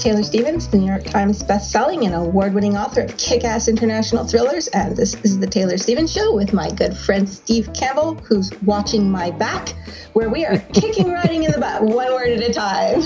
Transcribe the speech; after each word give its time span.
Taylor 0.00 0.22
Stevens, 0.22 0.66
the 0.66 0.78
New 0.78 0.86
York 0.86 1.04
Times 1.04 1.42
bestselling 1.42 2.06
and 2.06 2.14
award-winning 2.14 2.74
author 2.74 3.02
of 3.02 3.14
kick-ass 3.18 3.68
international 3.68 4.26
thrillers, 4.26 4.66
and 4.68 4.96
this 4.96 5.14
is 5.16 5.38
the 5.38 5.46
Taylor 5.46 5.76
Stevens 5.76 6.10
Show 6.10 6.34
with 6.34 6.54
my 6.54 6.70
good 6.70 6.96
friend 6.96 7.28
Steve 7.28 7.70
Campbell, 7.74 8.14
who's 8.14 8.50
watching 8.62 9.10
my 9.10 9.30
back, 9.30 9.68
where 10.14 10.30
we 10.30 10.46
are 10.46 10.58
kicking 10.72 11.12
writing 11.12 11.42
in 11.42 11.52
the 11.52 11.58
butt, 11.58 11.82
one 11.82 12.14
word 12.14 12.28
at 12.30 12.40
a 12.40 12.50
time. 12.50 13.02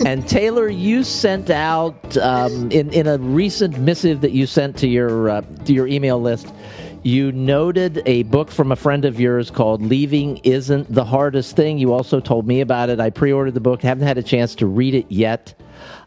and 0.06 0.26
Taylor, 0.26 0.66
you 0.70 1.04
sent 1.04 1.50
out 1.50 2.16
um, 2.16 2.70
in 2.70 2.90
in 2.94 3.06
a 3.06 3.18
recent 3.18 3.78
missive 3.78 4.22
that 4.22 4.32
you 4.32 4.46
sent 4.46 4.78
to 4.78 4.88
your 4.88 5.28
uh, 5.28 5.42
to 5.66 5.74
your 5.74 5.86
email 5.88 6.18
list. 6.18 6.54
You 7.02 7.32
noted 7.32 8.02
a 8.06 8.22
book 8.24 8.50
from 8.50 8.72
a 8.72 8.76
friend 8.76 9.04
of 9.04 9.20
yours 9.20 9.50
called 9.50 9.82
Leaving 9.82 10.38
Isn't 10.38 10.90
the 10.92 11.04
Hardest 11.04 11.54
Thing. 11.54 11.78
You 11.78 11.92
also 11.92 12.18
told 12.18 12.46
me 12.46 12.62
about 12.62 12.88
it. 12.88 12.98
I 12.98 13.10
pre 13.10 13.30
ordered 13.30 13.54
the 13.54 13.60
book, 13.60 13.82
haven't 13.82 14.06
had 14.06 14.16
a 14.16 14.22
chance 14.22 14.54
to 14.56 14.66
read 14.66 14.94
it 14.94 15.06
yet. 15.10 15.54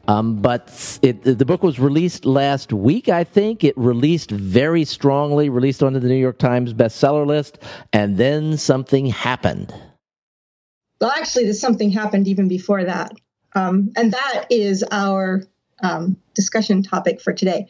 Um, 0.08 0.42
but 0.42 1.00
it, 1.02 1.24
the 1.24 1.46
book 1.46 1.64
was 1.64 1.80
released 1.80 2.26
last 2.26 2.74
week, 2.74 3.08
I 3.08 3.24
think. 3.24 3.64
It 3.64 3.78
released 3.78 4.32
very 4.32 4.84
strongly, 4.84 5.50
released 5.50 5.82
onto 5.82 6.00
the 6.00 6.10
New 6.10 6.16
York 6.16 6.40
Times 6.40 6.74
bestseller 6.74 7.26
list, 7.26 7.60
and 7.94 8.18
then 8.18 8.58
something 8.58 9.06
happened. 9.06 9.74
Well, 11.00 11.12
actually, 11.12 11.46
there's 11.46 11.60
something 11.60 11.90
happened 11.90 12.28
even 12.28 12.48
before 12.48 12.84
that. 12.84 13.14
Um, 13.56 13.92
and 13.96 14.12
that 14.14 14.46
is 14.50 14.84
our 14.92 15.44
um, 15.82 16.18
discussion 16.34 16.84
topic 16.84 17.22
for 17.22 17.34
today. 17.34 17.68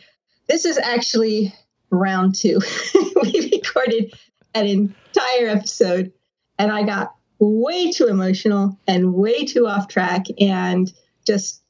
This 0.48 0.66
is 0.66 0.78
actually 0.78 1.54
round 1.89 2.36
two. 2.36 2.59
we 3.22 3.50
recorded 3.54 4.14
an 4.56 4.66
entire 4.66 5.48
episode, 5.48 6.14
and 6.58 6.72
I 6.72 6.84
got 6.84 7.16
way 7.39 7.92
too 7.92 8.08
emotional 8.08 8.80
and 8.88 9.14
way 9.14 9.45
too 9.45 9.67
off 9.67 9.88
track 9.88 10.26
and 10.39 10.92
just 11.26 11.62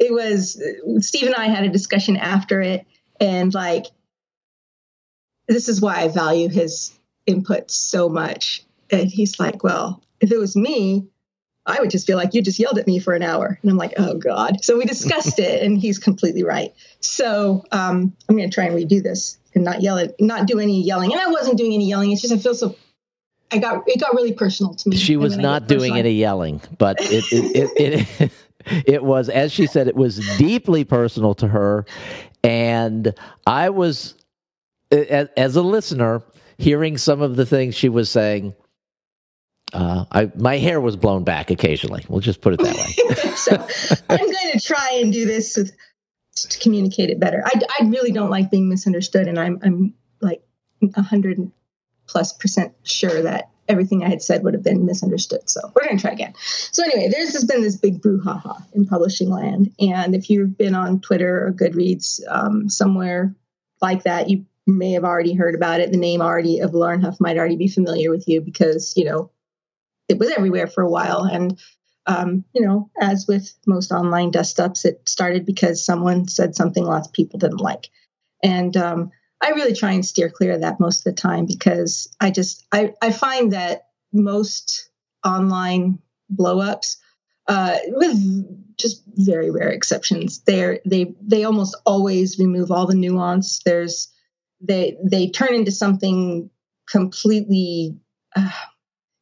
it 0.00 0.12
was 0.12 0.60
Steve 1.06 1.26
and 1.26 1.36
I 1.36 1.46
had 1.46 1.64
a 1.64 1.68
discussion 1.68 2.16
after 2.16 2.60
it, 2.60 2.86
and 3.20 3.54
like, 3.54 3.86
this 5.46 5.68
is 5.68 5.80
why 5.80 6.00
I 6.00 6.08
value 6.08 6.48
his 6.48 6.98
input 7.26 7.70
so 7.70 8.08
much. 8.08 8.64
And 8.90 9.08
he's 9.08 9.38
like, 9.38 9.62
well, 9.62 10.02
if 10.20 10.32
it 10.32 10.38
was 10.38 10.56
me, 10.56 11.06
I 11.66 11.78
would 11.78 11.90
just 11.90 12.06
feel 12.06 12.16
like 12.16 12.34
you 12.34 12.42
just 12.42 12.58
yelled 12.58 12.78
at 12.78 12.86
me 12.86 12.98
for 12.98 13.12
an 13.12 13.22
hour. 13.22 13.58
And 13.60 13.70
I'm 13.70 13.76
like, 13.76 13.92
oh 13.98 14.14
God. 14.14 14.64
So 14.64 14.78
we 14.78 14.84
discussed 14.84 15.38
it, 15.38 15.62
and 15.62 15.78
he's 15.78 15.98
completely 15.98 16.42
right. 16.42 16.74
So 17.00 17.64
um, 17.70 18.16
I'm 18.28 18.36
going 18.36 18.48
to 18.48 18.54
try 18.54 18.64
and 18.64 18.74
redo 18.74 19.02
this 19.02 19.38
and 19.54 19.64
not 19.64 19.82
yell 19.82 19.98
at, 19.98 20.18
not 20.18 20.46
do 20.46 20.58
any 20.58 20.82
yelling. 20.82 21.12
And 21.12 21.20
I 21.20 21.26
wasn't 21.26 21.58
doing 21.58 21.74
any 21.74 21.88
yelling. 21.88 22.10
It's 22.10 22.22
just 22.22 22.32
I 22.32 22.38
feel 22.38 22.54
so. 22.54 22.74
I 23.52 23.58
got 23.58 23.82
it 23.86 24.00
got 24.00 24.14
really 24.14 24.32
personal 24.32 24.74
to 24.74 24.88
me. 24.88 24.96
She 24.96 25.16
was 25.16 25.36
not 25.36 25.66
doing 25.66 25.96
any 25.96 26.12
yelling, 26.12 26.62
but 26.78 26.96
it 27.00 27.24
it, 27.32 27.72
it, 27.76 28.08
it 28.20 28.32
it 28.66 29.02
was, 29.02 29.28
as 29.28 29.52
she 29.52 29.66
said, 29.66 29.88
it 29.88 29.96
was 29.96 30.18
deeply 30.38 30.84
personal 30.84 31.34
to 31.34 31.48
her. 31.48 31.84
And 32.42 33.14
I 33.46 33.70
was, 33.70 34.14
as, 34.90 35.56
a 35.56 35.62
listener, 35.62 36.22
hearing 36.58 36.98
some 36.98 37.22
of 37.22 37.36
the 37.36 37.46
things 37.46 37.74
she 37.74 37.88
was 37.88 38.10
saying. 38.10 38.54
Uh, 39.72 40.04
I, 40.10 40.32
my 40.34 40.58
hair 40.58 40.80
was 40.80 40.96
blown 40.96 41.22
back 41.22 41.50
occasionally. 41.50 42.04
We'll 42.08 42.20
just 42.20 42.40
put 42.40 42.54
it 42.54 42.60
that 42.60 42.74
way. 42.74 43.32
so 43.36 43.52
I'm 44.08 44.18
going 44.18 44.52
to 44.52 44.60
try 44.60 44.98
and 45.00 45.12
do 45.12 45.26
this 45.26 45.56
with, 45.56 45.72
to 46.34 46.58
communicate 46.58 47.10
it 47.10 47.20
better. 47.20 47.42
I, 47.46 47.60
I 47.80 47.84
really 47.84 48.10
don't 48.10 48.30
like 48.30 48.50
being 48.50 48.68
misunderstood, 48.68 49.28
and 49.28 49.38
I'm 49.38 49.60
I'm 49.62 49.94
like 50.20 50.42
hundred 50.96 51.52
plus 52.06 52.32
percent 52.32 52.74
sure 52.82 53.22
that 53.22 53.50
everything 53.70 54.04
I 54.04 54.08
had 54.08 54.22
said 54.22 54.42
would 54.42 54.54
have 54.54 54.62
been 54.62 54.84
misunderstood. 54.84 55.48
So 55.48 55.60
we're 55.74 55.84
going 55.84 55.96
to 55.96 56.02
try 56.02 56.12
again. 56.12 56.34
So 56.36 56.82
anyway, 56.84 57.08
there's 57.08 57.32
just 57.32 57.48
been 57.48 57.62
this 57.62 57.76
big 57.76 58.02
brouhaha 58.02 58.62
in 58.74 58.86
publishing 58.86 59.30
land, 59.30 59.72
and 59.78 60.14
if 60.14 60.28
you've 60.28 60.58
been 60.58 60.74
on 60.74 61.00
Twitter 61.00 61.46
or 61.46 61.52
Goodreads 61.52 62.20
um, 62.28 62.68
somewhere 62.68 63.34
like 63.80 64.02
that, 64.02 64.28
you 64.28 64.44
may 64.66 64.92
have 64.92 65.04
already 65.04 65.34
heard 65.34 65.54
about 65.54 65.80
it. 65.80 65.90
The 65.90 65.98
name 65.98 66.20
already 66.20 66.60
of 66.60 66.74
Lauren 66.74 67.00
Hough 67.00 67.20
might 67.20 67.38
already 67.38 67.56
be 67.56 67.68
familiar 67.68 68.10
with 68.10 68.28
you 68.28 68.40
because 68.40 68.94
you 68.96 69.04
know 69.04 69.30
it 70.08 70.18
was 70.18 70.30
everywhere 70.30 70.66
for 70.66 70.82
a 70.82 70.90
while, 70.90 71.22
and 71.22 71.58
um, 72.06 72.44
you 72.52 72.62
know, 72.62 72.90
as 73.00 73.26
with 73.28 73.52
most 73.66 73.92
online 73.92 74.30
dust-ups, 74.30 74.84
it 74.84 75.08
started 75.08 75.46
because 75.46 75.84
someone 75.84 76.26
said 76.28 76.56
something 76.56 76.84
lots 76.84 77.08
of 77.08 77.14
people 77.14 77.38
didn't 77.38 77.60
like, 77.60 77.88
and 78.42 78.76
um, 78.76 79.12
I 79.42 79.50
really 79.50 79.74
try 79.74 79.92
and 79.92 80.04
steer 80.04 80.28
clear 80.28 80.52
of 80.52 80.60
that 80.60 80.80
most 80.80 81.06
of 81.06 81.14
the 81.14 81.20
time 81.20 81.46
because 81.46 82.14
I 82.20 82.30
just 82.30 82.66
I, 82.72 82.94
I 83.00 83.10
find 83.10 83.52
that 83.52 83.88
most 84.12 84.90
online 85.24 85.98
blowups, 86.34 86.96
uh, 87.46 87.76
with 87.88 88.76
just 88.76 89.02
very 89.14 89.50
rare 89.50 89.70
exceptions, 89.70 90.40
they 90.42 90.80
they 90.84 91.14
they 91.20 91.44
almost 91.44 91.76
always 91.86 92.38
remove 92.38 92.70
all 92.70 92.86
the 92.86 92.94
nuance. 92.94 93.60
There's 93.64 94.12
they 94.60 94.96
they 95.02 95.30
turn 95.30 95.54
into 95.54 95.72
something 95.72 96.50
completely 96.88 97.96
uh, 98.36 98.50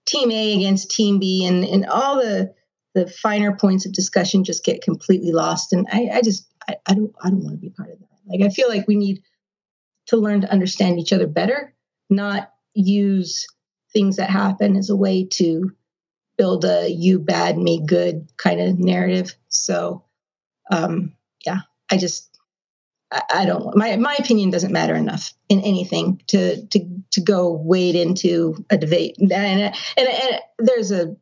team 0.06 0.30
A 0.30 0.54
against 0.56 0.90
team 0.90 1.18
B, 1.18 1.46
and 1.46 1.64
and 1.64 1.86
all 1.86 2.16
the 2.16 2.54
the 2.94 3.06
finer 3.06 3.56
points 3.56 3.86
of 3.86 3.92
discussion 3.92 4.44
just 4.44 4.64
get 4.64 4.82
completely 4.82 5.32
lost. 5.32 5.72
And 5.72 5.86
I, 5.92 6.10
I 6.14 6.22
just 6.22 6.52
I, 6.68 6.76
I 6.86 6.94
don't 6.94 7.14
I 7.22 7.30
don't 7.30 7.44
want 7.44 7.54
to 7.54 7.60
be 7.60 7.70
part 7.70 7.90
of 7.90 7.98
that. 8.00 8.06
Like 8.26 8.42
I 8.42 8.52
feel 8.52 8.68
like 8.68 8.88
we 8.88 8.96
need 8.96 9.22
to 10.08 10.16
learn 10.16 10.40
to 10.40 10.52
understand 10.52 10.98
each 10.98 11.12
other 11.12 11.26
better, 11.26 11.74
not 12.10 12.52
use 12.74 13.46
things 13.92 14.16
that 14.16 14.30
happen 14.30 14.76
as 14.76 14.90
a 14.90 14.96
way 14.96 15.24
to 15.24 15.72
build 16.36 16.64
a 16.64 16.88
you 16.88 17.18
bad, 17.18 17.58
me 17.58 17.82
good 17.84 18.28
kind 18.36 18.60
of 18.60 18.78
narrative. 18.78 19.34
So, 19.48 20.04
um, 20.70 21.14
yeah, 21.44 21.60
I 21.90 21.96
just, 21.96 22.38
I, 23.10 23.22
I 23.30 23.46
don't, 23.46 23.76
my, 23.76 23.96
my 23.96 24.16
opinion 24.18 24.50
doesn't 24.50 24.72
matter 24.72 24.94
enough 24.94 25.34
in 25.48 25.60
anything 25.60 26.22
to, 26.28 26.64
to, 26.68 27.02
to 27.12 27.20
go 27.20 27.52
wade 27.52 27.96
into 27.96 28.64
a 28.70 28.78
debate. 28.78 29.16
And, 29.18 29.32
and, 29.32 29.74
and, 29.96 30.40
there's 30.58 30.92
a, 30.92 31.16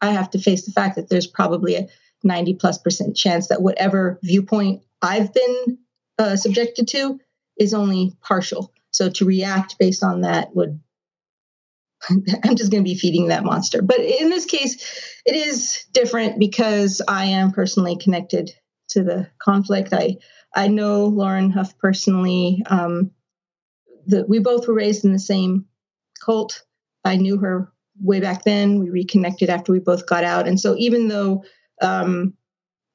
I 0.00 0.12
have 0.12 0.30
to 0.30 0.38
face 0.38 0.64
the 0.64 0.72
fact 0.72 0.96
that 0.96 1.08
there's 1.08 1.26
probably 1.26 1.76
a 1.76 1.88
90 2.24 2.54
plus 2.54 2.78
percent 2.78 3.16
chance 3.16 3.48
that 3.48 3.62
whatever 3.62 4.18
viewpoint 4.22 4.82
I've 5.00 5.34
been 5.34 5.78
uh, 6.18 6.36
subjected 6.36 6.88
to 6.88 7.20
is 7.62 7.74
only 7.74 8.16
partial. 8.20 8.72
So 8.90 9.08
to 9.10 9.24
react 9.24 9.78
based 9.78 10.02
on 10.02 10.22
that 10.22 10.54
would 10.54 10.80
I'm 12.10 12.56
just 12.56 12.70
going 12.70 12.82
to 12.82 12.88
be 12.88 12.98
feeding 12.98 13.28
that 13.28 13.44
monster. 13.44 13.82
But 13.82 14.00
in 14.00 14.28
this 14.28 14.44
case, 14.44 15.20
it 15.24 15.34
is 15.34 15.84
different 15.92 16.38
because 16.38 17.00
I 17.06 17.26
am 17.26 17.52
personally 17.52 17.96
connected 17.96 18.50
to 18.90 19.02
the 19.02 19.28
conflict. 19.38 19.92
I 19.92 20.16
I 20.54 20.68
know 20.68 21.06
Lauren 21.06 21.50
Hough 21.50 21.78
personally. 21.78 22.62
Um, 22.66 23.12
we 24.28 24.38
both 24.40 24.66
were 24.66 24.74
raised 24.74 25.04
in 25.04 25.12
the 25.12 25.18
same 25.18 25.66
cult. 26.24 26.64
I 27.04 27.16
knew 27.16 27.38
her 27.38 27.72
way 28.00 28.20
back 28.20 28.44
then. 28.44 28.80
We 28.80 28.90
reconnected 28.90 29.48
after 29.48 29.72
we 29.72 29.78
both 29.78 30.06
got 30.06 30.24
out, 30.24 30.48
and 30.48 30.58
so 30.58 30.74
even 30.76 31.08
though 31.08 31.44
um, 31.80 32.34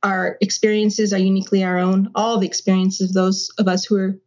our 0.03 0.37
experiences 0.41 1.13
are 1.13 1.17
uniquely 1.17 1.63
our 1.63 1.77
own, 1.77 2.11
all 2.13 2.37
the 2.37 2.47
experiences 2.47 3.09
of 3.09 3.13
those 3.15 3.49
of 3.57 3.67
us 3.67 3.85
who 3.85 3.97
are 3.97 4.19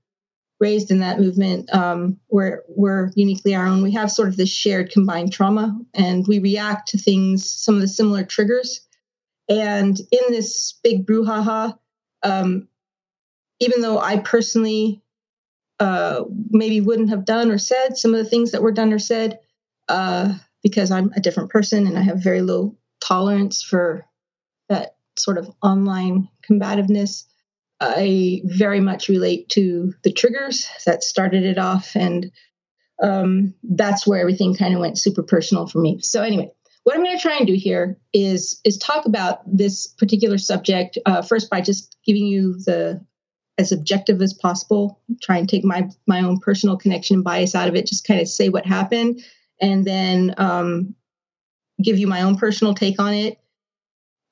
raised 0.61 0.91
in 0.91 1.01
that 1.01 1.19
movement 1.19 1.73
um, 1.75 2.19
we're, 2.29 2.63
we're 2.69 3.11
uniquely 3.15 3.55
our 3.55 3.67
own. 3.67 3.83
We 3.83 3.93
have 3.93 4.13
sort 4.13 4.29
of 4.29 4.37
this 4.37 4.51
shared 4.51 4.91
combined 4.91 5.33
trauma, 5.33 5.79
and 5.95 6.27
we 6.27 6.39
react 6.39 6.89
to 6.89 6.99
things, 6.99 7.51
some 7.51 7.75
of 7.75 7.81
the 7.81 7.89
similar 7.89 8.25
triggers. 8.25 8.87
And 9.49 9.99
in 9.99 10.21
this 10.29 10.79
big 10.85 11.07
brouhaha, 11.07 11.77
um, 12.23 12.69
even 13.59 13.81
though 13.81 13.99
I 13.99 14.19
personally 14.19 15.03
uh, 15.81 16.25
maybe 16.51 16.81
wouldn't 16.81 17.11
have 17.11 17.25
done 17.25 17.51
or 17.51 17.59
said 17.59 17.97
some 17.97 18.15
of 18.15 18.23
the 18.23 18.29
things 18.29 18.53
that 18.53 18.63
were 18.63 18.73
done 18.73 18.93
or 18.93 18.99
said, 18.99 19.41
uh, 19.89 20.35
because 20.63 20.91
I'm 20.91 21.11
a 21.17 21.21
different 21.21 21.51
person 21.51 21.87
and 21.87 21.99
I 21.99 22.03
have 22.03 22.23
very 22.23 22.43
low 22.43 22.77
tolerance 23.03 23.63
for 23.63 24.05
that 24.69 24.97
sort 25.17 25.39
of 25.39 25.51
online 25.63 26.29
combativeness. 26.43 27.25
I 27.81 28.43
very 28.45 28.81
much 28.81 29.09
relate 29.09 29.49
to 29.51 29.95
the 30.05 30.13
triggers 30.13 30.69
that 30.85 31.03
started 31.03 31.45
it 31.45 31.59
off, 31.59 31.97
and 31.97 32.31
um, 33.03 33.55
that's 33.63 34.07
where 34.07 34.21
everything 34.21 34.55
kind 34.55 34.75
of 34.75 34.81
went 34.81 34.99
super 34.99 35.23
personal 35.23 35.67
for 35.67 35.81
me. 35.81 36.01
So 36.03 36.23
anyway, 36.23 36.51
what 36.85 36.97
I'm 36.97 37.03
going 37.03 37.17
to 37.17 37.23
try 37.23 37.37
and 37.37 37.47
do 37.47 37.55
here 37.55 37.99
is 38.13 38.61
is 38.65 38.79
talk 38.79 39.07
about 39.07 39.41
this 39.47 39.87
particular 39.87 40.39
subject 40.39 40.99
uh, 41.07 41.23
first 41.23 41.51
by 41.51 41.61
just 41.61 41.97
giving 42.05 42.27
you 42.27 42.55
the 42.55 43.05
as 43.59 43.73
objective 43.73 44.23
as 44.23 44.33
possible, 44.33 45.01
try 45.23 45.37
and 45.37 45.49
take 45.49 45.65
my 45.65 45.89
my 46.07 46.23
own 46.23 46.39
personal 46.41 46.77
connection 46.77 47.17
and 47.17 47.25
bias 47.25 47.55
out 47.55 47.69
of 47.69 47.75
it, 47.77 47.87
just 47.87 48.07
kind 48.07 48.21
of 48.21 48.29
say 48.29 48.49
what 48.49 48.67
happened, 48.67 49.23
and 49.61 49.85
then 49.85 50.35
um, 50.39 50.95
give 51.83 51.99
you 51.99 52.07
my 52.07 52.23
own 52.23 52.37
personal 52.37 52.75
take 52.75 52.99
on 52.99 53.15
it, 53.15 53.39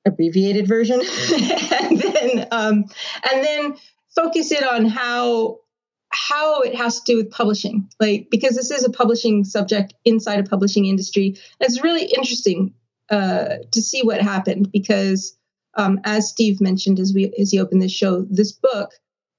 abbreviated 0.05 0.67
version, 0.67 0.99
and 2.21 2.39
then 2.39 2.47
um, 2.51 2.85
and 3.31 3.43
then 3.43 3.75
focus 4.15 4.51
it 4.51 4.63
on 4.63 4.85
how 4.85 5.59
how 6.11 6.61
it 6.61 6.75
has 6.75 6.99
to 6.99 7.13
do 7.13 7.17
with 7.17 7.31
publishing 7.31 7.87
like 7.99 8.27
because 8.31 8.55
this 8.55 8.71
is 8.71 8.83
a 8.83 8.89
publishing 8.89 9.43
subject 9.43 9.93
inside 10.05 10.39
a 10.39 10.49
publishing 10.49 10.85
industry. 10.85 11.37
It's 11.59 11.83
really 11.83 12.05
interesting 12.05 12.73
uh, 13.09 13.57
to 13.71 13.81
see 13.81 14.01
what 14.01 14.21
happened 14.21 14.71
because 14.71 15.37
um, 15.75 15.99
as 16.03 16.29
steve 16.29 16.61
mentioned 16.61 16.99
as 16.99 17.13
we 17.13 17.31
as 17.39 17.51
he 17.51 17.59
opened 17.59 17.81
this 17.81 17.91
show 17.91 18.21
this 18.29 18.51
book 18.51 18.91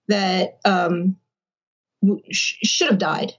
that 0.09 0.59
um, 0.65 1.17
sh- 2.31 2.59
should 2.63 2.89
have 2.89 2.99
died. 2.99 3.33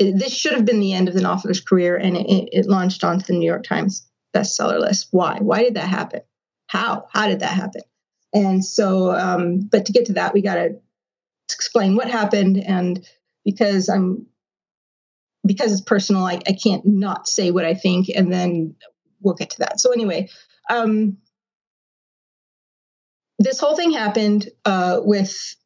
This 0.00 0.34
should 0.34 0.54
have 0.54 0.64
been 0.64 0.80
the 0.80 0.92
end 0.92 1.08
of 1.08 1.14
the 1.14 1.24
author's 1.24 1.60
career 1.60 1.96
and 1.96 2.16
it, 2.16 2.48
it 2.52 2.66
launched 2.66 3.04
onto 3.04 3.24
the 3.26 3.38
new 3.38 3.46
york 3.46 3.64
times 3.64 4.06
bestseller 4.34 4.80
list. 4.80 5.08
Why? 5.10 5.38
Why 5.40 5.62
did 5.62 5.74
that 5.74 5.88
happen? 5.88 6.20
How? 6.66 7.06
How 7.12 7.28
did 7.28 7.40
that 7.40 7.52
happen 7.52 7.82
and 8.34 8.64
so 8.64 9.12
um, 9.14 9.60
but 9.60 9.86
to 9.86 9.92
get 9.92 10.06
to 10.06 10.14
that 10.14 10.34
we 10.34 10.42
got 10.42 10.56
to 10.56 10.80
explain 11.52 11.96
what 11.96 12.10
happened. 12.10 12.58
And 12.58 13.06
because 13.44 13.88
i'm 13.88 14.26
because 15.46 15.72
it's 15.72 15.82
personal 15.82 16.24
I, 16.24 16.40
I 16.46 16.52
can't 16.52 16.84
not 16.86 17.28
say 17.28 17.50
what 17.50 17.64
i 17.64 17.74
think 17.74 18.08
and 18.08 18.32
then 18.32 18.74
we'll 19.20 19.34
get 19.34 19.50
to 19.50 19.58
that. 19.60 19.80
So 19.80 19.92
anyway 19.92 20.28
um 20.70 21.18
this 23.38 23.60
whole 23.60 23.76
thing 23.76 23.92
happened 23.92 24.48
uh 24.64 25.00
with 25.02 25.56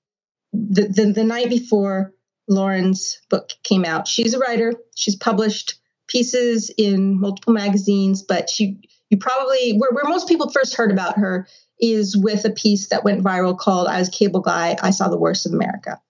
the, 0.52 0.88
the 0.88 1.12
the 1.12 1.24
night 1.24 1.50
before 1.50 2.12
lauren's 2.48 3.20
book 3.28 3.50
came 3.62 3.84
out. 3.84 4.08
She's 4.08 4.32
a 4.34 4.38
writer. 4.38 4.72
She's 4.96 5.16
published 5.16 5.78
pieces 6.08 6.72
in 6.76 7.20
multiple 7.20 7.52
magazines 7.52 8.22
but 8.22 8.50
she 8.50 8.80
you 9.10 9.18
probably 9.18 9.76
where, 9.76 9.90
where 9.92 10.04
most 10.08 10.26
people 10.26 10.50
first 10.50 10.74
heard 10.74 10.90
about 10.90 11.18
her 11.18 11.46
is 11.80 12.16
with 12.16 12.44
a 12.44 12.50
piece 12.50 12.88
that 12.88 13.04
went 13.04 13.22
viral 13.22 13.56
called 13.56 13.88
I 13.88 13.98
was 13.98 14.08
cable 14.08 14.40
guy, 14.40 14.76
I 14.82 14.90
saw 14.90 15.08
the 15.08 15.18
worst 15.18 15.46
of 15.46 15.52
America. 15.52 16.00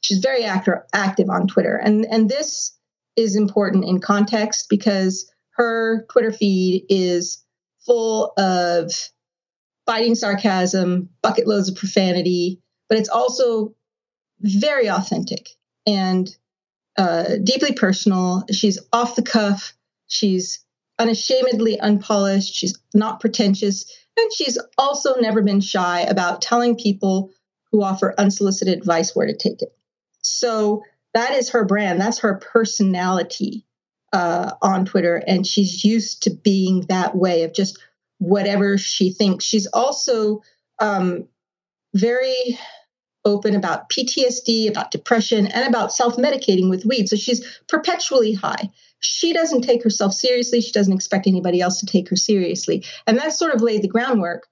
She's 0.00 0.18
very 0.18 0.44
active 0.44 1.28
on 1.28 1.46
Twitter. 1.46 1.76
And, 1.76 2.06
and 2.06 2.28
this 2.28 2.76
is 3.16 3.36
important 3.36 3.84
in 3.84 4.00
context 4.00 4.66
because 4.70 5.30
her 5.50 6.06
Twitter 6.10 6.32
feed 6.32 6.86
is 6.88 7.44
full 7.84 8.32
of 8.38 8.92
biting 9.86 10.14
sarcasm, 10.14 11.10
bucket 11.22 11.46
loads 11.46 11.68
of 11.68 11.76
profanity, 11.76 12.62
but 12.88 12.98
it's 12.98 13.08
also 13.08 13.74
very 14.40 14.88
authentic 14.88 15.50
and 15.86 16.34
uh, 16.96 17.36
deeply 17.42 17.72
personal. 17.72 18.44
She's 18.52 18.78
off 18.92 19.16
the 19.16 19.22
cuff. 19.22 19.74
She's 20.06 20.64
unashamedly 20.98 21.78
unpolished. 21.80 22.54
She's 22.54 22.78
not 22.94 23.20
pretentious. 23.20 23.90
And 24.20 24.32
she's 24.32 24.58
also 24.76 25.16
never 25.16 25.42
been 25.42 25.60
shy 25.60 26.02
about 26.02 26.42
telling 26.42 26.76
people 26.76 27.30
who 27.72 27.82
offer 27.82 28.14
unsolicited 28.18 28.76
advice 28.76 29.14
where 29.14 29.26
to 29.26 29.36
take 29.36 29.62
it. 29.62 29.74
So 30.22 30.82
that 31.14 31.32
is 31.32 31.50
her 31.50 31.64
brand. 31.64 32.00
That's 32.00 32.20
her 32.20 32.34
personality 32.34 33.66
uh, 34.12 34.52
on 34.60 34.84
Twitter. 34.84 35.16
And 35.16 35.46
she's 35.46 35.84
used 35.84 36.24
to 36.24 36.30
being 36.30 36.82
that 36.88 37.16
way 37.16 37.44
of 37.44 37.54
just 37.54 37.78
whatever 38.18 38.76
she 38.76 39.12
thinks. 39.12 39.44
She's 39.44 39.66
also 39.66 40.42
um, 40.78 41.28
very 41.94 42.58
open 43.24 43.54
about 43.54 43.88
PTSD, 43.90 44.68
about 44.68 44.90
depression, 44.90 45.46
and 45.46 45.68
about 45.68 45.92
self 45.92 46.16
medicating 46.16 46.70
with 46.70 46.84
weed. 46.84 47.08
So 47.08 47.16
she's 47.16 47.44
perpetually 47.68 48.32
high 48.34 48.70
she 49.00 49.32
doesn't 49.32 49.62
take 49.62 49.82
herself 49.82 50.12
seriously. 50.12 50.60
She 50.60 50.72
doesn't 50.72 50.92
expect 50.92 51.26
anybody 51.26 51.60
else 51.60 51.80
to 51.80 51.86
take 51.86 52.08
her 52.10 52.16
seriously. 52.16 52.84
And 53.06 53.18
that 53.18 53.32
sort 53.32 53.54
of 53.54 53.62
laid 53.62 53.82
the 53.82 53.88
groundwork 53.88 54.46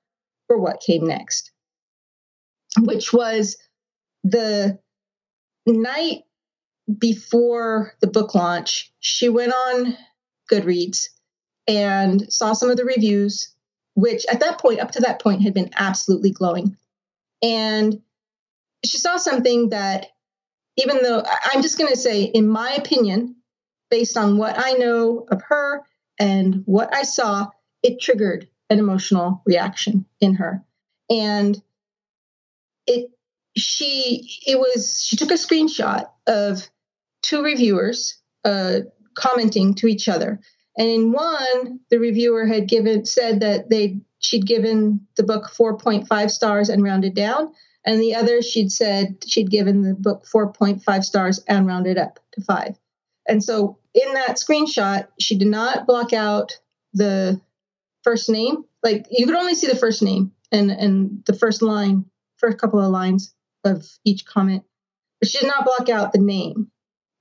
for 0.46 0.58
what 0.58 0.80
came 0.80 1.06
next, 1.06 1.52
which 2.78 3.12
was 3.12 3.58
the 4.24 4.78
night 5.66 6.22
before 6.98 7.92
the 8.00 8.06
book 8.06 8.34
launch, 8.34 8.90
she 8.98 9.28
went 9.28 9.52
on 9.52 9.96
Goodreads 10.50 11.08
and 11.66 12.32
saw 12.32 12.54
some 12.54 12.70
of 12.70 12.78
the 12.78 12.86
reviews, 12.86 13.54
which 13.94 14.24
at 14.32 14.40
that 14.40 14.58
point, 14.58 14.80
up 14.80 14.92
to 14.92 15.00
that 15.00 15.20
point, 15.20 15.42
had 15.42 15.52
been 15.52 15.70
absolutely 15.76 16.30
glowing. 16.30 16.78
And 17.42 18.00
she 18.84 18.98
saw 18.98 19.16
something 19.16 19.70
that, 19.70 20.06
even 20.76 21.02
though 21.02 21.22
I'm 21.44 21.62
just 21.62 21.78
going 21.78 21.90
to 21.90 21.98
say, 21.98 22.24
in 22.24 22.48
my 22.48 22.72
opinion, 22.72 23.36
based 23.90 24.16
on 24.16 24.38
what 24.38 24.54
I 24.58 24.72
know 24.72 25.26
of 25.30 25.42
her 25.48 25.82
and 26.18 26.62
what 26.66 26.94
I 26.94 27.02
saw, 27.02 27.48
it 27.82 28.00
triggered 28.00 28.48
an 28.70 28.78
emotional 28.78 29.42
reaction 29.46 30.04
in 30.20 30.34
her. 30.34 30.64
And 31.10 31.60
it 32.86 33.10
she 33.56 34.28
it 34.46 34.58
was 34.58 35.02
she 35.02 35.16
took 35.16 35.30
a 35.30 35.34
screenshot 35.34 36.08
of 36.26 36.68
two 37.22 37.42
reviewers 37.42 38.20
uh, 38.44 38.80
commenting 39.14 39.74
to 39.74 39.86
each 39.86 40.08
other. 40.08 40.40
And 40.76 40.88
in 40.88 41.12
one, 41.12 41.80
the 41.90 41.98
reviewer 41.98 42.46
had 42.46 42.68
given 42.68 43.04
said 43.04 43.40
that 43.40 43.68
they 43.68 44.00
she'd 44.20 44.46
given 44.46 45.06
the 45.16 45.22
book 45.22 45.50
4.5 45.50 46.30
stars 46.30 46.68
and 46.68 46.82
rounded 46.82 47.14
down. 47.14 47.52
And 47.88 48.02
the 48.02 48.16
other, 48.16 48.42
she'd 48.42 48.70
said 48.70 49.16
she'd 49.26 49.50
given 49.50 49.80
the 49.80 49.94
book 49.94 50.26
4.5 50.26 51.04
stars 51.04 51.42
and 51.48 51.66
rounded 51.66 51.96
up 51.96 52.20
to 52.32 52.42
five. 52.42 52.78
And 53.26 53.42
so 53.42 53.78
in 53.94 54.12
that 54.12 54.36
screenshot, 54.36 55.08
she 55.18 55.38
did 55.38 55.48
not 55.48 55.86
block 55.86 56.12
out 56.12 56.52
the 56.92 57.40
first 58.04 58.28
name. 58.28 58.66
Like 58.82 59.06
you 59.10 59.24
could 59.24 59.36
only 59.36 59.54
see 59.54 59.68
the 59.68 59.74
first 59.74 60.02
name 60.02 60.32
and 60.52 60.70
and 60.70 61.24
the 61.24 61.32
first 61.32 61.62
line, 61.62 62.04
first 62.36 62.58
couple 62.58 62.78
of 62.78 62.90
lines 62.90 63.34
of 63.64 63.88
each 64.04 64.26
comment. 64.26 64.64
But 65.18 65.30
she 65.30 65.38
did 65.38 65.48
not 65.48 65.64
block 65.64 65.88
out 65.88 66.12
the 66.12 66.18
name, 66.18 66.70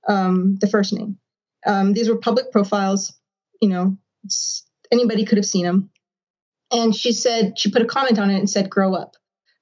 um, 0.06 0.56
the 0.56 0.68
first 0.68 0.92
name. 0.92 1.16
Um, 1.66 1.94
these 1.94 2.10
were 2.10 2.18
public 2.18 2.52
profiles. 2.52 3.18
You 3.62 3.70
know, 3.70 3.96
anybody 4.92 5.24
could 5.24 5.38
have 5.38 5.46
seen 5.46 5.64
them. 5.64 5.88
And 6.70 6.94
she 6.94 7.12
said 7.12 7.58
she 7.58 7.70
put 7.70 7.80
a 7.80 7.86
comment 7.86 8.18
on 8.18 8.28
it 8.28 8.38
and 8.38 8.50
said, 8.50 8.68
"Grow 8.68 8.92
up." 8.92 9.16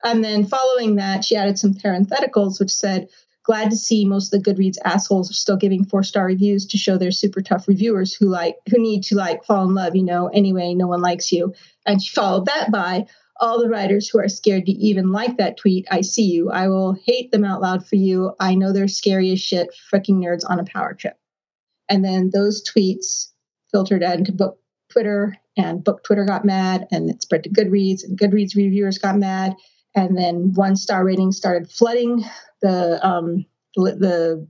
And 0.07 0.23
then 0.23 0.47
following 0.47 0.95
that, 0.97 1.25
she 1.25 1.35
added 1.35 1.59
some 1.59 1.75
parentheticals, 1.75 2.61
which 2.61 2.71
said, 2.71 3.09
glad 3.43 3.71
to 3.71 3.77
see 3.77 4.05
most 4.05 4.33
of 4.33 4.41
the 4.41 4.51
Goodreads 4.51 4.79
assholes 4.85 5.29
are 5.29 5.35
still 5.35 5.57
giving 5.57 5.85
four 5.85 6.05
star 6.05 6.27
reviews 6.27 6.65
to 6.67 6.79
show 6.79 6.97
their 6.97 7.11
super 7.11 7.43
tough 7.43 7.67
reviewers 7.67 8.15
who 8.15 8.29
like 8.29 8.55
who 8.71 8.81
need 8.81 9.03
to 9.03 9.17
like 9.17 9.45
fall 9.45 9.65
in 9.65 9.75
love, 9.75 9.97
you 9.97 10.05
know, 10.05 10.29
anyway, 10.29 10.75
no 10.75 10.87
one 10.87 11.03
likes 11.03 11.33
you. 11.33 11.53
And 11.87 12.01
she 12.01 12.15
followed 12.15 12.47
that 12.47 12.71
by 12.71 13.07
all 13.41 13.61
the 13.61 13.69
writers 13.69 14.09
who 14.09 14.21
are 14.21 14.29
scared 14.29 14.67
to 14.67 14.73
even 14.73 15.11
like 15.11 15.39
that 15.39 15.57
tweet, 15.57 15.89
I 15.91 16.03
see 16.03 16.31
you. 16.31 16.51
I 16.53 16.69
will 16.69 16.97
hate 17.05 17.33
them 17.33 17.45
out 17.45 17.61
loud 17.61 17.85
for 17.85 17.97
you. 17.97 18.33
I 18.39 18.55
know 18.55 18.73
they're 18.73 18.87
scary 18.87 19.33
as 19.33 19.41
shit, 19.41 19.75
freaking 19.93 20.23
nerds 20.23 20.49
on 20.49 20.61
a 20.61 20.65
power 20.65 20.95
trip. 20.95 21.19
And 21.89 22.05
then 22.05 22.31
those 22.33 22.63
tweets 22.63 23.33
filtered 23.73 24.05
into 24.05 24.31
book 24.31 24.61
Twitter, 24.89 25.37
and 25.57 25.83
book 25.83 26.05
Twitter 26.05 26.25
got 26.25 26.45
mad, 26.45 26.87
and 26.93 27.11
it 27.11 27.23
spread 27.23 27.43
to 27.45 27.51
Goodreads, 27.51 28.05
and 28.05 28.19
Goodreads 28.19 28.55
reviewers 28.55 28.99
got 28.99 29.17
mad, 29.17 29.55
and 29.97 30.17
then 30.17 30.53
one 30.55 30.77
star 30.77 31.05
ratings 31.05 31.37
started 31.37 31.71
flooding 31.71 32.25
the 32.61 33.05
um, 33.05 33.47
the 33.75 34.47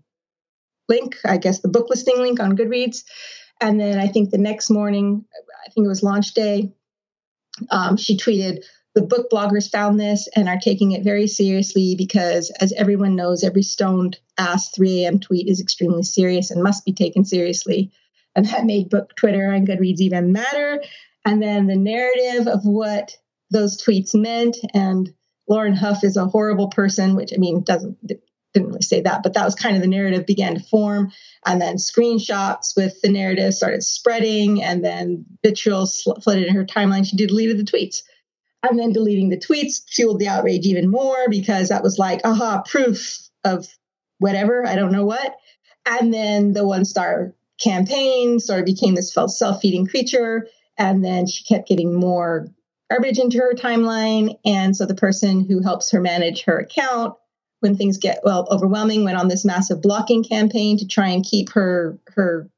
link, 0.89 1.17
I 1.25 1.37
guess 1.39 1.61
the 1.61 1.69
book 1.69 1.89
listing 1.89 2.19
link 2.19 2.41
on 2.41 2.57
Goodreads. 2.57 3.05
And 3.61 3.81
then 3.81 3.99
I 3.99 4.09
think 4.09 4.31
the 4.31 4.39
next 4.39 4.71
morning, 4.71 5.25
I 5.67 5.71
think 5.71 5.87
it 5.87 5.89
was 5.89 6.03
launch 6.03 6.35
day, 6.35 6.73
um, 7.71 7.97
she 7.97 8.17
tweeted, 8.17 8.65
the 8.95 9.03
book 9.03 9.29
bloggers 9.31 9.71
found 9.71 10.01
this 10.01 10.29
and 10.35 10.49
are 10.49 10.59
taking 10.59 10.93
it 10.93 11.05
very 11.05 11.27
seriously 11.27 11.95
because, 11.97 12.51
as 12.61 12.73
everyone 12.75 13.15
knows, 13.15 13.45
every 13.45 13.63
stoned 13.63 14.19
ass 14.39 14.71
3 14.71 15.05
a.m. 15.05 15.21
tweet 15.21 15.49
is 15.49 15.61
extremely 15.61 16.03
serious 16.03 16.51
and 16.51 16.63
must 16.63 16.85
be 16.85 16.93
taken 16.93 17.25
seriously. 17.25 17.91
And 18.35 18.47
that 18.47 18.65
made 18.65 18.89
book 18.89 19.15
Twitter 19.17 19.51
and 19.51 19.67
Goodreads 19.67 20.01
even 20.01 20.33
madder. 20.33 20.83
And 21.25 21.43
then 21.43 21.67
the 21.67 21.77
narrative 21.77 22.47
of 22.47 22.65
what 22.65 23.17
those 23.51 23.83
tweets 23.83 24.15
meant 24.15 24.57
and 24.73 25.13
Lauren 25.49 25.75
Hough 25.75 26.03
is 26.03 26.17
a 26.17 26.27
horrible 26.27 26.69
person, 26.69 27.15
which 27.15 27.33
I 27.35 27.39
mean 27.39 27.63
doesn't 27.63 27.99
didn't 28.57 28.69
really 28.69 28.83
say 28.83 29.03
that, 29.03 29.23
but 29.23 29.35
that 29.35 29.45
was 29.45 29.55
kind 29.55 29.77
of 29.77 29.83
the 29.83 29.89
narrative 29.89 30.25
began 30.25 30.55
to 30.55 30.61
form. 30.61 31.13
And 31.45 31.61
then 31.61 31.77
screenshots 31.77 32.75
with 32.75 33.01
the 33.03 33.11
narrative 33.11 33.53
started 33.55 33.83
spreading, 33.83 34.63
and 34.63 34.83
then 34.85 35.27
vitriol 35.45 35.87
flooded 35.87 36.45
in 36.45 36.55
her 36.55 36.65
timeline. 36.65 37.07
She 37.07 37.17
deleted 37.17 37.59
the 37.59 37.71
tweets. 37.71 38.03
And 38.63 38.79
then 38.79 38.93
deleting 38.93 39.29
the 39.29 39.39
tweets 39.39 39.83
fueled 39.89 40.19
the 40.19 40.29
outrage 40.29 40.67
even 40.67 40.91
more 40.91 41.29
because 41.29 41.69
that 41.69 41.83
was 41.83 41.99
like, 41.99 42.23
aha, 42.25 42.63
proof 42.63 43.29
of 43.45 43.69
whatever, 44.19 44.67
I 44.67 44.75
don't 44.75 44.93
know 44.93 45.05
what. 45.05 45.37
And 45.85 46.13
then 46.13 46.53
the 46.53 46.67
one 46.67 46.85
star 46.85 47.35
campaign 47.63 48.41
sort 48.41 48.61
of 48.61 48.67
became 48.67 48.95
this 48.95 49.13
self 49.13 49.61
feeding 49.61 49.87
creature. 49.87 50.49
And 50.79 51.05
then 51.05 51.27
she 51.27 51.45
kept 51.45 51.69
getting 51.69 51.95
more 51.95 52.49
garbage 52.91 53.19
into 53.19 53.39
her 53.39 53.55
timeline. 53.55 54.39
And 54.45 54.77
so 54.77 54.87
the 54.87 54.95
person 54.95 55.47
who 55.47 55.63
helps 55.63 55.91
her 55.91 56.01
manage 56.01 56.45
her 56.45 56.59
account 56.59 57.15
when 57.61 57.77
things 57.77 57.99
get 57.99 58.21
well 58.23 58.47
overwhelming, 58.51 59.05
went 59.05 59.19
on 59.19 59.29
this 59.29 59.45
massive 59.45 59.83
blocking 59.83 60.23
campaign 60.23 60.79
to 60.79 60.87
try 60.87 61.09
and 61.09 61.25
keep 61.25 61.51
her 61.51 61.99
her 62.09 62.51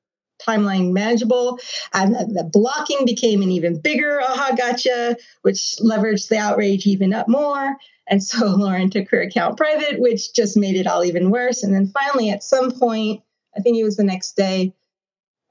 timeline 0.47 0.93
manageable. 0.93 1.59
And 1.93 2.15
the, 2.15 2.49
blocking 2.51 3.05
became 3.05 3.43
an 3.43 3.51
even 3.51 3.81
bigger 3.81 4.21
aha 4.21 4.55
gotcha, 4.57 5.17
which 5.43 5.75
leveraged 5.81 6.29
the 6.29 6.39
outrage 6.39 6.87
even 6.87 7.13
up 7.13 7.29
more. 7.29 7.77
And 8.09 8.23
so 8.23 8.47
Lauren 8.57 8.91
took 8.91 9.11
her 9.11 9.21
account 9.21 9.57
private, 9.57 10.01
which 10.01 10.35
just 10.35 10.57
made 10.57 10.77
it 10.77 10.87
all 10.87 11.05
even 11.05 11.31
worse. 11.31 11.63
And 11.63 11.75
then 11.75 11.89
finally, 11.89 12.31
at 12.31 12.43
some 12.43 12.71
point, 12.71 13.23
I 13.57 13.61
think 13.61 13.79
it 13.79 13.85
was 13.85 13.97
the 13.97 14.05
next 14.05 14.37
day, 14.37 14.75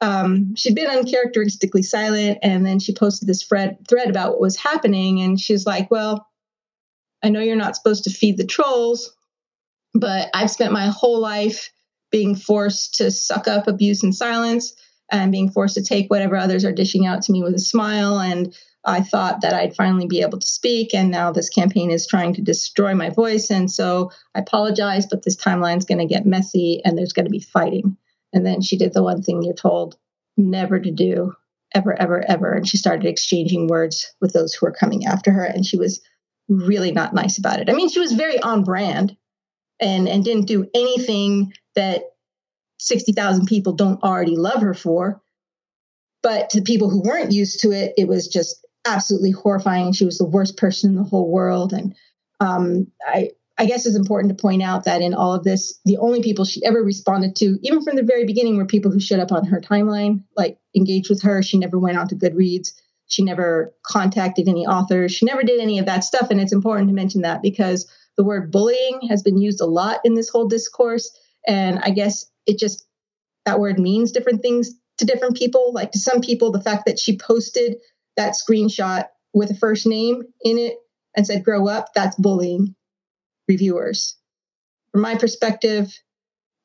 um, 0.02 0.56
she'd 0.56 0.76
been 0.76 0.90
uncharacteristically 0.90 1.84
silent. 1.84 2.40
And 2.42 2.66
then 2.66 2.80
she 2.80 2.94
posted 2.94 3.28
this 3.28 3.44
thread, 3.44 3.78
thread 3.88 4.10
about 4.10 4.32
what 4.32 4.42
was 4.42 4.58
happening. 4.58 5.22
And 5.22 5.40
she's 5.40 5.66
like, 5.66 5.90
Well, 5.90 6.28
I 7.24 7.30
know 7.30 7.40
you're 7.40 7.56
not 7.56 7.76
supposed 7.76 8.04
to 8.04 8.12
feed 8.12 8.38
the 8.38 8.46
trolls, 8.46 9.16
but 9.94 10.30
I've 10.34 10.52
spent 10.52 10.72
my 10.72 10.88
whole 10.88 11.20
life 11.20 11.72
being 12.12 12.36
forced 12.36 12.96
to 12.96 13.12
suck 13.12 13.48
up 13.48 13.68
abuse 13.68 14.04
and 14.04 14.16
silence 14.16 14.76
and 15.12 15.32
being 15.32 15.50
forced 15.50 15.76
to 15.76 15.84
take 15.84 16.10
whatever 16.10 16.36
others 16.36 16.64
are 16.64 16.72
dishing 16.72 17.06
out 17.06 17.22
to 17.24 17.32
me 17.32 17.42
with 17.42 17.56
a 17.56 17.60
smile. 17.60 18.20
And 18.20 18.56
I 18.86 19.02
thought 19.02 19.42
that 19.42 19.54
I'd 19.54 19.76
finally 19.76 20.06
be 20.06 20.22
able 20.22 20.40
to 20.40 20.48
speak. 20.48 20.94
And 20.94 21.10
now 21.10 21.32
this 21.32 21.50
campaign 21.50 21.92
is 21.92 22.08
trying 22.08 22.34
to 22.36 22.42
destroy 22.42 22.94
my 22.94 23.10
voice. 23.10 23.50
And 23.50 23.70
so 23.70 24.12
I 24.36 24.40
apologize, 24.40 25.06
but 25.06 25.24
this 25.24 25.36
timeline's 25.36 25.86
going 25.86 26.00
to 26.00 26.14
get 26.14 26.26
messy 26.26 26.82
and 26.86 26.98
there's 26.98 27.14
going 27.14 27.26
to 27.26 27.32
be 27.32 27.40
fighting. 27.40 27.98
And 28.34 28.46
then 28.46 28.62
she 28.62 28.78
did 28.78 28.94
the 28.94 29.04
one 29.04 29.22
thing 29.22 29.42
you're 29.42 29.54
told 29.54 29.98
never 30.36 30.80
to 30.80 30.92
do, 30.92 31.34
ever, 31.74 32.00
ever, 32.00 32.24
ever. 32.28 32.54
And 32.54 32.68
she 32.68 32.78
started 32.78 33.06
exchanging 33.06 33.68
words 33.68 34.14
with 34.22 34.34
those 34.34 34.54
who 34.54 34.66
were 34.66 34.72
coming 34.72 35.06
after 35.06 35.32
her. 35.32 35.44
And 35.44 35.66
she 35.66 35.78
was 35.78 36.02
really 36.48 36.92
not 36.92 37.14
nice 37.14 37.38
about 37.38 37.60
it. 37.60 37.70
I 37.70 37.74
mean, 37.74 37.90
she 37.90 38.00
was 38.00 38.14
very 38.14 38.40
on 38.42 38.64
brand 38.64 39.16
and, 39.80 40.08
and 40.08 40.24
didn't 40.24 40.46
do 40.46 40.70
anything 40.74 41.54
that 41.76 42.04
60,000 42.80 43.46
people 43.48 43.74
don't 43.74 44.04
already 44.04 44.36
love 44.36 44.62
her 44.62 44.74
for. 44.74 45.22
But 46.24 46.52
to 46.52 46.62
people 46.62 46.90
who 46.90 47.02
weren't 47.02 47.32
used 47.32 47.62
to 47.62 47.72
it, 47.72 47.94
it 47.98 48.08
was 48.08 48.28
just 48.28 48.66
absolutely 48.86 49.32
horrifying. 49.32 49.94
She 49.94 50.06
was 50.06 50.18
the 50.18 50.26
worst 50.26 50.58
person 50.58 50.92
in 50.92 50.96
the 50.96 51.04
whole 51.04 51.30
world. 51.30 51.74
And 51.74 51.96
um, 52.40 52.88
I, 53.06 53.32
I 53.60 53.66
guess 53.66 53.86
it's 53.86 53.96
important 53.96 54.36
to 54.36 54.42
point 54.42 54.62
out 54.62 54.84
that 54.84 55.02
in 55.02 55.16
all 55.16 55.34
of 55.34 55.44
this, 55.44 55.80
the 55.84 55.98
only 55.98 56.22
people 56.22 56.46
she 56.46 56.64
ever 56.64 56.84
responded 56.84 57.36
to, 57.38 57.58
even 57.64 57.82
from 57.82 57.96
the 57.96 58.04
very 58.04 58.24
beginning, 58.24 58.56
were 58.56 58.66
people 58.66 58.92
who 58.92 59.00
showed 59.00 59.20
up 59.20 59.32
on 59.32 59.46
her 59.46 59.60
timeline, 59.60 60.24
like 60.36 60.60
engaged 60.76 61.10
with 61.10 61.24
her. 61.24 61.42
She 61.42 61.58
never 61.58 61.80
went 61.80 61.98
on 61.98 62.08
to 62.10 62.16
Goodreads. 62.16 62.70
She 63.08 63.24
never 63.24 63.74
contacted 63.84 64.48
any 64.48 64.68
authors. 64.68 65.12
She 65.12 65.26
never 65.26 65.42
did 65.42 65.60
any 65.60 65.80
of 65.80 65.88
that 65.88 66.04
stuff. 66.04 66.30
And 66.30 66.40
it's 66.40 66.54
important 66.54 66.90
to 66.90 66.94
mention 66.94 67.22
that 67.22 67.42
because 67.42 67.90
the 68.16 68.24
word 68.24 68.52
bullying 68.52 69.00
has 69.10 69.24
been 69.24 69.38
used 69.40 69.62
a 69.62 69.66
lot 69.66 70.02
in 70.04 70.14
this 70.14 70.30
whole 70.30 70.48
discourse. 70.48 71.10
And 71.48 71.80
I 71.80 71.90
guess 71.90 72.26
it 72.46 72.60
just, 72.60 72.86
that 73.46 73.60
word 73.60 73.80
means 73.80 74.12
different 74.12 74.42
things 74.42 74.72
to 75.00 75.06
different 75.06 75.36
people. 75.36 75.74
Like 75.74 75.94
to 75.94 76.00
some 76.00 76.22
people, 76.22 76.52
the 76.52 76.62
fact 76.62 76.86
that 76.86 77.00
she 77.00 77.18
posted 77.18 77.78
that 78.18 78.34
screenshot 78.34 79.06
with 79.34 79.50
a 79.50 79.56
first 79.56 79.88
name 79.88 80.22
in 80.42 80.60
it 80.60 80.76
and 81.16 81.26
said, 81.26 81.44
grow 81.44 81.68
up, 81.68 81.94
that's 81.96 82.16
bullying 82.18 82.76
reviewers. 83.48 84.16
From 84.92 85.02
my 85.02 85.16
perspective, 85.16 85.98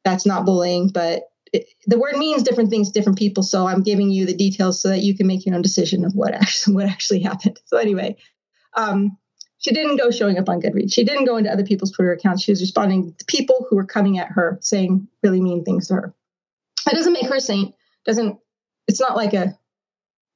that's 0.04 0.26
not 0.26 0.44
bullying, 0.44 0.88
but 0.88 1.24
it, 1.52 1.66
the 1.86 1.98
word 1.98 2.16
means 2.16 2.42
different 2.42 2.70
things 2.70 2.88
to 2.88 2.98
different 2.98 3.18
people. 3.18 3.42
So 3.42 3.66
I'm 3.66 3.82
giving 3.82 4.10
you 4.10 4.26
the 4.26 4.34
details 4.34 4.80
so 4.80 4.88
that 4.88 5.02
you 5.02 5.16
can 5.16 5.26
make 5.26 5.44
your 5.44 5.54
own 5.54 5.62
decision 5.62 6.04
of 6.04 6.14
what 6.14 6.34
actually, 6.34 6.74
what 6.74 6.86
actually 6.86 7.20
happened. 7.20 7.60
So 7.66 7.76
anyway, 7.76 8.16
um, 8.74 9.18
she 9.58 9.72
didn't 9.72 9.96
go 9.96 10.10
showing 10.10 10.38
up 10.38 10.48
on 10.48 10.60
Goodreads. 10.60 10.92
She 10.92 11.04
didn't 11.04 11.26
go 11.26 11.36
into 11.36 11.52
other 11.52 11.64
people's 11.64 11.92
Twitter 11.92 12.12
accounts. 12.12 12.42
She 12.42 12.50
was 12.50 12.60
responding 12.60 13.14
to 13.14 13.24
people 13.26 13.66
who 13.68 13.76
were 13.76 13.86
coming 13.86 14.18
at 14.18 14.28
her, 14.28 14.58
saying 14.60 15.06
really 15.22 15.40
mean 15.40 15.64
things 15.64 15.86
to 15.88 15.94
her. 15.94 16.14
That 16.84 16.94
doesn't 16.94 17.12
make 17.12 17.26
her 17.26 17.36
a 17.36 17.40
saint. 17.40 17.74
Doesn't. 18.04 18.38
It's 18.88 19.00
not 19.00 19.16
like 19.16 19.34
a, 19.34 19.56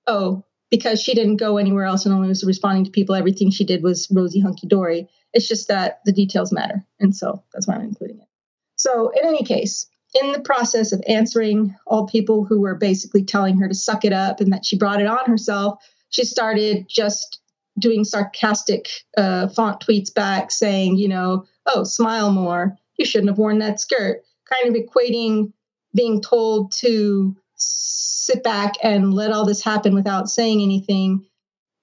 oh, 0.06 0.44
because 0.70 1.00
she 1.00 1.14
didn't 1.14 1.36
go 1.36 1.56
anywhere 1.56 1.84
else 1.84 2.04
and 2.04 2.14
only 2.14 2.28
was 2.28 2.44
responding 2.44 2.84
to 2.84 2.90
people, 2.90 3.14
everything 3.14 3.50
she 3.50 3.64
did 3.64 3.82
was 3.82 4.08
rosy 4.10 4.40
hunky 4.40 4.66
dory. 4.66 5.08
It's 5.32 5.48
just 5.48 5.68
that 5.68 6.00
the 6.04 6.12
details 6.12 6.52
matter, 6.52 6.84
and 6.98 7.14
so 7.14 7.42
that's 7.52 7.66
why 7.66 7.74
I'm 7.74 7.82
including 7.82 8.20
it. 8.20 8.28
So 8.76 9.10
in 9.10 9.26
any 9.26 9.42
case, 9.42 9.86
in 10.22 10.32
the 10.32 10.40
process 10.40 10.92
of 10.92 11.02
answering 11.08 11.74
all 11.86 12.06
people 12.06 12.44
who 12.44 12.60
were 12.60 12.74
basically 12.74 13.24
telling 13.24 13.58
her 13.58 13.68
to 13.68 13.74
suck 13.74 14.04
it 14.04 14.12
up 14.12 14.40
and 14.40 14.52
that 14.52 14.64
she 14.64 14.78
brought 14.78 15.00
it 15.00 15.06
on 15.06 15.26
herself, 15.26 15.84
she 16.10 16.24
started 16.24 16.86
just 16.88 17.40
doing 17.78 18.04
sarcastic 18.04 18.88
uh, 19.18 19.48
font 19.48 19.80
tweets 19.80 20.12
back 20.12 20.50
saying, 20.50 20.96
you 20.96 21.08
know, 21.08 21.44
oh, 21.66 21.84
smile 21.84 22.30
more. 22.30 22.76
You 22.96 23.04
shouldn't 23.04 23.30
have 23.30 23.38
worn 23.38 23.58
that 23.58 23.80
skirt. 23.80 24.22
Kind 24.50 24.74
of 24.74 24.82
equating 24.82 25.52
being 25.94 26.22
told 26.22 26.72
to 26.72 27.36
sit 27.56 28.42
back 28.42 28.74
and 28.82 29.12
let 29.14 29.32
all 29.32 29.46
this 29.46 29.62
happen 29.62 29.94
without 29.94 30.28
saying 30.28 30.60
anything 30.60 31.26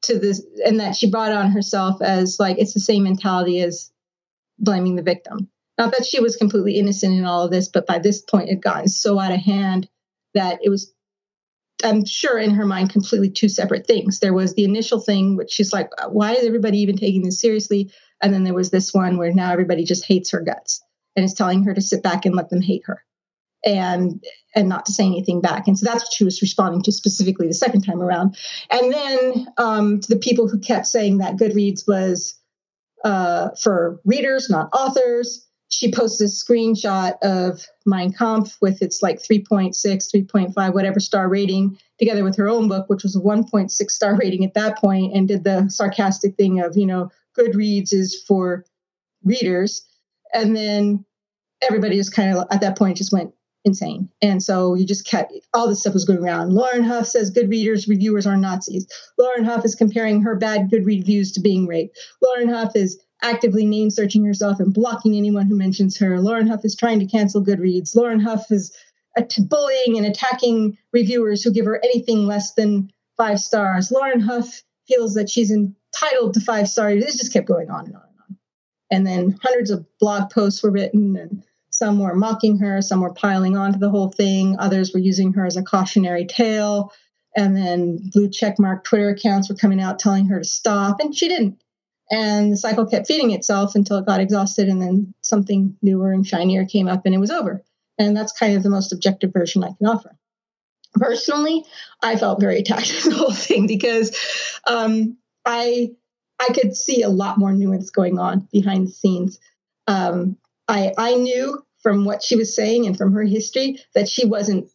to 0.03 0.19
this, 0.19 0.45
and 0.65 0.79
that 0.79 0.95
she 0.95 1.09
brought 1.09 1.31
on 1.31 1.51
herself 1.51 2.01
as 2.01 2.39
like 2.39 2.57
it's 2.59 2.73
the 2.73 2.79
same 2.79 3.03
mentality 3.03 3.61
as 3.61 3.91
blaming 4.59 4.95
the 4.95 5.01
victim. 5.01 5.49
Not 5.77 5.91
that 5.91 6.05
she 6.05 6.19
was 6.19 6.35
completely 6.35 6.77
innocent 6.77 7.17
in 7.17 7.25
all 7.25 7.45
of 7.45 7.51
this, 7.51 7.69
but 7.69 7.87
by 7.87 7.99
this 7.99 8.21
point, 8.21 8.49
it 8.49 8.55
had 8.55 8.61
gotten 8.61 8.87
so 8.87 9.17
out 9.17 9.31
of 9.31 9.39
hand 9.39 9.89
that 10.33 10.59
it 10.61 10.69
was 10.69 10.93
I'm 11.83 12.05
sure 12.05 12.37
in 12.37 12.51
her 12.51 12.65
mind 12.65 12.91
completely 12.91 13.29
two 13.29 13.49
separate 13.49 13.85
things. 13.85 14.19
There 14.19 14.33
was 14.33 14.53
the 14.53 14.63
initial 14.63 14.99
thing, 14.99 15.35
which 15.35 15.51
she's 15.51 15.73
like, 15.73 15.89
why 16.09 16.33
is 16.33 16.45
everybody 16.45 16.79
even 16.79 16.95
taking 16.95 17.23
this 17.23 17.41
seriously? 17.41 17.91
And 18.21 18.33
then 18.33 18.43
there 18.43 18.53
was 18.53 18.69
this 18.69 18.93
one 18.93 19.17
where 19.17 19.33
now 19.33 19.51
everybody 19.51 19.83
just 19.83 20.05
hates 20.05 20.31
her 20.31 20.39
guts 20.39 20.81
and 21.15 21.25
is 21.25 21.33
telling 21.33 21.63
her 21.63 21.73
to 21.73 21.81
sit 21.81 22.01
back 22.01 22.25
and 22.25 22.35
let 22.35 22.49
them 22.49 22.61
hate 22.61 22.83
her 22.85 23.03
and 23.65 24.23
and 24.55 24.69
not 24.69 24.85
to 24.85 24.91
say 24.91 25.05
anything 25.05 25.41
back. 25.41 25.67
And 25.67 25.77
so 25.77 25.85
that's 25.85 26.03
what 26.03 26.13
she 26.13 26.23
was 26.23 26.41
responding 26.41 26.83
to 26.83 26.91
specifically 26.91 27.47
the 27.47 27.53
second 27.53 27.81
time 27.81 28.01
around. 28.01 28.37
And 28.69 28.93
then 28.93 29.47
um, 29.57 29.99
to 30.01 30.13
the 30.13 30.19
people 30.19 30.47
who 30.47 30.59
kept 30.59 30.85
saying 30.85 31.17
that 31.19 31.37
Goodreads 31.37 31.87
was 31.87 32.35
uh, 33.03 33.49
for 33.61 33.99
readers, 34.05 34.49
not 34.49 34.69
authors 34.73 35.47
she 35.73 35.91
posted 35.91 36.27
a 36.27 36.29
screenshot 36.29 37.15
of 37.23 37.65
Mein 37.85 38.13
Kampf 38.13 38.57
with 38.61 38.83
its 38.83 39.01
like 39.01 39.19
3.6, 39.19 39.73
3.5, 39.75 40.73
whatever 40.73 40.99
star 40.99 41.27
rating, 41.27 41.79
together 41.97 42.23
with 42.23 42.35
her 42.35 42.47
own 42.47 42.67
book, 42.67 42.89
which 42.89 43.01
was 43.01 43.15
a 43.15 43.19
1.6 43.19 43.71
star 43.89 44.15
rating 44.15 44.45
at 44.45 44.53
that 44.53 44.77
point, 44.77 45.15
and 45.15 45.27
did 45.27 45.43
the 45.43 45.67
sarcastic 45.69 46.35
thing 46.35 46.59
of, 46.59 46.77
you 46.77 46.85
know, 46.85 47.09
Goodreads 47.35 47.91
is 47.91 48.23
for 48.27 48.65
readers. 49.23 49.83
And 50.31 50.55
then 50.55 51.05
everybody 51.67 51.95
just 51.95 52.13
kind 52.13 52.37
of 52.37 52.45
at 52.51 52.61
that 52.61 52.77
point 52.77 52.97
just 52.97 53.11
went 53.11 53.33
insane. 53.65 54.09
And 54.21 54.43
so 54.43 54.75
you 54.75 54.85
just 54.85 55.07
kept 55.07 55.33
all 55.53 55.67
this 55.67 55.79
stuff 55.79 55.93
was 55.93 56.05
going 56.05 56.19
around. 56.19 56.53
Lauren 56.53 56.83
Hough 56.83 57.07
says 57.07 57.29
good 57.29 57.49
readers, 57.49 57.87
reviewers 57.87 58.27
are 58.27 58.35
Nazis. 58.35 58.87
Lauren 59.17 59.45
Hough 59.45 59.63
is 59.63 59.75
comparing 59.75 60.21
her 60.21 60.35
bad 60.35 60.69
good 60.69 60.85
reviews 60.85 61.31
to 61.33 61.39
being 61.39 61.65
raped. 61.65 61.97
Lauren 62.21 62.49
Hough 62.49 62.75
is 62.75 62.99
actively 63.21 63.65
name 63.65 63.89
searching 63.89 64.25
herself 64.25 64.59
and 64.59 64.73
blocking 64.73 65.15
anyone 65.15 65.45
who 65.45 65.55
mentions 65.55 65.97
her. 65.97 66.19
Lauren 66.19 66.47
Hough 66.47 66.65
is 66.65 66.75
trying 66.75 66.99
to 66.99 67.05
cancel 67.05 67.43
Goodreads. 67.43 67.95
Lauren 67.95 68.19
Hough 68.19 68.51
is 68.51 68.75
bullying 69.47 69.97
and 69.97 70.05
attacking 70.05 70.77
reviewers 70.91 71.41
who 71.41 71.53
give 71.53 71.65
her 71.65 71.79
anything 71.83 72.25
less 72.25 72.53
than 72.55 72.91
five 73.15 73.39
stars. 73.39 73.91
Lauren 73.91 74.19
Hough 74.19 74.63
feels 74.87 75.13
that 75.13 75.29
she's 75.29 75.51
entitled 75.51 76.33
to 76.33 76.41
five 76.41 76.67
stars. 76.67 77.01
This 77.01 77.17
just 77.17 77.31
kept 77.31 77.47
going 77.47 77.69
on 77.69 77.85
and 77.85 77.95
on 77.95 78.01
and 78.01 78.19
on. 78.29 78.37
And 78.91 79.07
then 79.07 79.39
hundreds 79.41 79.69
of 79.69 79.85
blog 79.99 80.29
posts 80.29 80.61
were 80.61 80.71
written, 80.71 81.15
and 81.15 81.43
some 81.73 81.99
were 81.99 82.15
mocking 82.15 82.59
her, 82.59 82.81
some 82.83 83.01
were 83.01 83.13
piling 83.13 83.57
onto 83.57 83.79
the 83.79 83.89
whole 83.89 84.11
thing, 84.11 84.55
others 84.59 84.93
were 84.93 84.99
using 84.99 85.33
her 85.33 85.45
as 85.45 85.57
a 85.57 85.63
cautionary 85.63 86.25
tale. 86.25 86.93
And 87.35 87.57
then 87.57 87.97
blue 88.11 88.29
checkmark 88.29 88.83
Twitter 88.83 89.09
accounts 89.09 89.49
were 89.49 89.55
coming 89.55 89.81
out 89.81 89.97
telling 89.97 90.27
her 90.27 90.37
to 90.39 90.45
stop, 90.45 90.99
and 90.99 91.15
she 91.15 91.27
didn't. 91.27 91.59
And 92.11 92.51
the 92.51 92.57
cycle 92.57 92.85
kept 92.85 93.07
feeding 93.07 93.31
itself 93.31 93.73
until 93.73 93.97
it 93.97 94.05
got 94.05 94.19
exhausted, 94.19 94.69
and 94.69 94.79
then 94.79 95.15
something 95.21 95.75
newer 95.81 96.11
and 96.11 96.25
shinier 96.25 96.65
came 96.65 96.87
up, 96.87 97.05
and 97.05 97.15
it 97.15 97.17
was 97.17 97.31
over. 97.31 97.63
And 97.97 98.15
that's 98.15 98.37
kind 98.37 98.55
of 98.55 98.61
the 98.61 98.69
most 98.69 98.93
objective 98.93 99.33
version 99.33 99.63
I 99.63 99.71
can 99.75 99.87
offer. 99.87 100.15
Personally, 100.93 101.65
I 102.03 102.17
felt 102.17 102.39
very 102.39 102.59
attacked 102.59 102.93
with 102.93 103.03
the 103.05 103.15
whole 103.15 103.31
thing 103.33 103.65
because 103.65 104.15
um, 104.67 105.17
I 105.43 105.89
I 106.39 106.53
could 106.53 106.75
see 106.75 107.01
a 107.01 107.09
lot 107.09 107.39
more 107.39 107.51
nuance 107.51 107.89
going 107.89 108.19
on 108.19 108.47
behind 108.51 108.87
the 108.87 108.91
scenes. 108.91 109.39
Um, 109.87 110.37
I 110.67 110.93
I 110.97 111.15
knew 111.15 111.63
from 111.81 112.05
what 112.05 112.23
she 112.23 112.35
was 112.35 112.55
saying 112.55 112.87
and 112.87 112.97
from 112.97 113.13
her 113.13 113.23
history 113.23 113.79
that 113.93 114.07
she 114.07 114.25
wasn't 114.25 114.69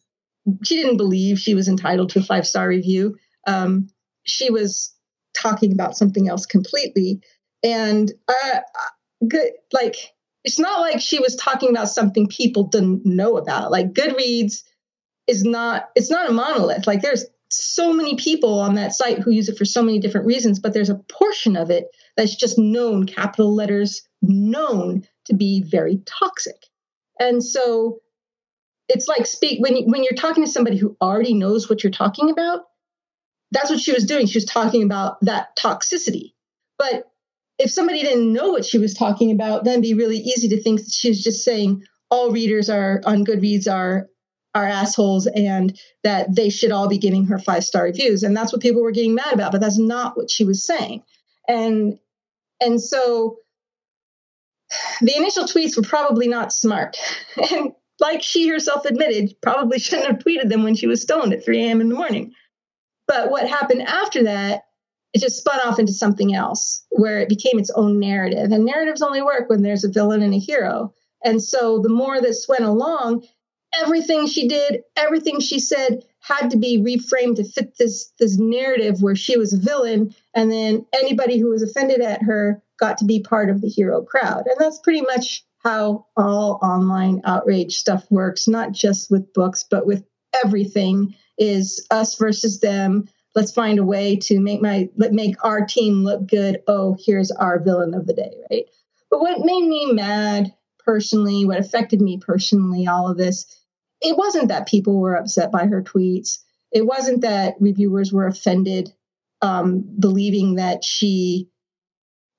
she 0.63 0.75
didn't 0.75 0.97
believe 0.97 1.39
she 1.39 1.55
was 1.55 1.67
entitled 1.67 2.09
to 2.11 2.19
a 2.19 2.23
five 2.23 2.47
star 2.47 2.67
review. 2.67 3.17
Um, 3.47 3.89
she 4.23 4.49
was 4.49 4.93
talking 5.33 5.73
about 5.73 5.97
something 5.97 6.29
else 6.29 6.45
completely. 6.45 7.21
And 7.63 8.11
uh, 8.27 8.59
good, 9.27 9.51
like, 9.73 9.95
it's 10.43 10.59
not 10.59 10.79
like 10.79 11.01
she 11.01 11.19
was 11.19 11.35
talking 11.35 11.69
about 11.69 11.89
something 11.89 12.27
people 12.27 12.63
didn't 12.63 13.05
know 13.05 13.37
about. 13.37 13.71
Like 13.71 13.93
Goodreads 13.93 14.63
is 15.27 15.43
not, 15.43 15.89
it's 15.95 16.09
not 16.09 16.29
a 16.29 16.33
monolith. 16.33 16.87
Like 16.87 17.01
there's 17.01 17.25
so 17.49 17.91
many 17.91 18.15
people 18.15 18.59
on 18.59 18.75
that 18.75 18.93
site 18.93 19.19
who 19.19 19.31
use 19.31 19.49
it 19.49 19.57
for 19.57 19.65
so 19.65 19.81
many 19.81 19.99
different 19.99 20.27
reasons, 20.27 20.59
but 20.59 20.73
there's 20.73 20.89
a 20.89 21.01
portion 21.09 21.57
of 21.57 21.69
it 21.69 21.87
that's 22.15 22.35
just 22.35 22.57
known, 22.57 23.05
capital 23.05 23.53
letters, 23.53 24.07
known 24.21 25.03
to 25.29 25.35
be 25.35 25.63
very 25.63 26.01
toxic. 26.05 26.65
And 27.19 27.43
so 27.43 27.99
it's 28.87 29.07
like 29.07 29.25
speak 29.25 29.61
when 29.61 29.77
you, 29.77 29.85
when 29.85 30.03
you're 30.03 30.13
talking 30.13 30.43
to 30.43 30.51
somebody 30.51 30.77
who 30.77 30.97
already 31.01 31.33
knows 31.33 31.69
what 31.69 31.83
you're 31.83 31.91
talking 31.91 32.29
about. 32.29 32.61
That's 33.51 33.69
what 33.69 33.79
she 33.79 33.93
was 33.93 34.05
doing. 34.05 34.27
She 34.27 34.37
was 34.37 34.45
talking 34.45 34.83
about 34.83 35.17
that 35.21 35.55
toxicity. 35.57 36.33
But 36.77 37.05
if 37.57 37.71
somebody 37.71 38.01
didn't 38.01 38.31
know 38.31 38.51
what 38.51 38.65
she 38.65 38.77
was 38.77 38.93
talking 38.93 39.31
about, 39.31 39.63
then 39.63 39.73
it'd 39.73 39.83
be 39.83 39.93
really 39.95 40.17
easy 40.17 40.49
to 40.49 40.61
think 40.61 40.79
that 40.79 40.91
she 40.91 41.09
was 41.09 41.23
just 41.23 41.43
saying 41.43 41.83
all 42.11 42.31
readers 42.31 42.69
are 42.69 43.01
on 43.05 43.25
Goodreads 43.25 43.71
are 43.71 44.07
are 44.55 44.65
assholes 44.65 45.27
and 45.27 45.79
that 46.03 46.35
they 46.35 46.49
should 46.49 46.71
all 46.71 46.87
be 46.87 46.97
giving 46.97 47.25
her 47.25 47.37
five 47.37 47.63
star 47.63 47.83
reviews. 47.83 48.23
And 48.23 48.35
that's 48.35 48.51
what 48.51 48.61
people 48.61 48.81
were 48.81 48.91
getting 48.91 49.13
mad 49.13 49.33
about, 49.33 49.51
but 49.51 49.61
that's 49.61 49.77
not 49.77 50.17
what 50.17 50.31
she 50.31 50.43
was 50.43 50.65
saying. 50.65 51.03
And 51.47 51.99
and 52.59 52.81
so 52.81 53.37
the 55.01 55.15
initial 55.15 55.45
tweets 55.45 55.75
were 55.75 55.83
probably 55.83 56.27
not 56.27 56.53
smart. 56.53 56.97
And 57.51 57.73
like 57.99 58.23
she 58.23 58.47
herself 58.47 58.85
admitted, 58.85 59.35
probably 59.41 59.77
shouldn't 59.77 60.07
have 60.07 60.19
tweeted 60.19 60.49
them 60.49 60.63
when 60.63 60.75
she 60.75 60.87
was 60.87 61.01
stoned 61.01 61.33
at 61.33 61.43
3 61.43 61.65
a.m. 61.65 61.81
in 61.81 61.89
the 61.89 61.95
morning. 61.95 62.33
But 63.07 63.29
what 63.29 63.47
happened 63.47 63.81
after 63.81 64.23
that, 64.23 64.63
it 65.13 65.19
just 65.19 65.37
spun 65.37 65.59
off 65.65 65.79
into 65.79 65.91
something 65.91 66.33
else 66.33 66.85
where 66.91 67.19
it 67.19 67.27
became 67.27 67.59
its 67.59 67.71
own 67.71 67.99
narrative. 67.99 68.51
And 68.51 68.63
narratives 68.63 69.01
only 69.01 69.21
work 69.21 69.49
when 69.49 69.63
there's 69.63 69.83
a 69.83 69.91
villain 69.91 70.21
and 70.21 70.33
a 70.33 70.39
hero. 70.39 70.93
And 71.23 71.43
so 71.43 71.79
the 71.79 71.89
more 71.89 72.21
this 72.21 72.47
went 72.47 72.63
along, 72.63 73.25
everything 73.73 74.27
she 74.27 74.47
did, 74.47 74.83
everything 74.95 75.39
she 75.39 75.59
said 75.59 76.03
had 76.19 76.51
to 76.51 76.57
be 76.57 76.79
reframed 76.79 77.37
to 77.37 77.43
fit 77.43 77.77
this 77.77 78.11
this 78.19 78.37
narrative 78.37 79.01
where 79.01 79.15
she 79.15 79.37
was 79.37 79.53
a 79.53 79.59
villain 79.59 80.13
and 80.33 80.51
then 80.51 80.85
anybody 80.93 81.39
who 81.39 81.49
was 81.49 81.63
offended 81.63 82.01
at 82.01 82.21
her 82.21 82.61
got 82.79 82.97
to 82.99 83.05
be 83.05 83.21
part 83.21 83.49
of 83.49 83.61
the 83.61 83.69
hero 83.69 84.01
crowd. 84.01 84.45
And 84.47 84.55
that's 84.57 84.79
pretty 84.79 85.01
much 85.01 85.43
how 85.63 86.05
all 86.15 86.59
online 86.63 87.21
outrage 87.25 87.75
stuff 87.77 88.05
works, 88.09 88.47
not 88.47 88.71
just 88.71 89.11
with 89.11 89.33
books, 89.33 89.65
but 89.69 89.85
with 89.85 90.03
everything 90.43 91.15
is 91.37 91.85
us 91.91 92.15
versus 92.15 92.59
them. 92.59 93.07
Let's 93.35 93.51
find 93.51 93.79
a 93.79 93.83
way 93.83 94.15
to 94.23 94.39
make 94.39 94.61
my 94.61 94.89
let 94.97 95.13
make 95.13 95.43
our 95.43 95.65
team 95.65 96.03
look 96.03 96.27
good. 96.27 96.61
Oh, 96.67 96.97
here's 96.99 97.31
our 97.31 97.59
villain 97.59 97.93
of 97.93 98.07
the 98.07 98.13
day, 98.13 98.33
right? 98.49 98.65
But 99.11 99.21
what 99.21 99.39
made 99.39 99.67
me 99.67 99.91
mad 99.91 100.53
personally, 100.79 101.45
what 101.45 101.59
affected 101.59 102.01
me 102.01 102.19
personally, 102.19 102.87
all 102.87 103.09
of 103.09 103.17
this, 103.17 103.45
it 104.01 104.17
wasn't 104.17 104.47
that 104.47 104.67
people 104.67 104.99
were 104.99 105.15
upset 105.15 105.51
by 105.51 105.67
her 105.67 105.83
tweets. 105.83 106.39
It 106.71 106.85
wasn't 106.85 107.21
that 107.21 107.55
reviewers 107.59 108.11
were 108.13 108.27
offended, 108.27 108.91
um, 109.41 109.83
believing 109.99 110.55
that 110.55 110.83
she 110.83 111.49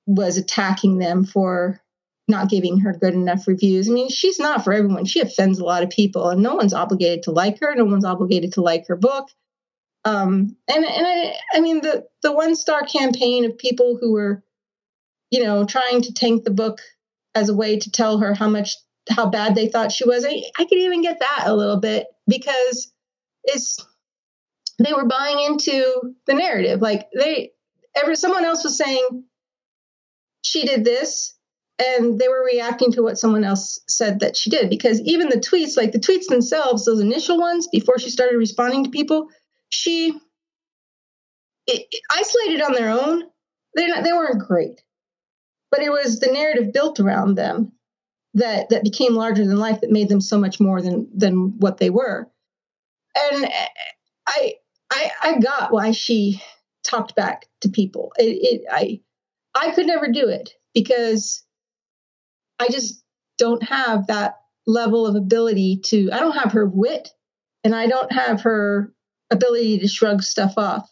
was 0.07 0.37
attacking 0.37 0.99
them 0.99 1.25
for 1.25 1.81
not 2.29 2.49
giving 2.49 2.81
her 2.81 2.93
good 2.93 3.15
enough 3.15 3.47
reviews. 3.47 3.89
I 3.89 3.93
mean, 3.93 4.09
she's 4.09 4.39
not 4.39 4.65
for 4.65 4.73
everyone. 4.73 5.05
She 5.05 5.21
offends 5.21 5.59
a 5.59 5.65
lot 5.65 5.83
of 5.83 5.91
people, 5.91 6.29
and 6.29 6.43
no 6.43 6.55
one's 6.55 6.73
obligated 6.73 7.25
to 7.25 7.33
like 7.33 7.61
her. 7.61 7.75
No 7.75 7.85
one's 7.85 8.05
obligated 8.05 8.53
to 8.55 8.63
like 8.63 8.87
her 8.87 8.97
book. 8.97 9.29
Um, 10.05 10.57
and 10.69 10.85
and 10.85 11.07
I, 11.07 11.35
I 11.53 11.61
mean, 11.61 11.83
the 11.83 12.07
the 12.23 12.33
one 12.33 12.57
star 12.57 12.83
campaign 12.83 13.45
of 13.45 13.59
people 13.59 13.99
who 14.01 14.13
were, 14.13 14.43
you 15.31 15.43
know, 15.43 15.65
trying 15.65 16.03
to 16.03 16.15
tank 16.15 16.45
the 16.45 16.51
book 16.51 16.81
as 17.35 17.49
a 17.49 17.55
way 17.55 17.79
to 17.79 17.91
tell 17.91 18.19
her 18.19 18.35
how 18.35 18.49
much 18.49 18.77
how 19.11 19.29
bad 19.29 19.55
they 19.55 19.69
thought 19.69 19.93
she 19.93 20.07
was. 20.07 20.25
I, 20.25 20.43
I 20.59 20.65
could 20.65 20.79
even 20.79 21.03
get 21.03 21.21
that 21.21 21.45
a 21.47 21.55
little 21.55 21.79
bit 21.79 22.07
because 22.27 22.93
it's 23.45 23.85
they 24.79 24.93
were 24.93 25.07
buying 25.07 25.41
into 25.41 26.15
the 26.27 26.35
narrative. 26.35 26.81
Like 26.81 27.09
they 27.15 27.53
ever 27.97 28.15
someone 28.15 28.45
else 28.45 28.65
was 28.65 28.79
saying 28.79 29.25
she 30.43 30.67
did 30.67 30.85
this 30.85 31.35
and 31.79 32.19
they 32.19 32.29
were 32.29 32.45
reacting 32.45 32.93
to 32.93 33.03
what 33.03 33.19
someone 33.19 33.45
else 33.45 33.81
said 33.89 34.21
that 34.21 34.37
she 34.37 34.51
did. 34.51 34.69
Because 34.69 35.01
even 35.03 35.29
the 35.29 35.37
tweets 35.37 35.77
like 35.77 35.93
the 35.93 35.99
tweets 35.99 36.27
themselves 36.27 36.85
those 36.85 37.01
initial 37.01 37.39
ones 37.39 37.69
before 37.69 37.99
she 37.99 38.11
started 38.11 38.37
responding 38.37 38.85
to 38.85 38.91
people 38.91 39.29
she 39.71 40.19
it, 41.67 41.87
isolated 42.11 42.63
on 42.63 42.73
their 42.73 42.91
own 42.91 43.23
they're 43.75 43.89
not, 43.89 44.05
they 44.05 44.13
weren't 44.13 44.47
great. 44.47 44.83
But 45.71 45.81
it 45.83 45.91
was 45.91 46.19
the 46.19 46.33
narrative 46.33 46.73
built 46.73 46.99
around 46.99 47.37
them 47.37 47.73
that 48.35 48.69
that 48.71 48.85
became 48.85 49.15
larger 49.15 49.47
than 49.47 49.57
life 49.57 49.81
that 49.81 49.91
made 49.91 50.09
them 50.09 50.21
so 50.21 50.39
much 50.39 50.61
more 50.61 50.83
than 50.83 51.09
than 51.17 51.59
what 51.59 51.79
they 51.79 51.91
were. 51.91 52.29
And 53.17 53.45
eh, 53.45 53.69
i 54.27 54.55
i 54.91 55.11
i 55.23 55.39
got 55.39 55.73
why 55.73 55.93
she 55.93 56.43
talked 56.83 57.15
back 57.15 57.47
to 57.61 57.69
people. 57.69 58.13
It, 58.19 58.25
it 58.25 58.63
i 58.71 59.01
i 59.55 59.71
could 59.73 59.87
never 59.87 60.09
do 60.09 60.29
it 60.29 60.53
because 60.75 61.45
I 62.61 62.69
just 62.69 63.03
don't 63.39 63.63
have 63.63 64.07
that 64.07 64.37
level 64.67 65.07
of 65.07 65.17
ability 65.17 65.81
to, 65.87 66.11
I 66.13 66.21
don't 66.21 66.37
have 66.37 66.53
her 66.53 66.67
wit 66.67 67.09
and 67.65 67.75
I 67.75 67.87
don't 67.87 68.13
have 68.13 68.43
her 68.43 68.93
ability 69.31 69.79
to 69.79 69.89
shrug 69.89 70.23
stuff 70.23 70.55
off. 70.59 70.89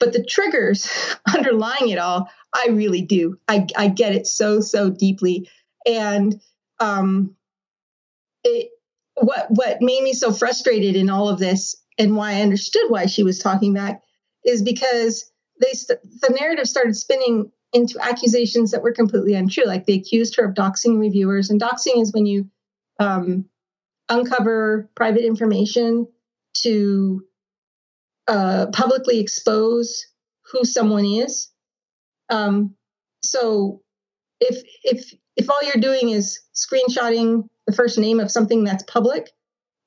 But 0.00 0.12
the 0.12 0.24
triggers 0.24 0.90
underlying 1.34 1.88
it 1.90 1.98
all, 1.98 2.28
I 2.52 2.68
really 2.72 3.02
do. 3.02 3.38
I, 3.46 3.66
I 3.76 3.88
get 3.88 4.14
it 4.14 4.26
so, 4.26 4.60
so 4.60 4.90
deeply. 4.90 5.48
And 5.86 6.40
um, 6.80 7.36
it, 8.42 8.70
what, 9.14 9.46
what 9.50 9.80
made 9.80 10.02
me 10.02 10.12
so 10.14 10.32
frustrated 10.32 10.96
in 10.96 11.08
all 11.08 11.28
of 11.28 11.38
this 11.38 11.76
and 11.96 12.16
why 12.16 12.32
I 12.32 12.42
understood 12.42 12.86
why 12.88 13.06
she 13.06 13.22
was 13.22 13.38
talking 13.38 13.72
back 13.72 14.02
is 14.44 14.62
because 14.62 15.30
they 15.60 15.72
the 15.94 16.36
narrative 16.40 16.66
started 16.66 16.96
spinning 16.96 17.52
into 17.72 17.98
accusations 18.00 18.70
that 18.70 18.82
were 18.82 18.92
completely 18.92 19.34
untrue. 19.34 19.64
Like 19.64 19.86
they 19.86 19.94
accused 19.94 20.36
her 20.36 20.44
of 20.44 20.54
doxing 20.54 20.98
reviewers, 20.98 21.50
and 21.50 21.60
doxing 21.60 22.00
is 22.00 22.12
when 22.12 22.26
you 22.26 22.50
um, 22.98 23.46
uncover 24.08 24.90
private 24.94 25.24
information 25.24 26.06
to 26.54 27.24
uh, 28.28 28.66
publicly 28.72 29.20
expose 29.20 30.06
who 30.52 30.64
someone 30.64 31.06
is. 31.06 31.48
Um, 32.28 32.74
so 33.22 33.82
if 34.40 34.62
if 34.84 35.12
if 35.36 35.48
all 35.48 35.62
you're 35.62 35.80
doing 35.80 36.10
is 36.10 36.40
screenshotting 36.54 37.48
the 37.66 37.72
first 37.72 37.98
name 37.98 38.20
of 38.20 38.30
something 38.30 38.64
that's 38.64 38.84
public, 38.84 39.30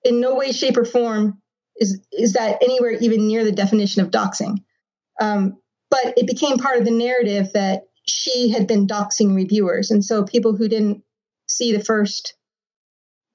in 0.04 0.20
no 0.20 0.36
way, 0.36 0.52
shape, 0.52 0.78
or 0.78 0.86
form 0.86 1.42
is 1.78 2.00
is 2.12 2.34
that 2.34 2.64
anywhere 2.64 2.92
even 2.92 3.28
near 3.28 3.44
the 3.44 3.52
definition 3.52 4.02
of 4.02 4.12
doxing. 4.12 4.58
Um, 5.20 5.58
but 5.90 6.14
it 6.18 6.28
became 6.28 6.58
part 6.58 6.78
of 6.78 6.86
the 6.86 6.92
narrative 6.92 7.54
that 7.54 7.84
she 8.06 8.50
had 8.50 8.68
been 8.68 8.88
doxing 8.88 9.36
reviewers. 9.36 9.92
And 9.92 10.04
so 10.04 10.24
people 10.24 10.56
who 10.56 10.68
didn't 10.68 11.04
see 11.48 11.76
the 11.76 11.84
first 11.84 12.36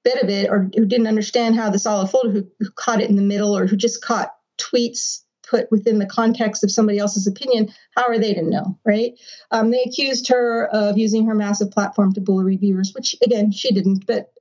bit 0.03 0.21
of 0.21 0.29
it 0.29 0.49
or 0.49 0.69
who 0.75 0.85
didn't 0.85 1.07
understand 1.07 1.55
how 1.55 1.69
this 1.69 1.85
all 1.85 2.01
unfolded, 2.01 2.33
who, 2.33 2.47
who 2.59 2.71
caught 2.71 3.01
it 3.01 3.09
in 3.09 3.15
the 3.15 3.21
middle 3.21 3.55
or 3.55 3.67
who 3.67 3.75
just 3.75 4.03
caught 4.03 4.33
tweets 4.57 5.21
put 5.47 5.69
within 5.69 5.99
the 5.99 6.05
context 6.05 6.63
of 6.63 6.71
somebody 6.71 6.97
else's 6.97 7.27
opinion, 7.27 7.69
how 7.95 8.07
are 8.07 8.17
they 8.17 8.33
to 8.33 8.41
know, 8.41 8.79
right? 8.85 9.13
Um, 9.51 9.69
they 9.69 9.83
accused 9.83 10.29
her 10.29 10.67
of 10.67 10.97
using 10.97 11.27
her 11.27 11.35
massive 11.35 11.71
platform 11.71 12.13
to 12.13 12.21
bully 12.21 12.45
reviewers, 12.45 12.93
which 12.93 13.15
again, 13.23 13.51
she 13.51 13.73
didn't, 13.73 14.05
but 14.07 14.31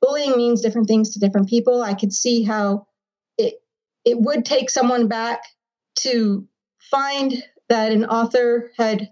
bullying 0.00 0.36
means 0.36 0.60
different 0.60 0.86
things 0.86 1.10
to 1.10 1.18
different 1.18 1.48
people. 1.48 1.82
I 1.82 1.94
could 1.94 2.12
see 2.12 2.44
how 2.44 2.86
it 3.36 3.54
it 4.04 4.18
would 4.18 4.44
take 4.44 4.70
someone 4.70 5.08
back 5.08 5.42
to 5.96 6.46
find 6.90 7.42
that 7.68 7.92
an 7.92 8.04
author 8.04 8.72
had 8.76 9.08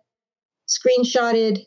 screenshotted 0.69 1.61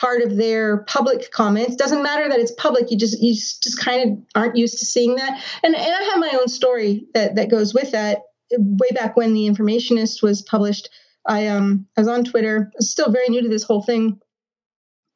part 0.00 0.22
of 0.22 0.36
their 0.36 0.78
public 0.84 1.30
comments. 1.30 1.76
Doesn't 1.76 2.02
matter 2.02 2.28
that 2.28 2.40
it's 2.40 2.52
public. 2.52 2.90
You 2.90 2.96
just 2.96 3.20
you 3.20 3.34
just 3.34 3.78
kind 3.78 4.10
of 4.10 4.18
aren't 4.34 4.56
used 4.56 4.78
to 4.78 4.86
seeing 4.86 5.16
that. 5.16 5.42
And 5.62 5.74
and 5.74 5.94
I 5.94 6.02
have 6.04 6.18
my 6.18 6.32
own 6.40 6.48
story 6.48 7.06
that 7.14 7.36
that 7.36 7.50
goes 7.50 7.74
with 7.74 7.92
that. 7.92 8.22
Way 8.52 8.88
back 8.92 9.16
when 9.16 9.32
the 9.32 9.48
Informationist 9.48 10.22
was 10.22 10.42
published, 10.42 10.88
I 11.26 11.48
um 11.48 11.86
I 11.96 12.00
was 12.00 12.08
on 12.08 12.24
Twitter. 12.24 12.72
Still 12.80 13.12
very 13.12 13.28
new 13.28 13.42
to 13.42 13.48
this 13.48 13.62
whole 13.62 13.82
thing, 13.82 14.18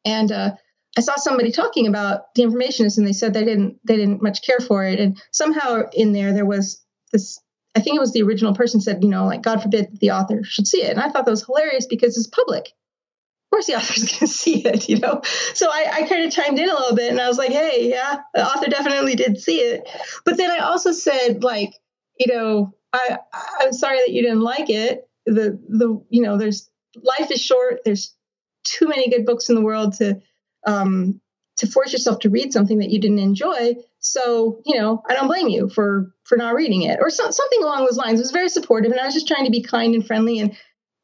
and 0.05 0.31
uh, 0.31 0.53
I 0.97 1.01
saw 1.01 1.17
somebody 1.17 1.51
talking 1.51 1.89
about 1.89 2.35
the 2.35 2.43
Informationist, 2.43 2.99
and 2.99 3.07
they 3.07 3.13
said 3.13 3.35
they 3.35 3.45
didn't 3.45 3.79
they 3.85 3.97
didn't 3.97 4.23
much 4.23 4.43
care 4.43 4.61
for 4.61 4.85
it. 4.85 5.01
And 5.01 5.21
somehow 5.33 5.83
in 5.93 6.13
there 6.13 6.33
there 6.33 6.47
was 6.47 6.85
this 7.13 7.41
I 7.75 7.81
think 7.81 7.97
it 7.97 8.01
was 8.01 8.13
the 8.13 8.23
original 8.23 8.55
person 8.55 8.81
said, 8.81 9.03
you 9.03 9.11
know, 9.11 9.27
like 9.27 9.43
God 9.43 9.63
forbid 9.63 9.99
the 10.01 10.13
author 10.13 10.45
should 10.45 10.67
see 10.67 10.83
it. 10.83 10.91
And 10.91 11.01
I 11.01 11.11
thought 11.11 11.25
that 11.25 11.31
was 11.31 11.45
hilarious 11.45 11.87
because 11.87 12.17
it's 12.17 12.29
public. 12.29 12.67
Of 12.67 13.51
course 13.51 13.67
the 13.67 13.75
author's 13.77 14.05
going 14.05 14.19
to 14.21 14.27
see 14.27 14.65
it, 14.65 14.89
you 14.89 14.99
know. 14.99 15.23
So 15.55 15.69
I, 15.71 15.89
I 15.93 16.03
kind 16.09 16.25
of 16.25 16.33
chimed 16.33 16.59
in 16.59 16.69
a 16.69 16.75
little 16.75 16.97
bit 16.97 17.11
and 17.11 17.21
I 17.21 17.29
was 17.29 17.39
like, 17.39 17.51
hey, 17.51 17.91
yeah, 17.91 18.21
the 18.33 18.47
author 18.47 18.71
definitely 18.71 19.17
did 19.17 19.41
see 19.41 19.59
it. 19.59 19.89
But 20.25 20.37
then 20.37 20.51
I 20.51 20.59
also 20.59 20.93
said, 20.93 21.43
like, 21.43 21.75
you 22.19 22.33
know, 22.33 22.75
I 22.93 23.19
I'm 23.61 23.73
sorry 23.73 23.99
that 23.99 24.13
you 24.13 24.23
didn't 24.23 24.43
like 24.43 24.71
it. 24.71 25.09
The 25.27 25.59
the 25.69 26.01
you 26.11 26.23
know, 26.23 26.39
there's 26.39 26.71
life 27.03 27.31
is 27.31 27.41
short. 27.41 27.81
There's 27.85 28.15
too 28.63 28.87
many 28.89 29.11
good 29.11 29.27
books 29.27 29.49
in 29.49 29.57
the 29.57 29.63
world 29.63 29.95
to 29.95 30.21
um 30.65 31.21
to 31.57 31.67
force 31.67 31.93
yourself 31.93 32.21
to 32.21 32.31
read 32.31 32.53
something 32.53 32.79
that 32.79 32.91
you 32.91 33.01
didn't 33.01 33.19
enjoy. 33.19 33.77
So, 34.05 34.61
you 34.67 34.79
know, 34.79 35.03
I 35.09 35.15
don't 35.15 35.29
blame 35.29 35.49
you 35.49 35.71
for 35.71 36.13
for 36.25 36.37
not 36.37 36.55
reading 36.55 36.83
it 36.83 36.99
or 37.01 37.09
so, 37.09 37.31
something 37.31 37.63
along 37.63 37.87
those 37.87 37.97
lines. 37.97 38.21
It 38.21 38.25
was 38.25 38.33
very 38.33 38.51
supportive, 38.51 38.93
and 38.93 39.01
I 39.01 39.07
was 39.07 39.15
just 39.15 39.27
trying 39.27 39.47
to 39.47 39.51
be 39.51 39.63
kind 39.63 39.95
and 39.95 40.07
friendly 40.07 40.39
and 40.39 40.55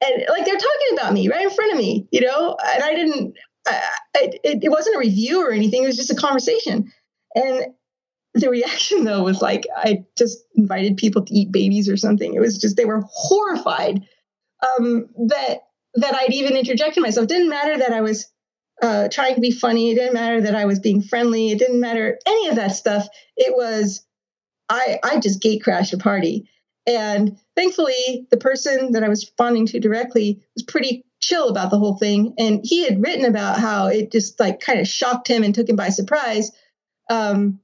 and 0.02 0.24
like 0.28 0.44
they're 0.44 0.54
talking 0.54 0.98
about 0.98 1.14
me 1.14 1.28
right 1.28 1.42
in 1.42 1.50
front 1.50 1.72
of 1.72 1.78
me, 1.78 2.06
you 2.12 2.20
know. 2.20 2.56
And 2.74 2.84
I 2.84 2.94
didn't. 2.94 3.34
I, 3.66 3.80
it, 4.14 4.64
it 4.64 4.68
wasn't 4.70 4.96
a 4.96 4.98
review 4.98 5.46
or 5.46 5.50
anything. 5.50 5.82
It 5.82 5.86
was 5.86 5.96
just 5.96 6.10
a 6.10 6.14
conversation. 6.14 6.90
And 7.34 7.66
the 8.34 8.50
reaction 8.50 9.04
though 9.04 9.22
was 9.22 9.40
like 9.40 9.66
I 9.74 10.04
just 10.18 10.38
invited 10.54 10.98
people 10.98 11.24
to 11.24 11.34
eat 11.34 11.52
babies 11.52 11.88
or 11.88 11.96
something. 11.96 12.34
It 12.34 12.40
was 12.40 12.58
just 12.58 12.76
they 12.76 12.84
were 12.84 13.02
horrified 13.10 14.02
um, 14.78 15.08
that 15.28 15.60
that 15.94 16.14
I'd 16.14 16.34
even 16.34 16.56
interjected 16.56 17.02
myself. 17.02 17.24
It 17.24 17.30
didn't 17.30 17.48
matter 17.48 17.78
that 17.78 17.92
I 17.92 18.02
was 18.02 18.30
uh, 18.82 19.08
trying 19.08 19.34
to 19.34 19.40
be 19.40 19.50
funny. 19.50 19.90
It 19.90 19.96
didn't 19.96 20.14
matter 20.14 20.40
that 20.42 20.54
I 20.54 20.64
was 20.64 20.78
being 20.78 21.02
friendly. 21.02 21.50
It 21.50 21.58
didn't 21.58 21.80
matter 21.80 22.18
any 22.26 22.48
of 22.48 22.56
that 22.56 22.72
stuff. 22.72 23.06
It 23.36 23.54
was 23.54 24.04
I 24.68 24.98
I 25.02 25.20
just 25.20 25.40
gate 25.40 25.62
crashed 25.62 25.92
a 25.92 25.98
party. 25.98 26.48
And 26.86 27.38
thankfully, 27.56 28.26
the 28.30 28.36
person 28.36 28.92
that 28.92 29.04
I 29.04 29.08
was 29.08 29.24
responding 29.24 29.66
to 29.66 29.80
directly 29.80 30.40
was 30.54 30.62
pretty 30.62 31.04
chill 31.20 31.48
about 31.48 31.70
the 31.70 31.78
whole 31.78 31.96
thing. 31.96 32.34
And 32.38 32.60
he 32.64 32.84
had 32.84 33.02
written 33.02 33.26
about 33.26 33.58
how 33.58 33.88
it 33.88 34.10
just 34.10 34.40
like 34.40 34.60
kind 34.60 34.80
of 34.80 34.88
shocked 34.88 35.28
him 35.28 35.42
and 35.42 35.54
took 35.54 35.68
him 35.68 35.76
by 35.76 35.90
surprise. 35.90 36.50
Um, 37.10 37.60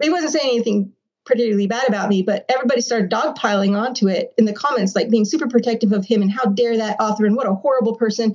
he 0.00 0.10
wasn't 0.10 0.32
saying 0.32 0.54
anything 0.54 0.92
particularly 1.26 1.66
bad 1.66 1.88
about 1.88 2.08
me, 2.08 2.22
but 2.22 2.46
everybody 2.48 2.80
started 2.80 3.10
dogpiling 3.10 3.76
onto 3.76 4.08
it 4.08 4.32
in 4.38 4.46
the 4.46 4.52
comments, 4.52 4.94
like 4.94 5.10
being 5.10 5.26
super 5.26 5.48
protective 5.48 5.92
of 5.92 6.04
him 6.04 6.22
and 6.22 6.32
how 6.32 6.46
dare 6.46 6.78
that 6.78 7.00
author 7.00 7.26
and 7.26 7.36
what 7.36 7.48
a 7.48 7.54
horrible 7.54 7.96
person. 7.96 8.34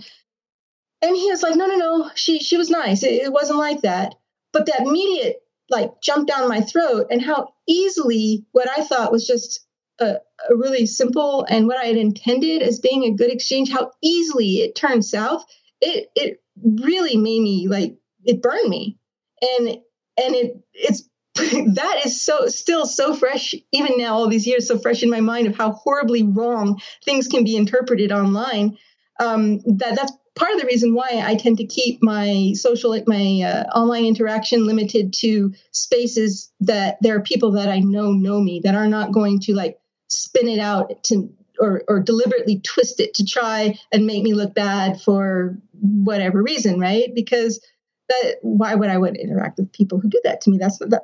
And 1.04 1.18
he 1.18 1.30
was 1.30 1.44
like, 1.44 1.58
no, 1.58 1.68
no, 1.68 1.76
no, 1.76 2.12
she 2.16 2.40
she 2.40 2.56
was 2.56 2.70
nice. 2.70 3.04
It, 3.04 3.12
it 3.12 3.32
wasn't 3.32 3.60
like 3.60 3.82
that. 3.82 4.16
But 4.54 4.68
that 4.68 4.80
immediate 4.80 5.42
like 5.70 6.02
jumped 6.02 6.32
down 6.32 6.48
my 6.48 6.62
throat 6.62 7.08
and 7.12 7.22
how 7.22 7.50
easily 7.68 8.46
what 8.54 8.70
I 8.70 8.84
thought 8.84 9.12
was 9.12 9.28
just 9.28 9.66
a, 10.00 10.16
a, 10.50 10.56
really 10.56 10.86
simple 10.86 11.46
and 11.50 11.68
what 11.68 11.78
I 11.78 11.86
had 11.86 11.98
intended 11.98 12.62
as 12.62 12.80
being 12.80 13.04
a 13.04 13.16
good 13.16 13.32
exchange, 13.32 13.70
how 13.70 13.92
easily 14.02 14.58
it 14.58 14.76
turned 14.76 15.04
south, 15.04 15.46
it 15.82 16.08
it 16.16 16.42
really 16.58 17.18
made 17.18 17.42
me 17.42 17.68
like 17.68 17.98
it 18.24 18.42
burned 18.42 18.70
me. 18.70 18.98
And 19.42 19.68
and 19.68 20.36
it 20.36 20.58
it's 20.74 21.04
that 21.36 22.02
is 22.06 22.22
so 22.22 22.48
still 22.48 22.86
so 22.86 23.14
fresh 23.14 23.54
even 23.74 23.98
now 23.98 24.14
all 24.14 24.30
these 24.30 24.48
years 24.48 24.68
so 24.68 24.78
fresh 24.80 25.04
in 25.04 25.10
my 25.10 25.20
mind 25.20 25.48
of 25.48 25.58
how 25.58 25.72
horribly 25.72 26.22
wrong 26.22 26.80
things 27.04 27.28
can 27.28 27.44
be 27.44 27.58
interpreted 27.58 28.12
online 28.12 28.78
um, 29.20 29.58
that 29.66 29.96
that's 29.96 30.12
part 30.36 30.54
of 30.54 30.60
the 30.60 30.68
reason 30.68 30.96
why 30.96 31.22
I 31.24 31.36
tend 31.36 31.58
to 31.58 31.66
keep 31.66 32.02
my 32.02 32.54
social, 32.56 33.00
my 33.06 33.42
uh, 33.46 33.78
online 33.78 34.06
interaction 34.06 34.66
limited 34.66 35.14
to 35.20 35.54
spaces 35.72 36.52
that 36.62 36.98
there 37.02 37.16
are 37.16 37.22
people 37.22 37.52
that 37.52 37.70
I 37.70 37.80
know 37.80 38.12
know 38.12 38.42
me 38.42 38.62
that 38.64 38.76
are 38.76 38.88
not 38.88 39.12
going 39.12 39.40
to 39.42 39.54
like 39.54 39.80
spin 40.08 40.48
it 40.48 40.60
out 40.60 41.04
to 41.04 41.32
or, 41.60 41.84
or 41.88 42.00
deliberately 42.00 42.60
twist 42.62 43.00
it 43.00 43.14
to 43.16 43.26
try 43.26 43.78
and 43.92 44.08
make 44.08 44.24
me 44.24 44.34
look 44.34 44.56
bad 44.56 45.00
for 45.02 45.56
whatever 45.80 46.42
reason, 46.42 46.80
right? 46.80 47.14
Because 47.14 47.64
that 48.10 48.36
why 48.42 48.76
would 48.76 48.90
I 48.90 48.98
want 48.98 49.16
to 49.16 49.22
interact 49.22 49.60
with 49.60 49.72
people 49.72 50.00
who 50.00 50.10
do 50.10 50.20
that 50.24 50.42
to 50.42 50.50
me? 50.50 50.58
That's 50.58 50.80
that, 50.80 51.04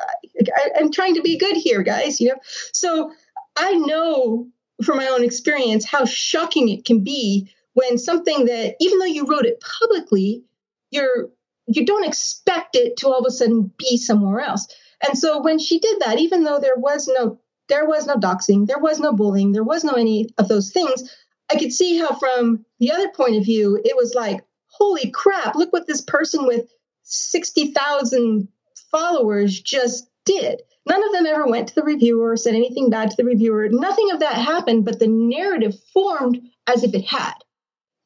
I, 0.56 0.70
I'm 0.80 0.92
trying 0.92 1.16
to 1.16 1.22
be 1.22 1.38
good 1.38 1.56
here, 1.56 1.84
guys. 1.84 2.20
You 2.20 2.30
know, 2.30 2.40
so 2.74 3.12
I 3.58 3.74
know 3.74 4.48
from 4.84 4.98
my 4.98 5.08
own 5.08 5.24
experience 5.24 5.86
how 5.86 6.06
shocking 6.06 6.70
it 6.70 6.86
can 6.86 7.04
be 7.04 7.50
when 7.74 7.98
something 7.98 8.46
that 8.46 8.76
even 8.80 9.00
though 9.00 9.06
you 9.06 9.26
wrote 9.26 9.46
it 9.46 9.62
publicly 9.62 10.44
you're 10.92 11.30
you 11.68 11.86
don't 11.86 12.08
expect 12.08 12.76
it 12.76 12.98
to 12.98 13.08
all 13.08 13.20
of 13.20 13.26
a 13.28 13.32
sudden 13.32 13.72
be 13.78 13.96
somewhere 13.96 14.40
else. 14.40 14.68
And 15.08 15.16
so 15.16 15.40
when 15.44 15.60
she 15.60 15.80
did 15.80 16.02
that 16.02 16.18
even 16.18 16.44
though 16.44 16.60
there 16.60 16.78
was 16.78 17.08
no 17.08 17.40
there 17.68 17.86
was 17.86 18.08
no 18.08 18.16
doxing 18.16 18.66
there 18.66 18.80
was 18.80 19.00
no 19.00 19.14
bullying 19.14 19.52
there 19.52 19.64
was 19.64 19.84
no 19.84 19.94
any 19.94 20.28
of 20.40 20.48
those 20.48 20.72
things 20.72 21.16
i 21.52 21.56
could 21.56 21.72
see 21.72 22.00
how 22.00 22.16
from 22.16 22.66
the 22.80 22.92
other 22.92 23.10
point 23.10 23.36
of 23.36 23.46
view 23.46 23.80
it 23.86 23.96
was 23.96 24.16
like 24.16 24.44
holy 24.66 25.12
crap 25.12 25.56
look 25.56 25.72
what 25.72 25.86
this 25.86 26.02
person 26.02 26.48
with 26.48 26.66
60,000 27.04 28.48
followers 28.92 29.60
just 29.60 30.10
did. 30.26 30.62
None 30.88 31.04
of 31.04 31.12
them 31.12 31.26
ever 31.26 31.48
went 31.48 31.70
to 31.70 31.76
the 31.76 31.84
reviewer 31.84 32.38
said 32.38 32.56
anything 32.56 32.90
bad 32.90 33.12
to 33.12 33.18
the 33.18 33.26
reviewer. 33.26 33.68
Nothing 33.70 34.12
of 34.12 34.20
that 34.20 34.36
happened, 34.36 34.86
but 34.86 35.00
the 35.00 35.08
narrative 35.08 35.76
formed 35.94 36.40
as 36.68 36.84
if 36.84 36.94
it 36.94 37.06
had 37.06 37.34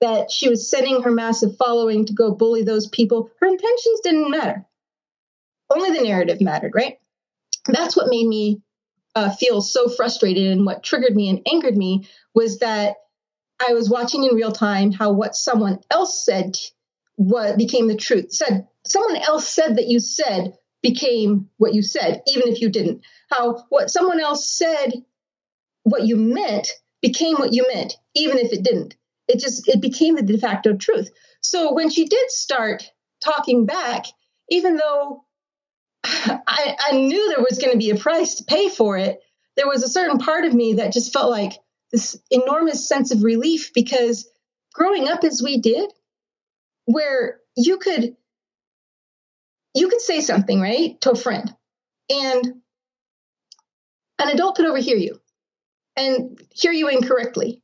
that 0.04 0.30
she 0.30 0.50
was 0.50 0.70
sending 0.70 1.02
her 1.02 1.12
massive 1.12 1.56
following 1.56 2.06
to 2.06 2.14
go 2.14 2.36
bully 2.36 2.62
those 2.62 2.88
people. 2.88 3.30
Her 3.40 3.48
intentions 3.48 4.02
didn't 4.02 4.30
matter. 4.30 4.66
Only 5.70 5.98
the 5.98 6.04
narrative 6.04 6.42
mattered, 6.42 6.74
right? 6.76 6.98
That's 7.66 7.96
what 7.96 8.10
made 8.10 8.28
me 8.28 8.62
uh, 9.16 9.32
feel 9.32 9.62
so 9.62 9.88
frustrated. 9.88 10.52
And 10.52 10.66
what 10.66 10.84
triggered 10.84 11.16
me 11.16 11.30
and 11.30 11.42
angered 11.50 11.78
me 11.78 12.10
was 12.36 12.60
that 12.60 12.98
I 13.66 13.72
was 13.72 13.90
watching 13.90 14.26
in 14.26 14.36
real 14.36 14.52
time 14.52 14.92
how 14.92 15.14
what 15.14 15.38
someone 15.38 15.80
else 15.90 16.26
said 16.26 16.58
what 17.16 17.58
became 17.58 17.88
the 17.88 17.96
truth. 17.96 18.34
Said 18.34 18.68
someone 18.86 19.16
else 19.16 19.48
said 19.48 19.78
that 19.78 19.88
you 19.88 20.02
said 20.02 20.58
became 20.82 21.50
what 21.56 21.74
you 21.74 21.82
said, 21.82 22.24
even 22.28 22.50
if 22.50 22.60
you 22.60 22.70
didn't. 22.70 23.06
How 23.30 23.64
what 23.70 23.90
someone 23.90 24.20
else 24.20 24.50
said, 24.50 24.92
what 25.84 26.06
you 26.06 26.18
meant, 26.18 26.68
became 27.02 27.36
what 27.36 27.54
you 27.54 27.66
meant, 27.74 27.96
even 28.16 28.38
if 28.38 28.52
it 28.52 28.64
didn't 28.64 28.96
it 29.28 29.40
just 29.40 29.68
it 29.68 29.82
became 29.82 30.16
the 30.16 30.22
de 30.22 30.38
facto 30.38 30.76
truth. 30.76 31.10
So 31.42 31.74
when 31.74 31.90
she 31.90 32.06
did 32.06 32.32
start 32.32 32.84
talking 33.24 33.66
back 33.66 34.06
even 34.50 34.76
though 34.76 35.24
I, 36.04 36.76
I 36.80 36.92
knew 36.92 37.30
there 37.30 37.46
was 37.50 37.60
going 37.60 37.72
to 37.72 37.78
be 37.78 37.92
a 37.92 37.96
price 37.96 38.36
to 38.36 38.44
pay 38.44 38.70
for 38.70 38.98
it 38.98 39.20
there 39.56 39.68
was 39.68 39.84
a 39.84 39.90
certain 39.90 40.18
part 40.18 40.46
of 40.46 40.54
me 40.54 40.76
that 40.76 40.94
just 40.94 41.14
felt 41.14 41.30
like 41.30 41.54
this 41.92 42.20
enormous 42.32 42.88
sense 42.88 43.14
of 43.14 43.24
relief 43.24 43.72
because 43.74 44.28
growing 44.74 45.08
up 45.08 45.24
as 45.24 45.42
we 45.44 45.60
did 45.60 45.90
where 46.86 47.40
you 47.56 47.78
could 47.78 48.16
you 49.76 49.88
could 49.90 50.02
say 50.02 50.22
something 50.22 50.60
right 50.60 51.00
to 51.02 51.12
a 51.12 51.16
friend 51.16 51.56
and 52.10 52.54
an 54.20 54.30
adult 54.30 54.56
could 54.56 54.66
overhear 54.66 54.98
you 54.98 55.20
and 55.96 56.42
hear 56.52 56.72
you 56.72 56.90
incorrectly 56.90 57.63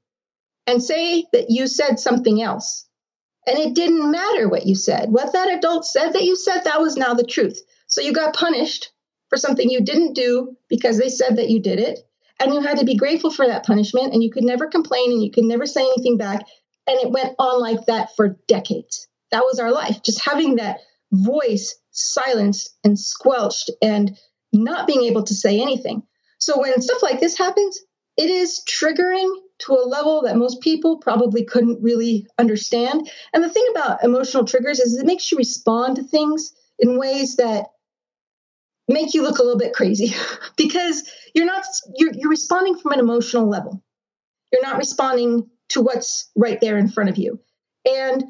and 0.69 0.83
say 0.83 1.25
that 1.33 1.49
you 1.49 1.65
said 1.65 1.99
something 1.99 2.41
else. 2.43 2.85
And 3.47 3.57
it 3.57 3.73
didn't 3.73 4.11
matter 4.11 4.47
what 4.47 4.67
you 4.67 4.75
said. 4.75 5.09
What 5.09 5.33
that 5.33 5.51
adult 5.51 5.83
said 5.83 6.13
that 6.13 6.23
you 6.23 6.35
said, 6.35 6.61
that 6.61 6.79
was 6.79 6.95
now 6.95 7.15
the 7.15 7.23
truth. 7.23 7.59
So 7.87 8.01
you 8.01 8.13
got 8.13 8.35
punished 8.35 8.91
for 9.29 9.37
something 9.37 9.67
you 9.67 9.81
didn't 9.81 10.13
do 10.13 10.55
because 10.69 10.99
they 10.99 11.09
said 11.09 11.37
that 11.37 11.49
you 11.49 11.59
did 11.59 11.79
it. 11.79 11.99
And 12.39 12.53
you 12.53 12.61
had 12.61 12.77
to 12.77 12.85
be 12.85 12.95
grateful 12.95 13.31
for 13.31 13.47
that 13.47 13.65
punishment. 13.65 14.13
And 14.13 14.21
you 14.21 14.29
could 14.29 14.43
never 14.43 14.67
complain 14.67 15.11
and 15.11 15.23
you 15.23 15.31
could 15.31 15.43
never 15.43 15.65
say 15.65 15.81
anything 15.81 16.17
back. 16.17 16.45
And 16.85 16.99
it 16.99 17.11
went 17.11 17.33
on 17.39 17.59
like 17.59 17.87
that 17.87 18.15
for 18.15 18.37
decades. 18.47 19.07
That 19.31 19.45
was 19.45 19.59
our 19.59 19.71
life. 19.71 20.03
Just 20.03 20.23
having 20.23 20.57
that 20.57 20.81
voice 21.11 21.79
silenced 21.89 22.75
and 22.83 22.97
squelched 22.97 23.71
and 23.81 24.15
not 24.53 24.85
being 24.85 25.03
able 25.05 25.23
to 25.23 25.33
say 25.33 25.59
anything. 25.59 26.03
So 26.37 26.59
when 26.59 26.79
stuff 26.79 27.01
like 27.01 27.19
this 27.19 27.37
happens, 27.39 27.79
it 28.17 28.29
is 28.29 28.61
triggering 28.69 29.33
to 29.59 29.73
a 29.73 29.87
level 29.87 30.21
that 30.23 30.37
most 30.37 30.61
people 30.61 30.97
probably 30.97 31.43
couldn't 31.43 31.81
really 31.81 32.27
understand. 32.37 33.09
And 33.33 33.43
the 33.43 33.49
thing 33.49 33.65
about 33.71 34.03
emotional 34.03 34.45
triggers 34.45 34.79
is 34.79 34.97
it 34.97 35.05
makes 35.05 35.31
you 35.31 35.37
respond 35.37 35.97
to 35.97 36.03
things 36.03 36.53
in 36.79 36.97
ways 36.97 37.35
that 37.35 37.67
make 38.87 39.13
you 39.13 39.21
look 39.21 39.39
a 39.39 39.43
little 39.43 39.59
bit 39.59 39.73
crazy 39.73 40.15
because 40.57 41.09
you're 41.35 41.45
not 41.45 41.63
you're, 41.95 42.13
you're 42.13 42.29
responding 42.29 42.77
from 42.77 42.93
an 42.93 42.99
emotional 42.99 43.47
level. 43.47 43.83
You're 44.51 44.63
not 44.63 44.77
responding 44.77 45.49
to 45.69 45.81
what's 45.81 46.31
right 46.35 46.59
there 46.59 46.77
in 46.77 46.89
front 46.89 47.09
of 47.09 47.17
you. 47.17 47.39
And 47.85 48.23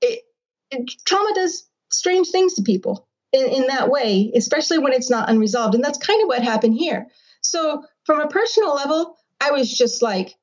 it, 0.00 0.22
it, 0.70 0.90
trauma 1.04 1.32
does 1.34 1.68
strange 1.90 2.28
things 2.30 2.54
to 2.54 2.62
people 2.62 3.08
in, 3.32 3.46
in 3.48 3.66
that 3.68 3.90
way, 3.90 4.32
especially 4.34 4.78
when 4.78 4.92
it's 4.92 5.10
not 5.10 5.30
unresolved. 5.30 5.74
And 5.74 5.84
that's 5.84 5.98
kind 5.98 6.20
of 6.22 6.28
what 6.28 6.42
happened 6.42 6.74
here. 6.74 7.06
So, 7.40 7.84
from 8.04 8.20
a 8.20 8.28
personal 8.28 8.74
level, 8.74 9.16
I 9.40 9.52
was 9.52 9.72
just 9.72 10.02
like, 10.02 10.36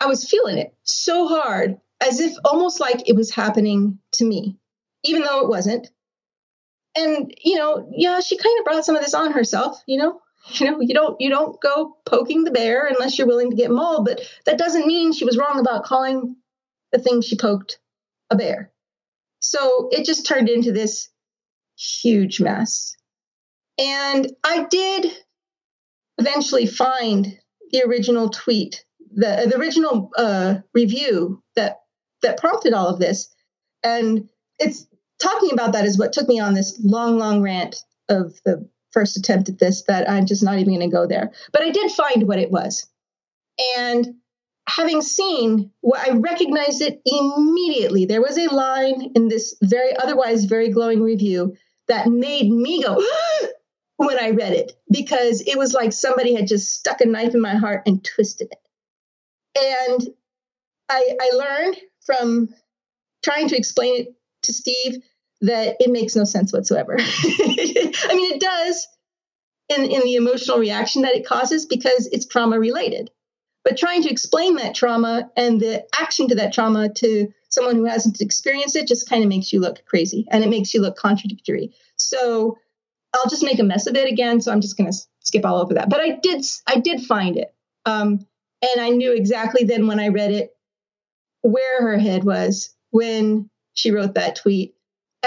I 0.00 0.06
was 0.06 0.28
feeling 0.28 0.58
it 0.58 0.74
so 0.82 1.26
hard, 1.26 1.78
as 2.00 2.20
if 2.20 2.34
almost 2.44 2.80
like 2.80 3.08
it 3.08 3.16
was 3.16 3.30
happening 3.30 3.98
to 4.12 4.24
me, 4.24 4.56
even 5.02 5.22
though 5.22 5.40
it 5.40 5.48
wasn't. 5.48 5.88
And 6.96 7.32
you 7.42 7.56
know, 7.56 7.88
yeah, 7.92 8.20
she 8.20 8.36
kind 8.36 8.58
of 8.58 8.64
brought 8.64 8.84
some 8.84 8.96
of 8.96 9.02
this 9.02 9.14
on 9.14 9.32
herself. 9.32 9.82
You 9.86 9.98
know, 9.98 10.20
you 10.52 10.70
know, 10.70 10.80
you 10.80 10.94
don't 10.94 11.20
you 11.20 11.30
don't 11.30 11.60
go 11.60 11.96
poking 12.06 12.44
the 12.44 12.50
bear 12.50 12.86
unless 12.86 13.18
you're 13.18 13.26
willing 13.26 13.50
to 13.50 13.56
get 13.56 13.70
mauled. 13.70 14.04
But 14.04 14.20
that 14.46 14.58
doesn't 14.58 14.86
mean 14.86 15.12
she 15.12 15.24
was 15.24 15.36
wrong 15.36 15.58
about 15.58 15.84
calling 15.84 16.36
the 16.92 16.98
thing 16.98 17.20
she 17.20 17.36
poked 17.36 17.78
a 18.30 18.36
bear. 18.36 18.72
So 19.40 19.88
it 19.90 20.04
just 20.04 20.26
turned 20.26 20.48
into 20.48 20.72
this 20.72 21.08
huge 21.76 22.40
mess. 22.40 22.96
And 23.78 24.32
I 24.44 24.64
did 24.64 25.06
eventually 26.18 26.66
find 26.66 27.38
the 27.72 27.82
original 27.84 28.28
tweet, 28.30 28.84
the, 29.14 29.46
the 29.50 29.58
original 29.58 30.10
uh, 30.16 30.56
review 30.74 31.42
that 31.56 31.80
that 32.22 32.38
prompted 32.38 32.72
all 32.72 32.88
of 32.88 32.98
this, 32.98 33.28
and 33.82 34.28
it's 34.58 34.86
talking 35.20 35.52
about 35.52 35.72
that 35.72 35.84
is 35.84 35.98
what 35.98 36.12
took 36.12 36.28
me 36.28 36.40
on 36.40 36.54
this 36.54 36.80
long, 36.82 37.18
long 37.18 37.42
rant 37.42 37.76
of 38.08 38.34
the 38.44 38.68
first 38.92 39.16
attempt 39.16 39.48
at 39.48 39.58
this. 39.58 39.82
That 39.82 40.08
I'm 40.10 40.26
just 40.26 40.42
not 40.42 40.58
even 40.58 40.74
going 40.74 40.90
to 40.90 40.94
go 40.94 41.06
there, 41.06 41.32
but 41.52 41.62
I 41.62 41.70
did 41.70 41.90
find 41.92 42.26
what 42.26 42.38
it 42.38 42.50
was, 42.50 42.86
and 43.76 44.14
having 44.68 45.00
seen 45.00 45.70
what 45.80 46.00
I 46.00 46.16
recognized 46.16 46.82
it 46.82 47.00
immediately. 47.06 48.04
There 48.04 48.20
was 48.20 48.36
a 48.36 48.52
line 48.52 49.12
in 49.14 49.28
this 49.28 49.56
very 49.62 49.96
otherwise 49.96 50.44
very 50.44 50.70
glowing 50.70 51.02
review 51.02 51.56
that 51.88 52.06
made 52.06 52.50
me 52.50 52.82
go 52.82 53.02
when 53.98 54.18
I 54.18 54.30
read 54.30 54.52
it 54.52 54.72
because 54.90 55.42
it 55.42 55.58
was 55.58 55.74
like 55.74 55.92
somebody 55.92 56.34
had 56.34 56.46
just 56.46 56.72
stuck 56.72 57.00
a 57.00 57.06
knife 57.06 57.34
in 57.34 57.40
my 57.40 57.56
heart 57.56 57.82
and 57.84 58.02
twisted 58.02 58.48
it. 58.52 58.58
And 59.60 60.08
I, 60.88 61.16
I 61.20 61.36
learned 61.36 61.76
from 62.06 62.48
trying 63.24 63.48
to 63.48 63.56
explain 63.56 64.02
it 64.02 64.14
to 64.44 64.52
Steve 64.52 65.02
that 65.40 65.76
it 65.80 65.90
makes 65.90 66.14
no 66.14 66.22
sense 66.22 66.52
whatsoever. 66.52 66.96
I 66.98 68.14
mean, 68.14 68.34
it 68.34 68.40
does 68.40 68.86
in, 69.68 69.84
in 69.84 70.02
the 70.02 70.14
emotional 70.14 70.58
reaction 70.58 71.02
that 71.02 71.16
it 71.16 71.26
causes 71.26 71.66
because 71.66 72.06
it's 72.06 72.26
trauma 72.26 72.58
related. 72.58 73.10
But 73.64 73.76
trying 73.76 74.04
to 74.04 74.10
explain 74.10 74.54
that 74.56 74.76
trauma 74.76 75.28
and 75.36 75.60
the 75.60 75.84
action 75.98 76.28
to 76.28 76.36
that 76.36 76.52
trauma 76.52 76.88
to 76.94 77.32
someone 77.48 77.74
who 77.74 77.84
hasn't 77.84 78.20
experienced 78.20 78.76
it 78.76 78.86
just 78.86 79.08
kind 79.08 79.24
of 79.24 79.28
makes 79.28 79.52
you 79.52 79.58
look 79.58 79.84
crazy 79.86 80.24
and 80.30 80.44
it 80.44 80.50
makes 80.50 80.72
you 80.72 80.80
look 80.80 80.96
contradictory. 80.96 81.74
So 81.96 82.58
I'll 83.18 83.30
just 83.30 83.44
make 83.44 83.58
a 83.58 83.64
mess 83.64 83.86
of 83.86 83.96
it 83.96 84.10
again. 84.10 84.40
So 84.40 84.52
I'm 84.52 84.60
just 84.60 84.76
going 84.76 84.90
to 84.90 84.98
skip 85.20 85.44
all 85.44 85.60
over 85.60 85.74
that. 85.74 85.90
But 85.90 86.00
I 86.00 86.18
did, 86.22 86.44
I 86.66 86.80
did 86.80 87.02
find 87.02 87.36
it. 87.36 87.54
Um, 87.84 88.26
and 88.62 88.80
I 88.80 88.90
knew 88.90 89.12
exactly 89.12 89.64
then 89.64 89.86
when 89.86 90.00
I 90.00 90.08
read 90.08 90.32
it 90.32 90.50
where 91.42 91.82
her 91.82 91.98
head 91.98 92.24
was 92.24 92.74
when 92.90 93.48
she 93.74 93.90
wrote 93.90 94.14
that 94.14 94.36
tweet. 94.36 94.74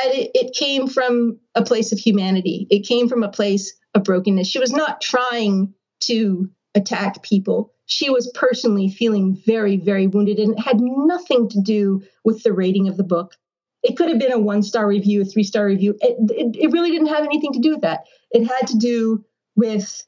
And 0.02 0.14
it, 0.14 0.32
it 0.34 0.54
came 0.54 0.88
from 0.88 1.40
a 1.56 1.64
place 1.64 1.92
of 1.92 2.00
humanity. 2.00 2.68
It 2.70 2.88
came 2.88 3.10
from 3.10 3.24
a 3.24 3.32
place 3.32 3.74
of 3.94 4.04
brokenness. 4.04 4.48
She 4.48 4.60
was 4.60 4.72
not 4.72 5.02
trying 5.02 5.74
to 6.02 6.50
attack 6.76 7.24
people. 7.24 7.74
She 7.86 8.10
was 8.10 8.32
personally 8.34 8.90
feeling 8.90 9.42
very, 9.46 9.76
very 9.76 10.08
wounded, 10.08 10.40
and 10.40 10.58
it 10.58 10.62
had 10.62 10.80
nothing 10.80 11.50
to 11.50 11.62
do 11.62 12.04
with 12.24 12.42
the 12.44 12.54
rating 12.54 12.88
of 12.88 12.96
the 12.96 13.04
book. 13.04 13.36
It 13.84 13.98
could 13.98 14.10
have 14.10 14.20
been 14.20 14.32
a 14.32 14.40
one 14.40 14.64
star 14.64 14.88
review, 14.88 15.22
a 15.22 15.26
three 15.26 15.44
star 15.44 15.66
review. 15.66 15.98
It, 16.02 16.18
it, 16.32 16.56
it, 16.56 16.72
really 16.72 16.92
didn't 16.92 17.08
have 17.08 17.24
anything 17.24 17.54
to 17.54 17.60
do 17.60 17.72
with 17.72 17.82
that. 17.82 18.06
It 18.30 18.46
had 18.46 18.68
to 18.68 18.78
do 18.78 19.26
with 19.56 20.06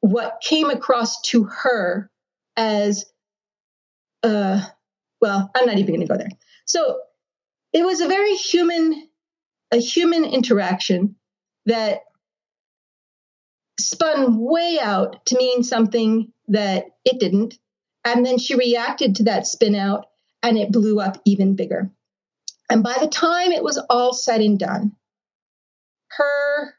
what 0.00 0.42
came 0.42 0.70
across 0.70 1.20
to 1.22 1.44
her 1.44 2.10
as, 2.56 3.04
uh, 4.22 4.64
well, 5.20 5.50
I'm 5.54 5.66
not 5.66 5.78
even 5.78 5.94
going 5.94 6.06
to 6.06 6.12
go 6.12 6.18
there. 6.18 6.30
So 6.64 6.98
it 7.72 7.84
was 7.84 8.00
a 8.00 8.08
very 8.08 8.34
human, 8.34 9.08
a 9.70 9.76
human 9.76 10.24
interaction 10.24 11.16
that 11.66 12.00
spun 13.78 14.38
way 14.38 14.78
out 14.80 15.24
to 15.26 15.36
mean 15.36 15.62
something 15.62 16.32
that 16.48 16.86
it 17.04 17.20
didn't. 17.20 17.58
And 18.04 18.24
then 18.24 18.38
she 18.38 18.54
reacted 18.54 19.16
to 19.16 19.24
that 19.24 19.46
spin 19.46 19.74
out 19.74 20.06
and 20.42 20.58
it 20.58 20.72
blew 20.72 21.00
up 21.00 21.20
even 21.24 21.54
bigger. 21.54 21.90
And 22.72 22.82
by 22.82 22.96
the 22.98 23.06
time 23.06 23.52
it 23.52 23.62
was 23.62 23.76
all 23.90 24.14
said 24.14 24.40
and 24.40 24.58
done, 24.58 24.92
her 26.16 26.74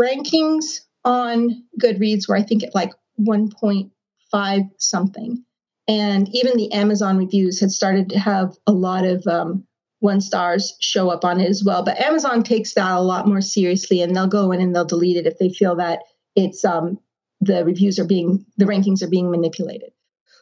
rankings 0.00 0.80
on 1.04 1.64
Goodreads 1.78 2.26
were, 2.26 2.36
I 2.36 2.42
think, 2.42 2.64
at 2.64 2.74
like 2.74 2.94
1.5 3.20 4.70
something. 4.78 5.44
And 5.86 6.34
even 6.34 6.56
the 6.56 6.72
Amazon 6.72 7.18
reviews 7.18 7.60
had 7.60 7.70
started 7.70 8.08
to 8.08 8.18
have 8.18 8.56
a 8.66 8.72
lot 8.72 9.04
of 9.04 9.26
um, 9.26 9.66
one 10.00 10.22
stars 10.22 10.74
show 10.80 11.10
up 11.10 11.26
on 11.26 11.42
it 11.42 11.50
as 11.50 11.62
well. 11.62 11.82
But 11.82 12.00
Amazon 12.00 12.42
takes 12.42 12.72
that 12.74 12.92
a 12.92 13.00
lot 13.00 13.28
more 13.28 13.42
seriously 13.42 14.00
and 14.00 14.16
they'll 14.16 14.26
go 14.28 14.50
in 14.50 14.62
and 14.62 14.74
they'll 14.74 14.86
delete 14.86 15.18
it 15.18 15.26
if 15.26 15.38
they 15.38 15.50
feel 15.50 15.76
that 15.76 16.00
it's 16.34 16.64
um, 16.64 16.98
the 17.42 17.66
reviews 17.66 17.98
are 17.98 18.06
being 18.06 18.46
the 18.56 18.64
rankings 18.64 19.02
are 19.02 19.10
being 19.10 19.30
manipulated. 19.30 19.90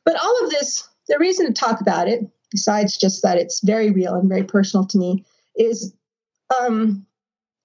But 0.05 0.15
all 0.23 0.45
of 0.45 0.51
this, 0.51 0.89
the 1.09 1.19
reason 1.19 1.47
to 1.47 1.53
talk 1.53 1.81
about 1.81 2.07
it, 2.07 2.21
besides 2.51 2.97
just 2.97 3.23
that 3.23 3.39
it's 3.39 3.61
very 3.65 3.91
real 3.91 4.15
and 4.15 4.29
very 4.29 4.45
personal 4.45 4.87
to 4.87 4.99
me, 4.99 5.25
is 5.57 5.95
um, 6.61 7.07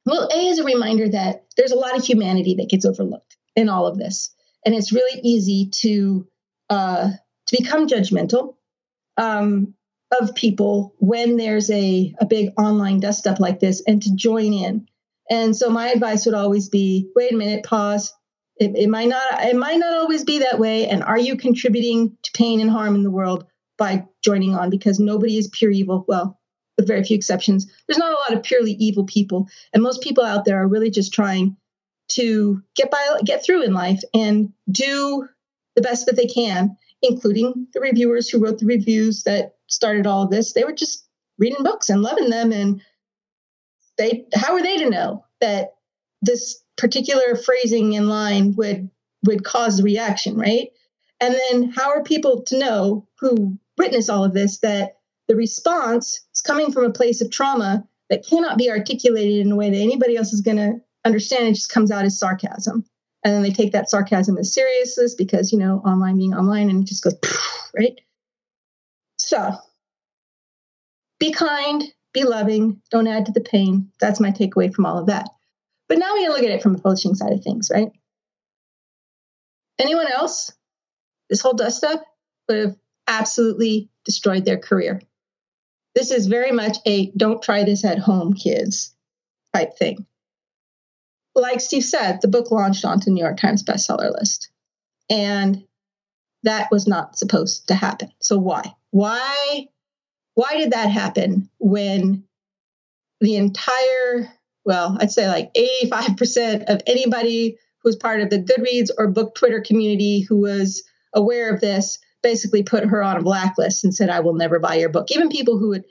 well, 0.05 0.29
a 0.31 0.37
is 0.37 0.59
a 0.59 0.63
reminder 0.63 1.09
that 1.09 1.45
there's 1.57 1.71
a 1.71 1.77
lot 1.77 1.97
of 1.97 2.05
humanity 2.05 2.55
that 2.55 2.69
gets 2.69 2.85
overlooked 2.85 3.37
in 3.55 3.69
all 3.69 3.87
of 3.87 3.97
this, 3.97 4.33
and 4.65 4.75
it's 4.75 4.93
really 4.93 5.19
easy 5.21 5.69
to 5.81 6.27
uh, 6.69 7.09
to 7.47 7.57
become 7.57 7.87
judgmental 7.87 8.55
um, 9.17 9.73
of 10.19 10.35
people 10.35 10.93
when 10.99 11.37
there's 11.37 11.69
a 11.71 12.13
a 12.19 12.25
big 12.25 12.49
online 12.57 12.99
dust 12.99 13.27
up 13.27 13.39
like 13.39 13.59
this, 13.59 13.83
and 13.87 14.03
to 14.03 14.15
join 14.15 14.53
in 14.53 14.87
and 15.29 15.55
so 15.55 15.69
my 15.69 15.89
advice 15.89 16.25
would 16.25 16.35
always 16.35 16.69
be, 16.69 17.09
wait 17.15 17.33
a 17.33 17.35
minute, 17.35 17.63
pause. 17.63 18.13
It, 18.57 18.75
it 18.75 18.89
might 18.89 19.09
not 19.09 19.43
it 19.43 19.55
might 19.55 19.79
not 19.79 19.95
always 19.95 20.23
be 20.23 20.39
that 20.39 20.59
way. 20.59 20.87
And 20.87 21.03
are 21.03 21.17
you 21.17 21.35
contributing 21.35 22.17
to 22.23 22.31
pain 22.33 22.61
and 22.61 22.69
harm 22.69 22.95
in 22.95 23.03
the 23.03 23.11
world 23.11 23.45
by 23.77 24.05
joining 24.23 24.55
on? 24.55 24.69
Because 24.69 24.99
nobody 24.99 25.37
is 25.37 25.47
pure 25.49 25.71
evil. 25.71 26.05
Well, 26.07 26.39
with 26.77 26.87
very 26.87 27.03
few 27.03 27.15
exceptions. 27.15 27.67
There's 27.87 27.97
not 27.97 28.11
a 28.11 28.21
lot 28.21 28.33
of 28.33 28.43
purely 28.43 28.73
evil 28.73 29.05
people. 29.05 29.47
And 29.73 29.81
most 29.81 30.01
people 30.01 30.23
out 30.23 30.45
there 30.45 30.61
are 30.61 30.67
really 30.67 30.89
just 30.89 31.13
trying 31.13 31.57
to 32.09 32.61
get 32.75 32.91
by 32.91 33.19
get 33.23 33.43
through 33.43 33.63
in 33.63 33.73
life 33.73 34.01
and 34.13 34.53
do 34.69 35.27
the 35.75 35.81
best 35.81 36.05
that 36.05 36.15
they 36.15 36.27
can, 36.27 36.77
including 37.01 37.67
the 37.73 37.79
reviewers 37.79 38.29
who 38.29 38.39
wrote 38.39 38.59
the 38.59 38.65
reviews 38.65 39.23
that 39.23 39.55
started 39.67 40.05
all 40.05 40.23
of 40.23 40.29
this. 40.29 40.53
They 40.53 40.63
were 40.63 40.73
just 40.73 41.07
reading 41.37 41.63
books 41.63 41.89
and 41.89 42.01
loving 42.01 42.29
them 42.29 42.51
and 42.51 42.81
they 43.97 44.25
how 44.33 44.53
are 44.53 44.61
they 44.61 44.77
to 44.77 44.89
know 44.89 45.25
that 45.41 45.75
this 46.21 46.61
particular 46.77 47.35
phrasing 47.35 47.93
in 47.93 48.07
line 48.07 48.53
would 48.55 48.89
would 49.25 49.43
cause 49.43 49.81
reaction, 49.81 50.35
right? 50.35 50.69
And 51.19 51.33
then 51.33 51.71
how 51.71 51.89
are 51.89 52.03
people 52.03 52.43
to 52.43 52.59
know 52.59 53.07
who 53.19 53.57
witness 53.77 54.09
all 54.09 54.23
of 54.23 54.33
this 54.33 54.59
that 54.59 54.97
the 55.27 55.35
response 55.35 56.21
is 56.33 56.41
coming 56.41 56.71
from 56.71 56.85
a 56.85 56.91
place 56.91 57.21
of 57.21 57.31
trauma 57.31 57.87
that 58.09 58.25
cannot 58.25 58.57
be 58.57 58.69
articulated 58.69 59.45
in 59.45 59.51
a 59.51 59.55
way 59.55 59.69
that 59.69 59.77
anybody 59.77 60.15
else 60.15 60.33
is 60.33 60.41
going 60.41 60.57
to 60.57 60.81
understand. 61.03 61.47
It 61.47 61.55
just 61.55 61.71
comes 61.71 61.91
out 61.91 62.05
as 62.05 62.19
sarcasm. 62.19 62.85
And 63.23 63.33
then 63.33 63.41
they 63.41 63.51
take 63.51 63.71
that 63.71 63.89
sarcasm 63.89 64.37
as 64.37 64.53
seriousness 64.53 65.15
because, 65.15 65.51
you 65.51 65.57
know, 65.57 65.79
online 65.79 66.17
being 66.17 66.35
online 66.35 66.69
and 66.69 66.83
it 66.83 66.87
just 66.87 67.03
goes, 67.03 67.15
right? 67.75 67.99
So 69.17 69.55
be 71.19 71.31
kind, 71.31 71.83
be 72.13 72.23
loving, 72.23 72.81
don't 72.91 73.07
add 73.07 73.25
to 73.25 73.31
the 73.31 73.41
pain. 73.41 73.91
That's 73.99 74.19
my 74.19 74.31
takeaway 74.31 74.71
from 74.71 74.85
all 74.85 74.99
of 74.99 75.07
that. 75.07 75.29
But 75.89 75.97
now 75.97 76.13
we 76.13 76.25
gotta 76.25 76.33
look 76.33 76.43
at 76.43 76.51
it 76.51 76.61
from 76.61 76.73
the 76.73 76.81
publishing 76.81 77.15
side 77.15 77.31
of 77.31 77.43
things, 77.43 77.71
right? 77.73 77.89
Anyone 79.79 80.07
else? 80.07 80.51
This 81.29 81.41
whole 81.41 81.53
dust 81.53 81.83
up 81.83 82.03
would 82.47 82.57
have 82.57 82.75
absolutely 83.07 83.89
destroyed 84.03 84.45
their 84.45 84.57
career. 84.57 85.01
This 85.93 86.11
is 86.11 86.27
very 86.27 86.51
much 86.51 86.77
a 86.85 87.11
don't 87.11 87.41
try 87.41 87.63
this 87.63 87.85
at 87.85 87.99
home, 87.99 88.33
kids 88.33 88.93
type 89.53 89.77
thing. 89.77 90.05
Like 91.33 91.61
Steve 91.61 91.83
said, 91.83 92.21
the 92.21 92.27
book 92.27 92.51
launched 92.51 92.85
onto 92.85 93.11
New 93.11 93.23
York 93.23 93.37
Times 93.37 93.63
bestseller 93.63 94.11
list. 94.11 94.49
And 95.09 95.63
that 96.43 96.71
was 96.71 96.87
not 96.87 97.17
supposed 97.17 97.67
to 97.67 97.75
happen. 97.75 98.11
So 98.19 98.37
why? 98.37 98.73
Why 98.91 99.67
why 100.35 100.57
did 100.57 100.71
that 100.71 100.91
happen 100.91 101.49
when 101.59 102.25
the 103.21 103.35
entire, 103.37 104.31
well, 104.65 104.97
I'd 104.99 105.11
say 105.11 105.27
like 105.27 105.53
85% 105.53 106.65
of 106.67 106.81
anybody 106.85 107.57
who 107.81 107.89
was 107.89 107.95
part 107.95 108.21
of 108.21 108.29
the 108.29 108.39
Goodreads 108.39 108.89
or 108.97 109.07
book 109.07 109.33
Twitter 109.35 109.61
community 109.61 110.21
who 110.21 110.37
was 110.37 110.83
aware 111.13 111.53
of 111.53 111.61
this 111.61 111.99
basically 112.25 112.63
put 112.63 112.83
her 112.85 113.03
on 113.03 113.17
a 113.17 113.21
blacklist 113.21 113.83
and 113.83 113.93
said, 113.93 114.09
I 114.09 114.21
will 114.21 114.33
never 114.33 114.57
buy 114.57 114.75
your 114.75 114.89
book. 114.89 115.11
Even 115.11 115.29
people 115.29 115.59
who 115.59 115.73
had 115.73 115.83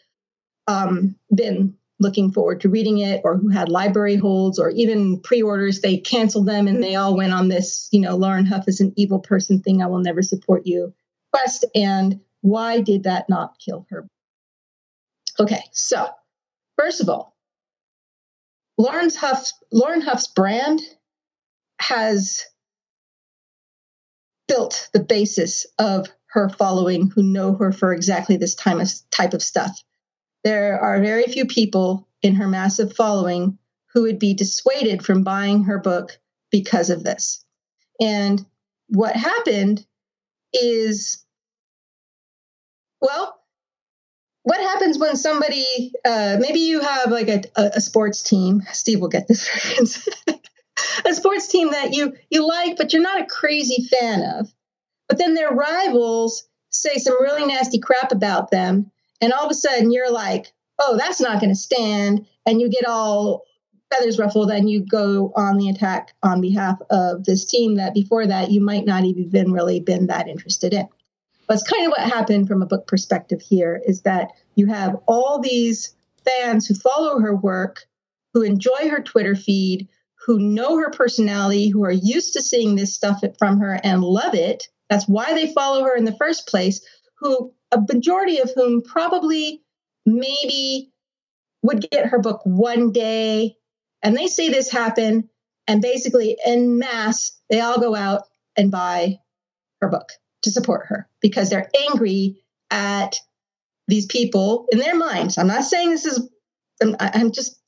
um, 0.67 1.15
been 1.33 1.77
looking 2.01 2.33
forward 2.33 2.63
to 2.63 2.69
reading 2.69 2.99
it 2.99 3.21
or 3.23 3.37
who 3.37 3.51
had 3.51 3.69
library 3.69 4.17
holds 4.17 4.59
or 4.59 4.69
even 4.71 5.21
pre-orders 5.21 5.81
they 5.81 5.97
canceled 5.97 6.45
them 6.45 6.67
and 6.67 6.83
they 6.83 6.97
all 6.97 7.17
went 7.17 7.33
on 7.33 7.47
this 7.47 7.89
you 7.93 8.01
know 8.01 8.17
lauren 8.17 8.45
hough 8.45 8.67
is 8.67 8.81
an 8.81 8.93
evil 8.97 9.21
person 9.21 9.61
thing. 9.61 9.81
I 9.81 9.87
will 9.87 10.01
never 10.01 10.21
support 10.21 10.67
you. 10.67 10.93
Quest 11.33 11.65
and 11.73 12.21
why 12.41 12.81
did 12.81 13.05
that 13.05 13.29
not 13.29 13.55
kill 13.65 13.87
her? 13.91 14.09
Okay, 15.39 15.63
so 15.71 16.09
first 16.77 17.01
of 17.01 17.09
all, 17.09 17.37
Lauren 18.77 19.09
Hough's, 19.15 19.55
Lauren 19.73 20.01
Hough's 20.01 20.27
brand 20.27 20.81
has 21.81 22.43
built 24.47 24.89
the 24.93 25.01
basis 25.01 25.67
of 25.79 26.09
her 26.35 26.49
following 26.49 27.11
who 27.11 27.23
know 27.23 27.55
her 27.55 27.71
for 27.71 27.95
exactly 27.95 28.37
this 28.37 28.57
time 28.57 28.81
of, 28.81 28.91
type 29.11 29.35
of 29.35 29.43
stuff. 29.43 29.81
There 30.43 30.81
are 30.81 31.01
very 31.01 31.25
few 31.25 31.47
people 31.47 32.09
in 32.23 32.35
her 32.35 32.49
massive 32.49 32.95
following 32.95 33.57
who 33.93 34.03
would 34.03 34.19
be 34.19 34.35
dissuaded 34.35 35.05
from 35.05 35.23
buying 35.23 35.65
her 35.65 35.79
book 35.79 36.19
because 36.51 36.91
of 36.91 37.05
this. 37.05 37.45
And 38.01 38.45
what 38.89 39.15
happened 39.15 39.87
is, 40.53 41.25
well, 43.01 43.41
what 44.43 44.59
happens 44.59 44.99
when 44.99 45.15
somebody 45.15 45.93
uh, 46.05 46.39
maybe 46.41 46.61
you 46.61 46.81
have 46.81 47.13
like 47.13 47.29
a, 47.29 47.43
a, 47.57 47.81
sports 47.81 48.23
team 48.23 48.61
steve 48.73 49.01
will 49.01 49.09
get 49.09 49.27
this 49.27 49.49
reference 49.55 50.07
a 51.07 51.15
sports 51.15 51.49
team 51.49 51.71
that 51.71 51.95
you 51.95 52.13
you 52.29 52.47
like 52.47 52.77
but 52.77 52.93
you're 52.93 53.01
not 53.01 53.23
a 53.23 53.27
crazy 53.27 53.89
fan 53.89 54.21
of 54.21 54.54
but 55.09 55.19
then 55.19 55.35
their 55.35 55.51
rivals 55.51 56.45
say 56.71 56.97
some 56.97 57.21
really 57.23 57.47
nasty 57.47 57.79
crap 57.79 58.13
about 58.13 58.51
them, 58.51 58.91
and 59.21 59.33
all 59.33 59.45
of 59.45 59.51
a 59.51 59.55
sudden 59.55 59.93
you're 59.93 60.13
like, 60.13 60.53
oh, 60.79 60.97
that's 60.97 61.21
not 61.21 61.41
going 61.41 61.53
to 61.53 61.59
stand, 61.59 62.27
and 62.47 62.61
you 62.61 62.69
get 62.69 62.87
all 62.87 63.45
feathers 63.93 64.19
ruffled 64.19 64.51
and 64.51 64.69
you 64.69 64.85
go 64.85 65.33
on 65.37 65.57
the 65.57 65.69
attack 65.69 66.15
on 66.23 66.41
behalf 66.41 66.79
of 66.91 67.25
this 67.25 67.45
team 67.45 67.77
that 67.77 67.95
before 67.95 68.27
that 68.27 68.51
you 68.51 68.61
might 68.61 68.85
not 68.85 69.05
even 69.05 69.53
really 69.53 69.79
been 69.79 70.07
that 70.09 70.27
interested 70.27 70.75
in. 70.75 70.89
It's 71.49 71.63
kind 71.63 71.87
of 71.87 71.91
what 71.91 72.01
happened 72.01 72.49
from 72.49 72.63
a 72.63 72.67
book 72.67 72.87
perspective 72.87 73.41
here 73.41 73.81
is 73.87 74.03
that 74.03 74.29
you 74.55 74.67
have 74.67 74.97
all 75.07 75.39
these 75.39 75.95
fans 76.25 76.67
who 76.67 76.75
follow 76.75 77.21
her 77.21 77.37
work, 77.37 77.85
who 78.33 78.43
enjoy 78.43 78.89
her 78.89 79.03
Twitter 79.03 79.37
feed, 79.37 79.89
who 80.27 80.39
know 80.39 80.79
her 80.79 80.91
personality, 80.91 81.69
who 81.69 81.85
are 81.85 81.93
used 81.93 82.33
to 82.33 82.43
seeing 82.43 82.75
this 82.75 82.95
stuff 82.95 83.23
from 83.39 83.61
her 83.61 83.79
and 83.85 84.03
love 84.03 84.35
it. 84.35 84.69
That's 84.91 85.09
why 85.09 85.35
they 85.35 85.53
follow 85.53 85.85
her 85.85 85.97
in 85.97 86.05
the 86.05 86.17
first 86.17 86.47
place, 86.47 86.81
who 87.19 87.53
a 87.73 87.81
majority 87.81 88.39
of 88.39 88.53
whom 88.55 88.83
probably 88.83 89.63
maybe 90.07 90.93
would 91.63 91.87
get 91.91 92.07
her 92.07 92.19
book 92.19 92.41
one 92.45 92.93
day. 92.93 93.57
And 94.03 94.17
they 94.17 94.27
see 94.27 94.51
this 94.51 94.71
happen, 94.71 95.31
and 95.67 95.81
basically, 95.81 96.37
en 96.45 96.79
masse, 96.79 97.41
they 97.49 97.61
all 97.61 97.81
go 97.81 97.95
out 97.95 98.25
and 98.57 98.71
buy 98.71 99.19
her 99.81 99.89
book 99.89 100.11
to 100.43 100.51
support 100.51 100.87
her 100.89 101.09
because 101.21 101.49
they're 101.49 101.71
angry 101.89 102.45
at 102.71 103.17
these 103.89 104.07
people 104.07 104.67
in 104.71 104.79
their 104.79 104.95
minds. 104.95 105.39
I'm 105.39 105.47
not 105.47 105.65
saying 105.65 105.91
this 105.91 106.05
is, 106.05 106.29
I'm, 106.83 106.97
I'm 107.01 107.33
just, 107.33 107.59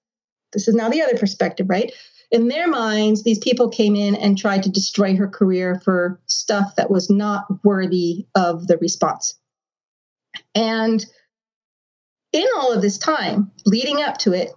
this 0.52 0.68
is 0.68 0.74
now 0.74 0.90
the 0.90 1.02
other 1.02 1.16
perspective, 1.16 1.68
right? 1.70 1.92
In 2.30 2.48
their 2.48 2.66
minds, 2.66 3.22
these 3.22 3.38
people 3.38 3.68
came 3.68 3.94
in 3.94 4.16
and 4.16 4.36
tried 4.36 4.64
to 4.64 4.70
destroy 4.70 5.16
her 5.16 5.28
career 5.28 5.80
for 5.84 6.20
stuff 6.26 6.76
that 6.76 6.90
was 6.90 7.08
not 7.08 7.46
worthy 7.64 8.26
of 8.34 8.66
the 8.66 8.78
response. 8.78 9.38
And 10.54 11.04
in 12.32 12.46
all 12.56 12.72
of 12.72 12.82
this 12.82 12.98
time 12.98 13.52
leading 13.64 14.02
up 14.02 14.18
to 14.18 14.32
it, 14.32 14.50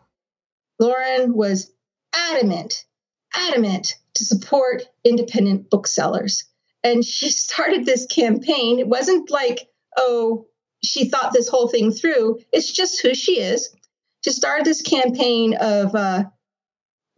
Lauren 0.79 1.33
was 1.33 1.71
adamant, 2.13 2.85
adamant 3.33 3.95
to 4.15 4.25
support 4.25 4.83
independent 5.03 5.69
booksellers. 5.69 6.45
And 6.83 7.05
she 7.05 7.29
started 7.29 7.85
this 7.85 8.05
campaign. 8.07 8.79
It 8.79 8.87
wasn't 8.87 9.29
like, 9.29 9.67
oh, 9.95 10.47
she 10.83 11.09
thought 11.09 11.33
this 11.33 11.49
whole 11.49 11.67
thing 11.67 11.91
through. 11.91 12.39
It's 12.51 12.71
just 12.71 13.01
who 13.01 13.13
she 13.13 13.39
is. 13.39 13.75
She 14.23 14.31
started 14.31 14.65
this 14.65 14.81
campaign 14.81 15.55
of, 15.59 15.93
uh, 15.95 16.23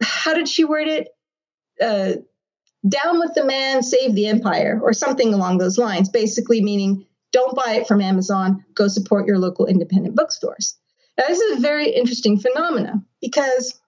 how 0.02 0.34
did 0.34 0.48
she 0.48 0.64
word 0.64 0.88
it? 0.88 1.08
Uh, 1.80 2.14
down 2.88 3.20
with 3.20 3.34
the 3.34 3.44
man, 3.44 3.82
save 3.82 4.14
the 4.14 4.26
empire, 4.26 4.78
or 4.82 4.92
something 4.92 5.32
along 5.32 5.58
those 5.58 5.78
lines, 5.78 6.08
basically 6.08 6.60
meaning 6.62 7.06
don't 7.32 7.56
buy 7.56 7.74
it 7.74 7.86
from 7.86 8.00
Amazon, 8.00 8.64
go 8.74 8.88
support 8.88 9.26
your 9.26 9.38
local 9.38 9.66
independent 9.66 10.14
bookstores. 10.14 10.76
Now, 11.16 11.24
this 11.28 11.40
is 11.40 11.58
a 11.58 11.60
very 11.60 11.90
interesting 11.90 12.38
phenomena 12.38 13.02
because 13.20 13.80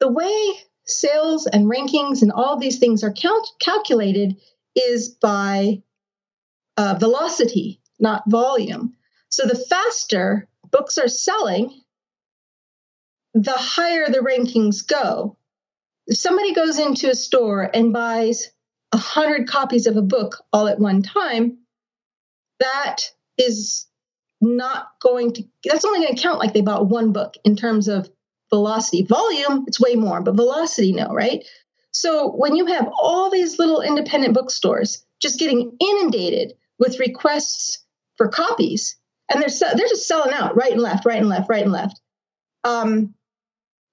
the 0.00 0.10
way 0.10 0.52
sales 0.86 1.46
and 1.46 1.70
rankings 1.70 2.22
and 2.22 2.32
all 2.32 2.58
these 2.58 2.78
things 2.78 3.04
are 3.04 3.12
cal- 3.12 3.48
calculated 3.60 4.36
is 4.74 5.08
by 5.08 5.82
uh, 6.76 6.96
velocity, 6.98 7.80
not 7.98 8.22
volume. 8.28 8.94
So 9.28 9.46
the 9.46 9.58
faster 9.58 10.48
books 10.70 10.98
are 10.98 11.08
selling, 11.08 11.79
the 13.34 13.52
higher 13.52 14.06
the 14.08 14.18
rankings 14.18 14.86
go. 14.86 15.36
If 16.06 16.18
somebody 16.18 16.52
goes 16.52 16.78
into 16.78 17.10
a 17.10 17.14
store 17.14 17.62
and 17.62 17.92
buys 17.92 18.50
100 18.92 19.48
copies 19.48 19.86
of 19.86 19.96
a 19.96 20.02
book 20.02 20.42
all 20.52 20.66
at 20.66 20.80
one 20.80 21.02
time, 21.02 21.58
that 22.58 23.02
is 23.38 23.86
not 24.40 24.88
going 25.00 25.32
to, 25.34 25.44
that's 25.64 25.84
only 25.84 26.00
going 26.00 26.16
to 26.16 26.22
count 26.22 26.38
like 26.38 26.52
they 26.52 26.62
bought 26.62 26.88
one 26.88 27.12
book 27.12 27.34
in 27.44 27.56
terms 27.56 27.88
of 27.88 28.10
velocity. 28.50 29.02
Volume, 29.02 29.64
it's 29.66 29.80
way 29.80 29.94
more, 29.94 30.20
but 30.20 30.34
velocity, 30.34 30.92
no, 30.92 31.12
right? 31.12 31.44
So 31.92 32.30
when 32.30 32.56
you 32.56 32.66
have 32.66 32.88
all 32.98 33.30
these 33.30 33.58
little 33.58 33.80
independent 33.80 34.34
bookstores 34.34 35.04
just 35.20 35.38
getting 35.38 35.76
inundated 35.80 36.54
with 36.78 36.98
requests 36.98 37.84
for 38.16 38.28
copies, 38.28 38.96
and 39.30 39.40
they're 39.40 39.74
they're 39.76 39.88
just 39.88 40.08
selling 40.08 40.32
out 40.32 40.56
right 40.56 40.72
and 40.72 40.80
left, 40.80 41.04
right 41.04 41.18
and 41.20 41.28
left, 41.28 41.48
right 41.48 41.62
and 41.62 41.72
left. 41.72 42.00
Um, 42.64 43.14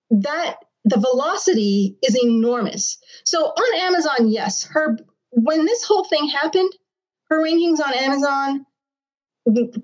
that 0.10 0.58
the 0.86 1.00
velocity 1.00 1.98
is 2.02 2.18
enormous. 2.22 2.98
So 3.26 3.46
on 3.46 3.82
Amazon, 3.82 4.30
yes, 4.30 4.64
her 4.66 4.98
when 5.32 5.66
this 5.66 5.84
whole 5.84 6.06
thing 6.06 6.30
happened, 6.30 6.72
her 7.30 7.44
rankings 7.44 7.80
on 7.80 7.94
Amazon 7.94 8.66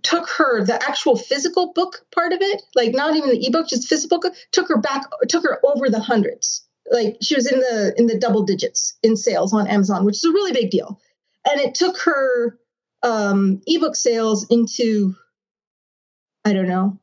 took 0.02 0.28
her 0.30 0.64
the 0.64 0.82
actual 0.84 1.16
physical 1.16 1.72
book 1.74 2.06
part 2.14 2.34
of 2.34 2.40
it, 2.42 2.62
like 2.76 2.94
not 2.94 3.16
even 3.16 3.30
the 3.30 3.48
ebook, 3.48 3.68
just 3.68 3.88
physical 3.88 4.20
book, 4.20 4.34
took 4.52 4.68
her 4.68 4.78
back, 4.78 5.06
took 5.30 5.44
her 5.44 5.60
over 5.66 5.90
the 5.90 6.00
hundreds. 6.00 6.66
Like 6.92 7.18
she 7.22 7.36
was 7.36 7.50
in 7.50 7.60
the 7.60 7.94
in 7.98 8.08
the 8.08 8.18
double 8.18 8.44
digits 8.44 8.98
in 9.04 9.16
sales 9.16 9.54
on 9.54 9.68
Amazon, 9.68 10.06
which 10.06 10.18
is 10.18 10.24
a 10.26 10.32
really 10.32 10.52
big 10.52 10.70
deal. 10.70 11.00
And 11.50 11.60
it 11.62 11.76
took 11.76 11.98
her 12.02 12.58
um, 13.04 13.62
ebook 13.68 13.96
sales 13.96 14.48
into, 14.50 15.16
I 16.46 16.54
don't 16.54 16.68
know, 16.68 17.00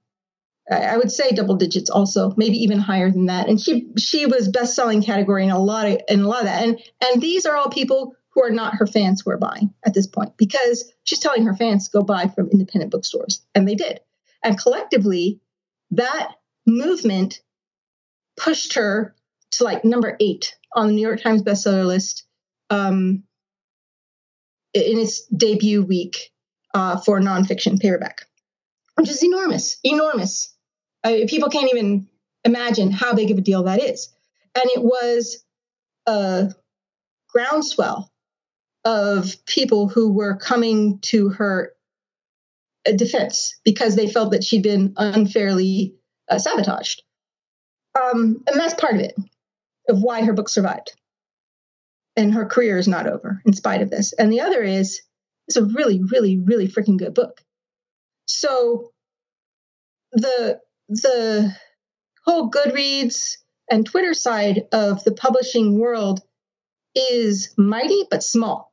I 0.70 0.96
would 0.96 1.10
say 1.10 1.32
double 1.32 1.56
digits 1.56 1.90
also, 1.90 2.32
maybe 2.36 2.56
even 2.58 2.78
higher 2.78 3.10
than 3.10 3.26
that. 3.26 3.48
And 3.48 3.60
she 3.60 3.88
she 3.98 4.26
was 4.26 4.48
best 4.48 4.74
selling 4.74 5.02
category 5.02 5.44
in 5.44 5.50
a 5.50 5.58
lot 5.58 5.86
of 5.86 6.00
in 6.08 6.20
a 6.20 6.28
lot 6.28 6.40
of 6.40 6.46
that. 6.46 6.62
And 6.62 6.80
and 7.02 7.20
these 7.20 7.44
are 7.44 7.56
all 7.56 7.70
people 7.70 8.14
who 8.30 8.44
are 8.44 8.50
not 8.50 8.74
her 8.74 8.86
fans 8.86 9.22
who 9.22 9.30
are 9.32 9.38
buying 9.38 9.74
at 9.84 9.94
this 9.94 10.06
point 10.06 10.36
because 10.36 10.92
she's 11.02 11.18
telling 11.18 11.44
her 11.44 11.54
fans 11.54 11.88
to 11.88 11.98
go 11.98 12.04
buy 12.04 12.28
from 12.28 12.48
independent 12.50 12.92
bookstores. 12.92 13.44
And 13.54 13.66
they 13.66 13.74
did. 13.74 14.00
And 14.44 14.58
collectively, 14.58 15.40
that 15.90 16.34
movement 16.66 17.40
pushed 18.36 18.74
her 18.74 19.14
to 19.52 19.64
like 19.64 19.84
number 19.84 20.16
eight 20.20 20.56
on 20.74 20.86
the 20.86 20.92
New 20.92 21.06
York 21.06 21.20
Times 21.20 21.42
bestseller 21.42 21.84
list 21.84 22.24
um, 22.70 23.24
in 24.72 24.98
its 24.98 25.26
debut 25.26 25.82
week 25.82 26.30
uh, 26.74 26.98
for 27.00 27.20
nonfiction 27.20 27.80
paperback, 27.80 28.26
which 28.94 29.10
is 29.10 29.22
enormous, 29.24 29.78
enormous. 29.82 30.54
Uh, 31.02 31.26
people 31.26 31.48
can't 31.48 31.72
even 31.72 32.08
imagine 32.44 32.90
how 32.90 33.14
big 33.14 33.30
of 33.30 33.38
a 33.38 33.42
deal 33.42 33.64
that 33.64 33.82
is. 33.82 34.08
And 34.54 34.64
it 34.74 34.82
was 34.82 35.44
a 36.06 36.52
groundswell 37.28 38.10
of 38.84 39.44
people 39.46 39.88
who 39.88 40.12
were 40.12 40.36
coming 40.36 40.98
to 41.00 41.28
her 41.30 41.72
defense 42.96 43.58
because 43.64 43.94
they 43.94 44.08
felt 44.08 44.32
that 44.32 44.44
she'd 44.44 44.62
been 44.62 44.94
unfairly 44.96 45.94
uh, 46.28 46.38
sabotaged. 46.38 47.02
Um, 47.94 48.42
and 48.46 48.58
that's 48.58 48.74
part 48.74 48.94
of 48.94 49.00
it, 49.00 49.14
of 49.88 50.02
why 50.02 50.24
her 50.24 50.32
book 50.32 50.48
survived. 50.48 50.92
And 52.16 52.34
her 52.34 52.46
career 52.46 52.78
is 52.78 52.88
not 52.88 53.06
over 53.06 53.40
in 53.44 53.52
spite 53.52 53.82
of 53.82 53.90
this. 53.90 54.12
And 54.12 54.32
the 54.32 54.40
other 54.40 54.62
is, 54.62 55.00
it's 55.46 55.56
a 55.56 55.64
really, 55.64 56.00
really, 56.02 56.38
really 56.38 56.68
freaking 56.68 56.98
good 56.98 57.14
book. 57.14 57.40
So 58.26 58.92
the 60.12 60.60
the 60.90 61.54
whole 62.24 62.50
Goodreads 62.50 63.36
and 63.70 63.86
Twitter 63.86 64.14
side 64.14 64.64
of 64.72 65.02
the 65.04 65.12
publishing 65.12 65.78
world 65.78 66.20
is 66.94 67.54
mighty 67.56 68.04
but 68.10 68.22
small 68.22 68.70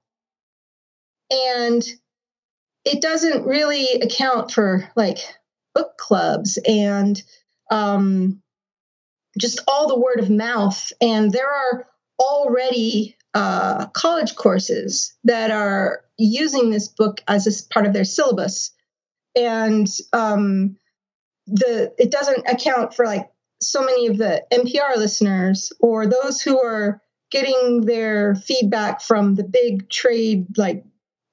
and 1.30 1.84
it 2.86 3.01
doesn't 3.01 3.45
really 3.45 4.01
account 4.01 4.51
for 4.51 4.89
like 4.95 5.19
book 5.75 5.97
clubs 5.97 6.58
and 6.65 7.21
um, 7.69 8.41
just 9.38 9.60
all 9.67 9.88
the 9.88 9.99
word 9.99 10.19
of 10.19 10.30
mouth. 10.30 10.91
And 11.01 11.32
there 11.32 11.51
are 11.51 11.88
already 12.19 13.15
uh, 13.34 13.88
college 13.88 14.36
courses 14.36 15.15
that 15.25 15.51
are 15.51 16.03
using 16.17 16.69
this 16.69 16.88
book 16.88 17.21
as 17.27 17.45
a 17.45 17.73
part 17.73 17.86
of 17.86 17.93
their 17.93 18.06
syllabus. 18.06 18.71
And 19.36 19.87
um, 20.13 20.77
the 21.48 21.93
it 21.98 22.12
doesn't 22.12 22.48
account 22.48 22.93
for 22.93 23.06
like 23.06 23.29
so 23.62 23.81
many 23.81 24.08
of 24.08 24.17
the 24.17 24.43
NPR 24.52 24.98
listeners 24.98 25.73
or 25.79 26.06
those 26.06 26.41
who 26.41 26.62
are 26.62 27.02
getting 27.31 27.81
their 27.81 28.35
feedback 28.35 29.02
from 29.02 29.35
the 29.35 29.43
big 29.43 29.89
trade 29.89 30.58
like 30.58 30.83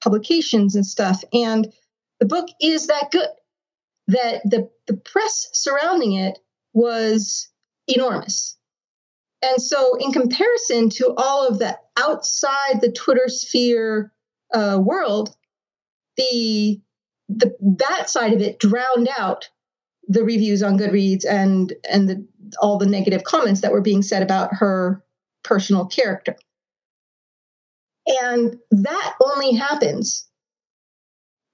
publications 0.03 0.75
and 0.75 0.87
stuff. 0.87 1.23
And 1.33 1.73
the 2.21 2.27
book 2.27 2.49
is 2.61 2.87
that 2.89 3.11
good 3.11 3.29
that 4.09 4.43
the, 4.45 4.71
the 4.87 4.97
press 4.97 5.49
surrounding 5.53 6.13
it 6.13 6.39
was 6.73 7.49
enormous. 7.89 8.57
And 9.43 9.61
so, 9.61 9.97
in 9.97 10.13
comparison 10.13 10.89
to 10.91 11.15
all 11.17 11.47
of 11.47 11.59
the 11.59 11.79
outside 11.99 12.81
the 12.81 12.93
Twitter 12.93 13.29
sphere 13.29 14.13
uh, 14.53 14.79
world, 14.83 15.35
the, 16.17 16.81
the 17.29 17.55
that 17.79 18.09
side 18.09 18.33
of 18.33 18.41
it 18.41 18.59
drowned 18.59 19.09
out 19.19 19.51
the 20.09 20.25
reviews 20.25 20.63
on 20.63 20.79
Goodreads 20.79 21.25
and 21.29 21.73
and 21.89 22.09
the, 22.09 22.27
all 22.61 22.79
the 22.79 22.87
negative 22.87 23.25
comments 23.25 23.61
that 23.61 23.73
were 23.73 23.81
being 23.81 24.03
said 24.03 24.23
about 24.23 24.55
her 24.55 25.03
personal 25.43 25.87
character. 25.87 26.37
And 28.07 28.59
that 28.71 29.15
only 29.23 29.55
happens 29.55 30.27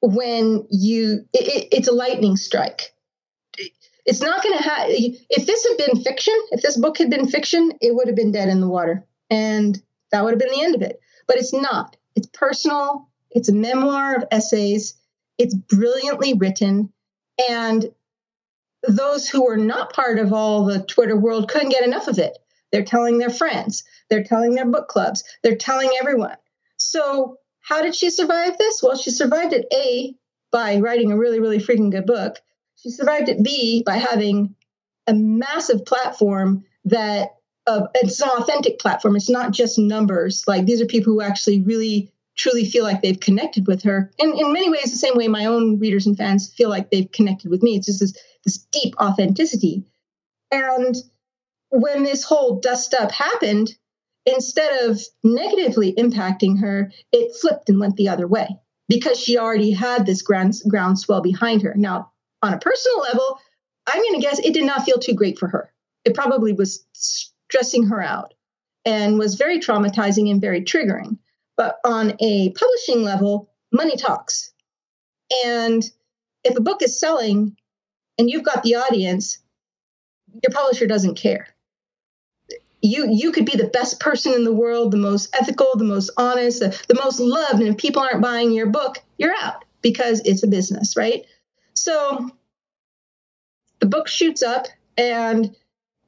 when 0.03 0.67
you 0.71 1.27
it, 1.33 1.47
it, 1.47 1.69
it's 1.73 1.89
a 1.89 1.93
lightning 1.93 2.37
strike. 2.37 2.95
It's 4.07 4.21
not 4.21 4.43
going 4.43 4.57
to 4.57 4.65
have 4.65 4.87
if 4.89 5.47
this 5.47 5.67
had 5.67 5.77
been 5.77 6.03
fiction 6.03 6.35
if 6.51 6.63
this 6.63 6.77
book 6.77 6.99
had 6.99 7.11
been 7.11 7.29
fiction 7.29 7.73
it 7.81 7.95
would 7.95 8.09
have 8.09 8.17
been 8.17 8.33
dead 8.33 8.49
in 8.49 8.61
the 8.61 8.69
water 8.69 9.05
and 9.29 9.81
that 10.11 10.25
would 10.25 10.33
have 10.33 10.41
been 10.41 10.53
the 10.53 10.65
end 10.65 10.75
of 10.75 10.83
it. 10.83 11.01
But 11.29 11.37
it's 11.37 11.53
not. 11.53 11.97
It's 12.17 12.29
personal 12.33 13.09
it's 13.31 13.49
a 13.49 13.55
memoir 13.55 14.17
of 14.17 14.25
essays 14.33 14.95
it's 15.39 15.55
brilliantly 15.55 16.35
written 16.35 16.93
and 17.49 17.91
those 18.89 19.29
who 19.29 19.45
were 19.45 19.57
not 19.57 19.93
part 19.93 20.19
of 20.19 20.33
all 20.33 20.65
the 20.65 20.83
twitter 20.83 21.17
world 21.17 21.49
couldn't 21.49 21.71
get 21.71 21.85
enough 21.85 22.09
of 22.09 22.19
it 22.19 22.39
they're 22.73 22.85
telling 22.85 23.19
their 23.19 23.31
friends 23.31 23.85
they're 24.09 24.25
telling 24.25 24.55
their 24.55 24.67
book 24.67 24.89
clubs 24.89 25.25
they're 25.43 25.57
telling 25.57 25.91
everyone 26.01 26.37
so 26.77 27.37
how 27.61 27.83
did 27.83 27.95
she 27.95 28.11
survive 28.11 28.59
this? 28.59 28.83
Well, 28.83 28.97
she 28.97 29.11
survived 29.11 29.53
it 29.53 29.67
A 29.73 30.15
by 30.51 30.81
writing 30.81 31.13
a 31.13 31.17
really, 31.17 31.41
really 31.41 31.59
freaking 31.59 31.93
good 31.93 32.07
book. 32.07 32.41
She 32.77 32.91
survived 32.91 33.29
it 33.29 33.45
B 33.45 33.83
by 33.85 33.97
having 33.97 34.57
a 35.07 35.15
massive 35.15 35.85
platform 35.85 36.65
that 36.87 37.29
uh, 37.67 37.87
it's 37.95 38.21
an 38.21 38.31
authentic 38.31 38.79
platform. 38.79 39.15
It's 39.15 39.31
not 39.31 39.53
just 39.53 39.79
numbers. 39.79 40.45
Like 40.49 40.65
these 40.65 40.81
are 40.81 40.87
people 40.87 41.13
who 41.13 41.21
actually 41.21 41.61
really 41.61 42.13
truly 42.37 42.65
feel 42.65 42.85
like 42.85 43.03
they've 43.03 43.21
connected 43.21 43.67
with 43.67 43.83
her. 43.83 44.11
And 44.19 44.39
in 44.39 44.53
many 44.53 44.71
ways, 44.71 44.91
the 44.91 44.97
same 44.97 45.17
way 45.17 45.29
my 45.29 45.47
own 45.47 45.79
readers 45.79 46.07
and 46.07 46.17
fans 46.17 46.53
feel 46.53 46.69
like 46.69 46.91
they've 46.91 47.11
connected 47.11 47.51
with 47.51 47.63
me. 47.63 47.77
It's 47.77 47.87
just 47.87 48.01
this, 48.01 48.15
this 48.45 48.59
deep 48.73 48.95
authenticity. 48.99 49.85
And 50.51 50.95
when 51.71 52.03
this 52.03 52.25
whole 52.25 52.61
dust 52.61 52.95
up 52.95 53.13
happened, 53.13 53.75
instead 54.27 54.89
of 54.89 55.01
negatively 55.23 55.93
impacting 55.95 56.61
her, 56.61 56.93
it 57.13 57.37
flipped 57.37 57.69
and 57.69 57.81
went 57.81 57.97
the 57.97 58.09
other 58.09 58.27
way 58.27 58.49
because 58.89 59.19
she 59.19 59.39
already 59.39 59.71
had 59.71 60.05
this 60.05 60.23
ground, 60.23 60.55
groundswell 60.69 61.21
behind 61.21 61.63
her. 61.63 61.75
Now, 61.77 62.13
on 62.43 62.55
a 62.55 62.59
personal 62.59 63.01
level, 63.01 63.39
I'm 63.87 64.03
going 64.03 64.21
to 64.21 64.27
guess 64.27 64.39
it 64.39 64.55
did 64.55 64.65
not 64.65 64.85
feel 64.85 64.99
too 64.99 65.15
great 65.15 65.39
for 65.39 65.49
her. 65.49 65.73
It 66.05 66.15
probably 66.15 66.53
was 66.53 66.85
stressing 66.93 67.87
her 67.87 68.03
out 68.03 68.35
and 68.85 69.19
was 69.19 69.35
very 69.35 69.61
traumatizing 69.61 70.31
and 70.31 70.41
very 70.41 70.63
triggering. 70.63 71.19
But 71.61 71.79
on 71.85 72.15
a 72.21 72.49
publishing 72.53 73.03
level, 73.03 73.51
money 73.71 73.99
talks. 73.99 74.51
And 75.45 75.83
if 76.43 76.57
a 76.57 76.63
book 76.63 76.81
is 76.81 76.99
selling 76.99 77.55
and 78.17 78.31
you've 78.31 78.45
got 78.45 78.63
the 78.63 78.77
audience, 78.77 79.37
your 80.43 80.55
publisher 80.55 80.87
doesn't 80.87 81.17
care 81.17 81.49
you 82.81 83.09
you 83.11 83.31
could 83.31 83.45
be 83.45 83.59
the 83.59 83.69
best 83.69 84.01
person 84.01 84.33
in 84.33 84.45
the 84.45 84.55
world, 84.55 84.91
the 84.91 84.97
most 84.97 85.37
ethical, 85.39 85.77
the 85.77 85.85
most 85.85 86.09
honest, 86.17 86.61
the, 86.61 86.83
the 86.89 86.95
most 86.95 87.21
loved, 87.21 87.61
and 87.61 87.69
if 87.69 87.77
people 87.77 88.01
aren't 88.01 88.23
buying 88.23 88.53
your 88.53 88.69
book, 88.69 88.97
you're 89.19 89.35
out 89.39 89.67
because 89.83 90.23
it's 90.25 90.43
a 90.43 90.49
business, 90.49 90.97
right? 90.97 91.27
So 91.75 92.31
the 93.81 93.87
book 93.87 94.09
shoots 94.09 94.43
up 94.43 94.67
and 94.97 95.55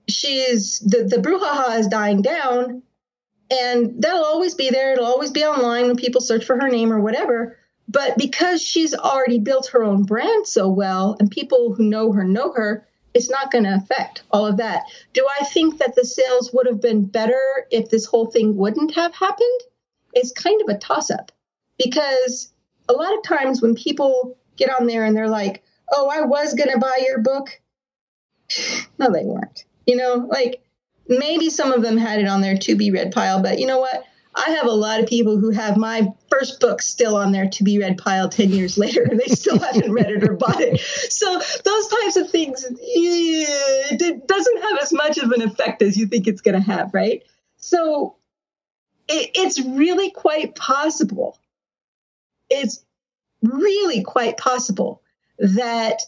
she's 0.09 0.79
the, 0.79 1.05
the 1.05 1.19
brouhaha 1.19 1.79
is 1.79 1.89
dying 1.89 2.23
down 2.23 2.83
and 3.53 4.03
that'll 4.03 4.25
always 4.25 4.55
be 4.55 4.71
there 4.71 4.93
it'll 4.93 5.07
always 5.07 5.31
be 5.31 5.45
online 5.45 5.87
when 5.87 5.97
people 5.97 6.21
search 6.21 6.45
for 6.45 6.59
her 6.59 6.69
name 6.69 6.93
or 6.93 7.01
whatever 7.01 7.59
but 7.89 8.17
because 8.17 8.63
she's 8.63 8.95
already 8.95 9.39
built 9.39 9.69
her 9.69 9.83
own 9.83 10.05
brand 10.05 10.47
so 10.47 10.69
well 10.69 11.17
and 11.21 11.31
people 11.31 11.75
who 11.75 11.85
know 11.85 12.13
her 12.13 12.25
know 12.25 12.53
her 12.53 12.87
it's 13.15 13.31
not 13.31 13.51
going 13.51 13.65
to 13.65 13.75
affect 13.75 14.23
all 14.31 14.47
of 14.47 14.59
that. 14.59 14.85
Do 15.13 15.27
I 15.41 15.45
think 15.45 15.79
that 15.79 15.95
the 15.95 16.05
sales 16.05 16.53
would 16.53 16.67
have 16.67 16.81
been 16.81 17.05
better 17.05 17.41
if 17.71 17.91
this 17.91 18.07
whole 18.07 18.27
thing 18.27 18.57
wouldn't 18.57 18.95
have 18.95 19.15
happened? 19.15 19.61
It's 20.15 20.33
kind 20.33 20.61
of 20.63 20.75
a 20.75 20.79
toss 20.79 21.11
up 21.11 21.33
because 21.83 22.53
a 22.89 22.93
lot 22.93 23.17
of 23.17 23.23
times 23.23 23.61
when 23.61 23.75
people 23.75 24.37
get 24.57 24.71
on 24.71 24.87
there 24.87 25.05
and 25.05 25.17
they're 25.17 25.29
like, 25.29 25.63
oh, 25.91 26.09
I 26.09 26.23
was 26.23 26.55
going 26.55 26.71
to 26.71 26.79
buy 26.79 27.01
your 27.05 27.21
book. 27.21 27.61
No, 28.99 29.11
they 29.11 29.25
weren't. 29.25 29.65
You 29.87 29.97
know, 29.97 30.15
like 30.31 30.63
maybe 31.09 31.51
some 31.51 31.73
of 31.73 31.83
them 31.83 31.97
had 31.97 32.21
it 32.21 32.29
on 32.29 32.41
their 32.41 32.57
to 32.59 32.75
be 32.75 32.91
read 32.91 33.13
pile, 33.13 33.43
but 33.43 33.59
you 33.59 33.67
know 33.67 33.81
what? 33.81 34.05
I 34.35 34.51
have 34.51 34.67
a 34.67 34.73
lot 34.73 35.01
of 35.01 35.07
people 35.07 35.39
who 35.39 35.51
have 35.51 35.77
my 35.77 36.09
first 36.31 36.59
book 36.59 36.81
still 36.81 37.17
on 37.17 37.33
their 37.33 37.51
to 37.51 37.65
be 37.65 37.79
read 37.79 37.99
pile 37.99 38.31
10 38.31 38.51
years 38.51 38.79
later 38.79 39.03
and 39.03 39.21
they 39.21 39.27
still 39.27 39.59
haven't 39.61 39.93
read 39.93 40.11
it 40.11 40.25
or 40.25 40.35
bought 40.35 40.61
it. 40.61 40.81
So 40.81 41.41
those 41.65 41.89
types 41.89 42.17
of 42.17 42.31
things, 42.31 42.65
it 42.71 44.27
doesn't 44.27 44.63
have 44.63 44.79
as 44.81 44.93
much 44.93 45.19
of 45.19 45.33
an 45.33 45.43
effect 45.43 45.83
as 45.83 45.97
you 45.97 46.07
think 46.07 46.27
it's 46.27 46.41
going 46.41 46.55
to 46.55 46.61
have, 46.61 46.95
right? 46.95 47.23
So 47.59 48.17
it, 49.09 49.33
it's 49.35 49.61
really 49.61 50.11
quite 50.11 50.55
possible. 50.55 51.39
It's 52.49 52.83
really 53.43 54.03
quite 54.03 54.39
possible 54.39 55.03
that 55.39 56.01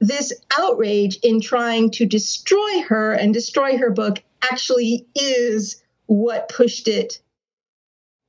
this 0.00 0.32
outrage 0.56 1.18
in 1.22 1.40
trying 1.40 1.90
to 1.90 2.06
destroy 2.06 2.82
her 2.88 3.12
and 3.12 3.34
destroy 3.34 3.76
her 3.76 3.90
book 3.90 4.22
actually 4.42 5.06
is 5.14 5.82
what 6.06 6.48
pushed 6.48 6.88
it 6.88 7.20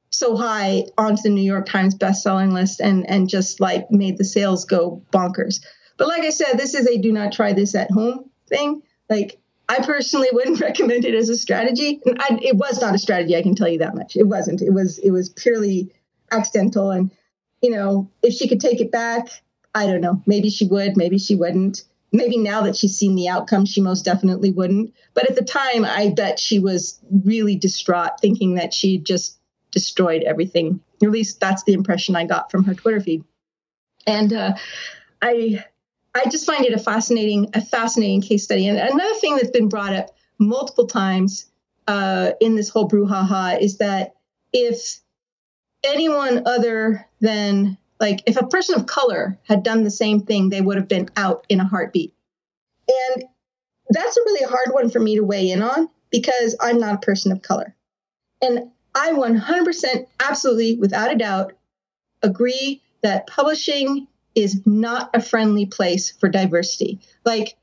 so 0.09 0.35
high 0.35 0.85
onto 0.97 1.21
the 1.21 1.29
New 1.29 1.43
York 1.43 1.65
Times 1.67 1.95
best-selling 1.95 2.51
list 2.51 2.79
and 2.79 3.09
and 3.09 3.29
just 3.29 3.59
like 3.59 3.89
made 3.91 4.17
the 4.17 4.25
sales 4.25 4.65
go 4.65 5.01
bonkers. 5.11 5.63
But 5.97 6.07
like 6.07 6.23
I 6.23 6.29
said, 6.29 6.57
this 6.57 6.73
is 6.73 6.87
a 6.87 6.97
do 6.97 7.11
not 7.11 7.31
try 7.31 7.53
this 7.53 7.75
at 7.75 7.91
home 7.91 8.29
thing. 8.47 8.81
Like 9.09 9.39
I 9.67 9.83
personally 9.85 10.29
wouldn't 10.31 10.59
recommend 10.61 11.05
it 11.05 11.13
as 11.13 11.29
a 11.29 11.37
strategy. 11.37 12.01
And 12.05 12.19
I, 12.19 12.39
it 12.41 12.55
was 12.55 12.81
not 12.81 12.95
a 12.95 12.97
strategy, 12.97 13.35
I 13.35 13.43
can 13.43 13.55
tell 13.55 13.69
you 13.69 13.79
that 13.79 13.95
much. 13.95 14.15
It 14.15 14.23
wasn't. 14.23 14.61
It 14.61 14.73
was 14.73 14.97
it 14.97 15.11
was 15.11 15.29
purely 15.29 15.93
accidental. 16.31 16.91
And 16.91 17.11
you 17.61 17.69
know, 17.69 18.09
if 18.23 18.33
she 18.33 18.47
could 18.47 18.59
take 18.59 18.81
it 18.81 18.91
back, 18.91 19.29
I 19.75 19.85
don't 19.85 20.01
know. 20.01 20.21
Maybe 20.25 20.49
she 20.49 20.65
would. 20.65 20.97
Maybe 20.97 21.19
she 21.19 21.35
wouldn't. 21.35 21.83
Maybe 22.11 22.37
now 22.37 22.63
that 22.63 22.75
she's 22.75 22.97
seen 22.97 23.15
the 23.15 23.29
outcome, 23.29 23.65
she 23.65 23.81
most 23.81 24.03
definitely 24.03 24.51
wouldn't. 24.51 24.93
But 25.13 25.29
at 25.29 25.35
the 25.35 25.43
time, 25.43 25.85
I 25.85 26.09
bet 26.09 26.39
she 26.39 26.59
was 26.59 26.99
really 27.23 27.55
distraught, 27.55 28.19
thinking 28.19 28.55
that 28.55 28.73
she 28.73 28.97
just 28.97 29.37
destroyed 29.71 30.23
everything. 30.23 30.81
At 31.03 31.11
least 31.11 31.39
that's 31.39 31.63
the 31.63 31.73
impression 31.73 32.15
I 32.15 32.25
got 32.25 32.49
from 32.49 32.63
her 32.63 32.73
Twitter 32.73 32.99
feed. 32.99 33.23
And 34.07 34.33
uh, 34.33 34.55
I 35.21 35.63
I 36.15 36.23
just 36.29 36.45
find 36.45 36.65
it 36.65 36.73
a 36.73 36.79
fascinating 36.79 37.49
a 37.53 37.61
fascinating 37.61 38.21
case 38.21 38.43
study. 38.43 38.67
And 38.67 38.77
another 38.77 39.15
thing 39.15 39.35
that's 39.35 39.51
been 39.51 39.69
brought 39.69 39.93
up 39.93 40.09
multiple 40.39 40.87
times 40.87 41.45
uh, 41.87 42.31
in 42.39 42.55
this 42.55 42.69
whole 42.69 42.89
brouhaha 42.89 43.59
is 43.59 43.77
that 43.77 44.15
if 44.53 44.99
anyone 45.83 46.43
other 46.47 47.07
than 47.19 47.77
like 47.99 48.21
if 48.25 48.37
a 48.37 48.47
person 48.47 48.75
of 48.75 48.85
color 48.85 49.37
had 49.43 49.63
done 49.63 49.83
the 49.83 49.91
same 49.91 50.21
thing, 50.21 50.49
they 50.49 50.61
would 50.61 50.77
have 50.77 50.87
been 50.87 51.09
out 51.15 51.45
in 51.49 51.59
a 51.59 51.67
heartbeat. 51.67 52.13
And 52.87 53.25
that's 53.89 54.17
a 54.17 54.21
really 54.25 54.45
hard 54.45 54.69
one 54.71 54.89
for 54.89 54.99
me 54.99 55.15
to 55.15 55.23
weigh 55.23 55.51
in 55.51 55.61
on 55.61 55.89
because 56.09 56.55
I'm 56.59 56.79
not 56.79 56.95
a 56.95 57.05
person 57.05 57.31
of 57.31 57.41
color. 57.41 57.75
And 58.41 58.71
I 58.95 59.11
100% 59.11 60.07
absolutely, 60.19 60.77
without 60.77 61.11
a 61.11 61.17
doubt, 61.17 61.53
agree 62.21 62.81
that 63.01 63.27
publishing 63.27 64.07
is 64.35 64.65
not 64.65 65.09
a 65.13 65.21
friendly 65.21 65.65
place 65.65 66.11
for 66.11 66.29
diversity. 66.29 66.99
Like, 67.25 67.55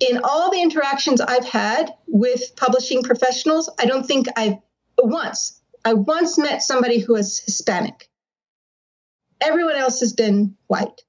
in 0.00 0.20
all 0.22 0.50
the 0.50 0.62
interactions 0.62 1.20
I've 1.20 1.44
had 1.44 1.92
with 2.06 2.54
publishing 2.56 3.02
professionals, 3.02 3.68
I 3.78 3.86
don't 3.86 4.06
think 4.06 4.28
I've 4.36 4.58
once, 4.98 5.60
I 5.84 5.94
once 5.94 6.38
met 6.38 6.62
somebody 6.62 6.98
who 6.98 7.14
was 7.14 7.38
Hispanic. 7.38 8.07
Everyone 9.40 9.76
else 9.76 10.00
has 10.00 10.12
been 10.12 10.56
white. 10.66 11.02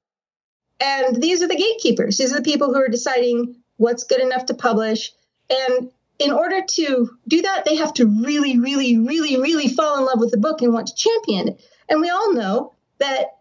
And 0.80 1.21
these 1.21 1.41
are 1.41 1.47
the 1.47 1.55
gatekeepers. 1.55 2.17
These 2.17 2.32
are 2.32 2.38
the 2.38 2.41
people 2.41 2.73
who 2.73 2.82
are 2.82 2.88
deciding 2.88 3.57
what's 3.77 4.03
good 4.03 4.21
enough 4.21 4.45
to 4.45 4.53
publish. 4.53 5.11
And 5.49 5.91
in 6.19 6.32
order 6.32 6.61
to 6.61 7.09
do 7.27 7.41
that, 7.41 7.65
they 7.65 7.75
have 7.77 7.93
to 7.95 8.05
really, 8.05 8.59
really, 8.59 8.97
really, 8.97 9.39
really 9.39 9.69
fall 9.69 9.97
in 9.97 10.05
love 10.05 10.19
with 10.19 10.32
the 10.32 10.38
book 10.38 10.61
and 10.61 10.73
want 10.73 10.88
to 10.88 10.95
champion 10.95 11.49
it. 11.49 11.61
And 11.88 12.01
we 12.01 12.09
all 12.09 12.34
know 12.34 12.73
that 12.99 13.38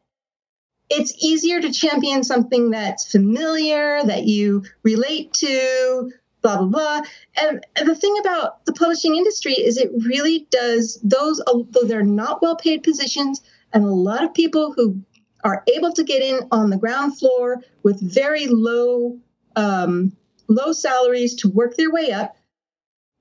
it's 0.91 1.13
easier 1.23 1.61
to 1.61 1.73
champion 1.73 2.25
something 2.25 2.71
that's 2.71 3.11
familiar, 3.11 4.03
that 4.05 4.25
you 4.25 4.65
relate 4.83 5.33
to, 5.35 6.13
blah, 6.41 6.59
blah, 6.59 6.67
blah. 6.67 7.03
And, 7.37 7.65
the 7.85 7.95
thing 7.95 8.17
about 8.21 8.65
the 8.65 8.73
publishing 8.73 9.17
industry 9.17 9.53
is 9.53 9.77
it 9.77 9.91
really 10.07 10.47
does 10.51 10.99
those, 11.03 11.43
although 11.47 11.85
they're 11.85 12.03
not 12.03 12.41
well 12.41 12.57
paid 12.57 12.83
positions, 12.83 13.43
and 13.73 13.85
a 13.85 13.89
lot 13.89 14.25
of 14.25 14.35
people 14.35 14.73
who 14.73 15.03
are 15.45 15.63
able 15.75 15.93
to 15.93 16.05
get 16.05 16.23
in 16.23 16.49
on 16.51 16.71
the 16.71 16.77
ground 16.77 17.19
floor 17.19 17.63
with 17.83 18.01
very 18.01 18.47
low, 18.47 19.19
um, 19.57 20.17
low 20.49 20.73
salaries 20.73 21.37
to 21.37 21.49
work 21.49 21.77
their 21.77 21.93
way 21.93 22.11
up 22.11 22.37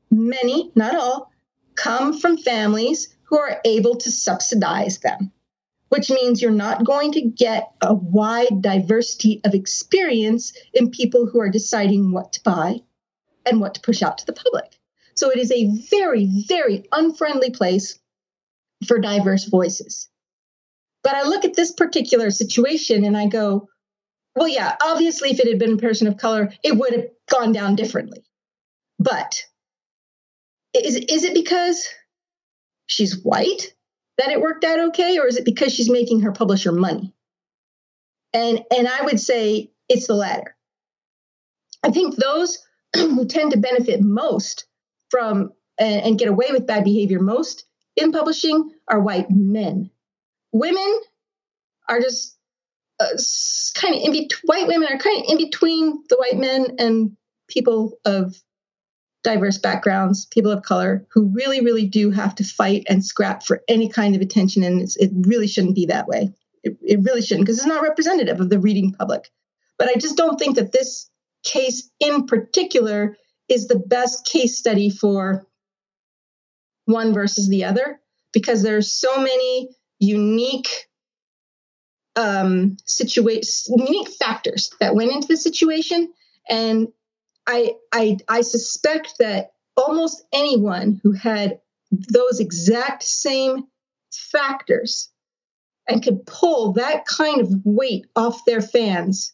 many, 0.09 0.71
not 0.75 0.95
all, 0.95 1.31
come 1.75 2.17
from 2.19 2.37
families 2.37 3.15
who 3.23 3.37
are 3.37 3.61
able 3.65 3.97
to 3.97 4.11
subsidize 4.11 4.99
them, 4.99 5.31
which 5.89 6.09
means 6.09 6.41
you're 6.41 6.51
not 6.51 6.85
going 6.85 7.11
to 7.11 7.21
get 7.21 7.71
a 7.81 7.93
wide 7.93 8.61
diversity 8.61 9.41
of 9.43 9.53
experience 9.53 10.53
in 10.73 10.91
people 10.91 11.27
who 11.27 11.39
are 11.39 11.49
deciding 11.49 12.11
what 12.11 12.33
to 12.33 12.43
buy 12.43 12.81
and 13.45 13.59
what 13.59 13.75
to 13.75 13.81
push 13.81 14.01
out 14.01 14.17
to 14.19 14.25
the 14.25 14.33
public. 14.33 14.77
So 15.15 15.29
it 15.29 15.37
is 15.37 15.51
a 15.51 15.69
very, 15.89 16.43
very 16.47 16.85
unfriendly 16.91 17.51
place 17.51 17.99
for 18.85 18.99
diverse 18.99 19.45
voices. 19.45 20.09
But 21.03 21.15
I 21.15 21.23
look 21.23 21.45
at 21.45 21.55
this 21.55 21.71
particular 21.71 22.31
situation 22.31 23.05
and 23.05 23.15
I 23.15 23.27
go, 23.27 23.69
well, 24.35 24.47
yeah, 24.47 24.75
obviously, 24.83 25.31
if 25.31 25.39
it 25.39 25.47
had 25.47 25.59
been 25.59 25.73
a 25.73 25.77
person 25.77 26.07
of 26.07 26.17
color, 26.17 26.53
it 26.63 26.77
would 26.77 26.93
have 26.93 27.05
gone 27.29 27.51
down 27.51 27.75
differently. 27.75 28.23
But 28.99 29.43
is, 30.73 30.95
is 30.95 31.23
it 31.23 31.33
because 31.33 31.87
she's 32.85 33.23
white 33.23 33.73
that 34.17 34.29
it 34.29 34.41
worked 34.41 34.63
out 34.63 34.79
okay, 34.89 35.17
or 35.17 35.27
is 35.27 35.37
it 35.37 35.45
because 35.45 35.73
she's 35.73 35.89
making 35.89 36.21
her 36.21 36.31
publisher 36.31 36.71
money? 36.71 37.13
And 38.33 38.63
and 38.75 38.87
I 38.87 39.03
would 39.03 39.19
say 39.19 39.71
it's 39.89 40.07
the 40.07 40.13
latter. 40.13 40.55
I 41.83 41.91
think 41.91 42.15
those 42.15 42.59
who 42.95 43.25
tend 43.25 43.51
to 43.51 43.57
benefit 43.57 44.01
most 44.01 44.65
from 45.09 45.53
and, 45.79 46.01
and 46.01 46.19
get 46.19 46.27
away 46.27 46.47
with 46.51 46.67
bad 46.67 46.83
behavior 46.83 47.19
most 47.19 47.65
in 47.95 48.11
publishing 48.11 48.71
are 48.87 48.99
white 48.99 49.29
men. 49.29 49.89
Women 50.51 50.99
are 51.89 51.99
just 51.99 52.37
uh, 52.99 53.05
kind 53.75 53.95
of 53.95 54.01
in 54.01 54.11
between. 54.11 54.41
White 54.43 54.67
women 54.67 54.87
are 54.91 54.97
kind 54.97 55.23
of 55.23 55.29
in 55.29 55.37
between 55.37 56.03
the 56.09 56.17
white 56.17 56.37
men 56.37 56.75
and 56.79 57.15
people 57.47 57.97
of 58.05 58.35
diverse 59.23 59.57
backgrounds, 59.57 60.25
people 60.25 60.51
of 60.51 60.63
color, 60.63 61.05
who 61.11 61.31
really, 61.33 61.61
really 61.61 61.85
do 61.85 62.11
have 62.11 62.35
to 62.35 62.43
fight 62.43 62.83
and 62.87 63.03
scrap 63.03 63.43
for 63.43 63.61
any 63.67 63.89
kind 63.89 64.15
of 64.15 64.21
attention, 64.21 64.63
and 64.63 64.87
it 64.97 65.11
really 65.27 65.47
shouldn't 65.47 65.75
be 65.75 65.85
that 65.87 66.07
way. 66.07 66.29
It, 66.63 66.77
it 66.81 66.99
really 67.03 67.21
shouldn't, 67.21 67.45
because 67.45 67.57
it's 67.57 67.67
not 67.67 67.83
representative 67.83 68.39
of 68.39 68.49
the 68.49 68.59
reading 68.59 68.93
public. 68.93 69.29
But 69.77 69.89
I 69.89 69.95
just 69.95 70.17
don't 70.17 70.39
think 70.39 70.55
that 70.55 70.71
this 70.71 71.09
case 71.43 71.89
in 71.99 72.25
particular 72.25 73.17
is 73.47 73.67
the 73.67 73.79
best 73.79 74.25
case 74.25 74.57
study 74.57 74.89
for 74.89 75.45
one 76.85 77.13
versus 77.13 77.47
the 77.47 77.65
other 77.65 77.99
because 78.33 78.63
there 78.63 78.77
are 78.77 78.81
so 78.81 79.17
many 79.17 79.69
unique 79.99 80.87
um, 82.15 82.77
situation, 82.85 83.77
unique 83.77 84.09
factors 84.09 84.71
that 84.79 84.95
went 84.95 85.11
into 85.11 85.27
the 85.27 85.37
situation, 85.37 86.11
and 86.49 86.87
I, 87.45 87.75
I 87.93 88.17
I 88.27 88.41
suspect 88.41 89.15
that 89.19 89.51
almost 89.75 90.23
anyone 90.33 90.99
who 91.03 91.11
had 91.11 91.59
those 91.91 92.39
exact 92.39 93.03
same 93.03 93.67
factors 94.11 95.09
and 95.87 96.03
could 96.03 96.25
pull 96.25 96.73
that 96.73 97.05
kind 97.05 97.41
of 97.41 97.49
weight 97.63 98.07
off 98.15 98.43
their 98.45 98.61
fans 98.61 99.33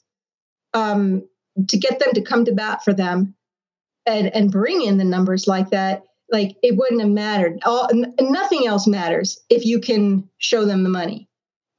um, 0.73 1.27
to 1.67 1.77
get 1.77 1.99
them 1.99 2.13
to 2.13 2.21
come 2.21 2.45
to 2.45 2.53
bat 2.53 2.83
for 2.83 2.93
them 2.93 3.35
and 4.05 4.27
and 4.35 4.51
bring 4.51 4.81
in 4.81 4.97
the 4.97 5.03
numbers 5.03 5.47
like 5.47 5.69
that 5.69 6.03
like 6.33 6.57
it 6.63 6.75
wouldn't 6.75 6.99
have 6.99 7.11
mattered. 7.11 7.59
All 7.63 7.87
nothing 8.19 8.67
else 8.67 8.87
matters 8.87 9.39
if 9.49 9.65
you 9.65 9.79
can 9.79 10.27
show 10.39 10.65
them 10.65 10.83
the 10.83 10.89
money. 10.89 11.29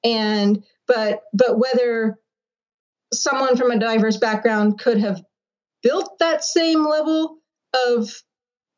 And 0.05 0.64
but 0.86 1.24
but 1.34 1.59
whether 1.59 2.18
someone 3.12 3.57
from 3.57 3.72
a 3.72 3.78
diverse 3.78 4.16
background 4.16 4.78
could 4.78 4.98
have 4.98 5.22
built 5.82 6.18
that 6.20 6.44
same 6.44 6.86
level 6.86 7.38
of 7.88 8.22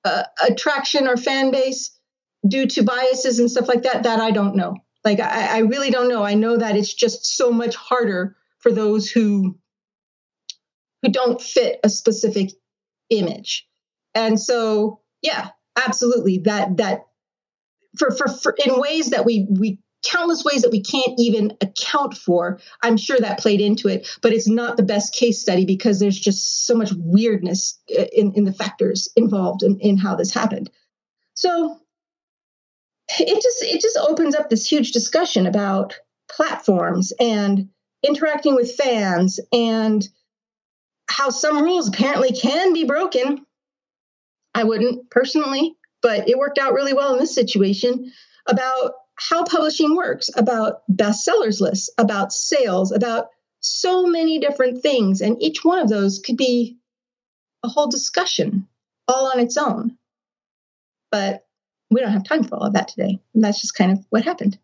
uh, 0.05 0.24
attraction 0.49 1.07
or 1.07 1.16
fan 1.16 1.51
base 1.51 1.97
due 2.49 2.66
to 2.66 2.83
biases 2.83 3.39
and 3.39 3.51
stuff 3.51 3.68
like 3.68 3.83
that 3.83 4.05
that 4.05 4.20
i 4.20 4.31
don't 4.31 4.57
know. 4.57 4.77
Like 5.05 5.20
I, 5.20 5.57
I 5.57 5.59
really 5.59 5.91
don't 5.91 6.09
know. 6.09 6.24
I 6.24 6.35
know 6.35 6.57
that 6.57 6.77
it's 6.77 6.93
just 6.93 7.37
so 7.37 7.53
much 7.53 7.77
harder 7.77 8.35
for 8.59 8.72
those 8.72 9.09
who 9.11 9.59
who 11.03 11.12
don't 11.12 11.41
fit 11.41 11.79
a 11.85 11.91
specific 11.91 12.51
image. 13.11 13.68
And 14.14 14.41
so 14.41 15.01
yeah 15.20 15.51
absolutely. 15.77 16.39
That 16.39 16.77
that 16.79 17.07
for, 17.99 18.11
for 18.11 18.29
for 18.29 18.55
in 18.64 18.81
ways 18.81 19.11
that 19.11 19.24
we 19.24 19.47
we 19.51 19.79
countless 20.05 20.45
ways 20.45 20.62
that 20.62 20.70
we 20.70 20.83
can't 20.83 21.18
even 21.18 21.57
account 21.61 22.14
for 22.16 22.61
i'm 22.83 22.97
sure 22.97 23.18
that 23.18 23.41
played 23.41 23.61
into 23.61 23.89
it 23.89 24.07
but 24.22 24.33
it's 24.33 24.47
not 24.47 24.77
the 24.77 24.83
best 24.83 25.12
case 25.14 25.41
study 25.41 25.64
because 25.64 25.99
there's 25.99 26.18
just 26.18 26.66
so 26.66 26.74
much 26.74 26.93
weirdness 26.97 27.81
uh, 27.99 28.05
in, 28.12 28.33
in 28.35 28.45
the 28.45 28.53
factors 28.53 29.09
involved 29.16 29.62
in, 29.62 29.79
in 29.81 29.97
how 29.97 30.14
this 30.14 30.33
happened. 30.33 30.70
So 31.35 31.79
it 33.09 33.43
just 33.43 33.62
it 33.62 33.81
just 33.81 33.97
opens 33.97 34.35
up 34.35 34.51
this 34.51 34.70
huge 34.70 34.93
discussion 34.93 35.47
about 35.47 35.95
platforms 36.29 37.12
and 37.20 37.68
interacting 38.03 38.55
with 38.55 38.74
fans 38.74 39.39
and 39.53 40.07
how 41.09 41.31
some 41.31 41.62
rules 41.62 41.89
apparently 41.89 42.33
can 42.33 42.72
be 42.72 42.85
broken 42.85 43.45
I 44.57 44.65
wouldn't 44.65 45.11
personally, 45.11 45.77
but 46.01 46.31
it 46.31 46.39
worked 46.39 46.57
out 46.57 46.73
really 46.73 46.95
well 46.95 47.13
in 47.13 47.21
this 47.21 47.35
situation 47.35 48.11
about 48.49 48.95
how 49.17 49.45
publishing 49.45 49.95
works, 49.95 50.31
about 50.35 50.81
bestsellers 50.91 51.61
lists, 51.61 51.91
about 51.99 52.33
sales, 52.33 52.91
about 52.91 53.29
so 53.61 54.07
many 54.07 54.39
different 54.39 54.81
things. 54.81 55.21
And 55.21 55.41
each 55.43 55.63
one 55.63 55.79
of 55.79 55.91
those 55.91 56.21
could 56.25 56.39
be 56.39 56.79
a 57.63 57.69
whole 57.69 57.89
discussion 57.89 58.67
all 59.07 59.31
on 59.31 59.41
its 59.41 59.59
own. 59.59 59.99
But 61.11 61.47
we 61.91 62.01
don't 62.01 62.13
have 62.13 62.25
time 62.25 62.43
for 62.43 62.57
all 62.57 62.69
of 62.69 62.73
that 62.73 62.89
today. 62.89 63.21
And 63.35 63.45
that's 63.45 63.61
just 63.61 63.75
kind 63.75 63.93
of 63.93 64.07
what 64.09 64.25
happened. 64.25 64.59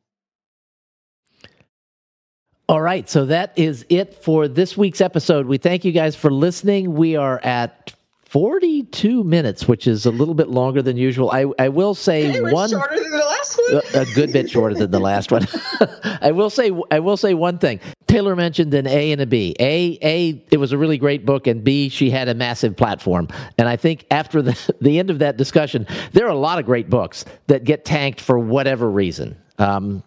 All 2.66 2.80
right. 2.80 3.10
So 3.10 3.26
that 3.26 3.52
is 3.56 3.84
it 3.90 4.14
for 4.24 4.48
this 4.48 4.74
week's 4.74 5.02
episode. 5.02 5.44
We 5.44 5.58
thank 5.58 5.84
you 5.84 5.92
guys 5.92 6.16
for 6.16 6.30
listening. 6.30 6.94
We 6.94 7.16
are 7.16 7.38
at 7.44 7.92
42 8.32 9.24
minutes, 9.24 9.68
which 9.68 9.86
is 9.86 10.06
a 10.06 10.10
little 10.10 10.32
bit 10.32 10.48
longer 10.48 10.80
than 10.80 10.96
usual. 10.96 11.30
I, 11.30 11.44
I 11.58 11.68
will 11.68 11.94
say 11.94 12.30
hey, 12.30 12.40
one 12.40 12.70
shorter 12.70 12.98
than 12.98 13.10
the 13.10 13.18
last 13.18 13.58
one. 13.58 13.82
a, 13.94 14.00
a 14.00 14.14
good 14.14 14.32
bit 14.32 14.48
shorter 14.48 14.74
than 14.74 14.90
the 14.90 15.00
last 15.00 15.30
one. 15.30 15.46
I 16.22 16.32
will 16.32 16.48
say 16.48 16.70
I 16.90 17.00
will 17.00 17.18
say 17.18 17.34
one 17.34 17.58
thing. 17.58 17.78
Taylor 18.06 18.34
mentioned 18.34 18.72
an 18.72 18.86
A 18.86 19.12
and 19.12 19.20
a 19.20 19.26
B. 19.26 19.54
A 19.60 19.98
A 20.00 20.42
it 20.50 20.56
was 20.56 20.72
a 20.72 20.78
really 20.78 20.96
great 20.96 21.26
book 21.26 21.46
and 21.46 21.62
B 21.62 21.90
she 21.90 22.08
had 22.08 22.30
a 22.30 22.34
massive 22.34 22.74
platform. 22.74 23.28
And 23.58 23.68
I 23.68 23.76
think 23.76 24.06
after 24.10 24.40
the 24.40 24.74
the 24.80 24.98
end 24.98 25.10
of 25.10 25.18
that 25.18 25.36
discussion, 25.36 25.86
there 26.12 26.24
are 26.24 26.30
a 26.30 26.34
lot 26.34 26.58
of 26.58 26.64
great 26.64 26.88
books 26.88 27.26
that 27.48 27.64
get 27.64 27.84
tanked 27.84 28.18
for 28.18 28.38
whatever 28.38 28.90
reason. 28.90 29.36
Um, 29.58 30.02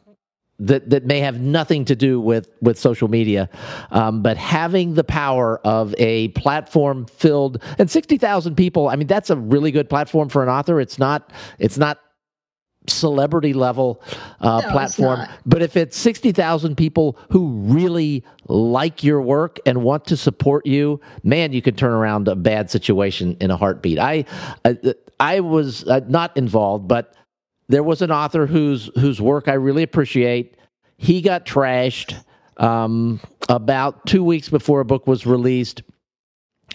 that 0.59 0.89
that 0.89 1.05
may 1.05 1.19
have 1.19 1.39
nothing 1.39 1.85
to 1.85 1.95
do 1.95 2.19
with 2.19 2.47
with 2.61 2.79
social 2.79 3.07
media, 3.07 3.49
um, 3.91 4.21
but 4.21 4.37
having 4.37 4.93
the 4.93 5.03
power 5.03 5.59
of 5.65 5.93
a 5.97 6.29
platform 6.29 7.05
filled 7.05 7.61
and 7.77 7.89
sixty 7.89 8.17
thousand 8.17 8.55
people. 8.55 8.87
I 8.87 8.95
mean, 8.95 9.07
that's 9.07 9.29
a 9.29 9.35
really 9.35 9.71
good 9.71 9.89
platform 9.89 10.29
for 10.29 10.43
an 10.43 10.49
author. 10.49 10.79
It's 10.79 10.99
not. 10.99 11.31
It's 11.59 11.77
not 11.77 11.99
celebrity 12.87 13.53
level 13.53 13.99
uh, 14.41 14.61
no, 14.63 14.71
platform 14.71 15.19
but 15.43 15.63
if 15.63 15.75
it's 15.75 15.97
60,000 15.97 16.75
people 16.75 17.17
who 17.31 17.47
really 17.47 18.23
like 18.47 19.03
your 19.03 19.21
work 19.23 19.59
and 19.65 19.81
want 19.81 20.05
to 20.05 20.15
support 20.15 20.67
you 20.67 21.01
man 21.23 21.51
you 21.51 21.63
can 21.63 21.75
turn 21.75 21.91
around 21.91 22.27
a 22.27 22.35
bad 22.35 22.69
situation 22.69 23.35
in 23.39 23.49
a 23.49 23.57
heartbeat 23.57 23.97
i 23.97 24.23
i, 24.65 24.77
I 25.19 25.39
was 25.39 25.83
uh, 25.87 26.01
not 26.07 26.37
involved 26.37 26.87
but 26.87 27.15
there 27.67 27.83
was 27.83 28.01
an 28.01 28.11
author 28.11 28.45
whose 28.45 28.89
whose 28.95 29.21
work 29.21 29.47
I 29.47 29.53
really 29.53 29.83
appreciate. 29.83 30.57
He 30.97 31.21
got 31.21 31.45
trashed 31.45 32.15
um, 32.57 33.19
about 33.49 34.05
two 34.05 34.23
weeks 34.23 34.49
before 34.49 34.79
a 34.79 34.85
book 34.85 35.07
was 35.07 35.25
released. 35.25 35.83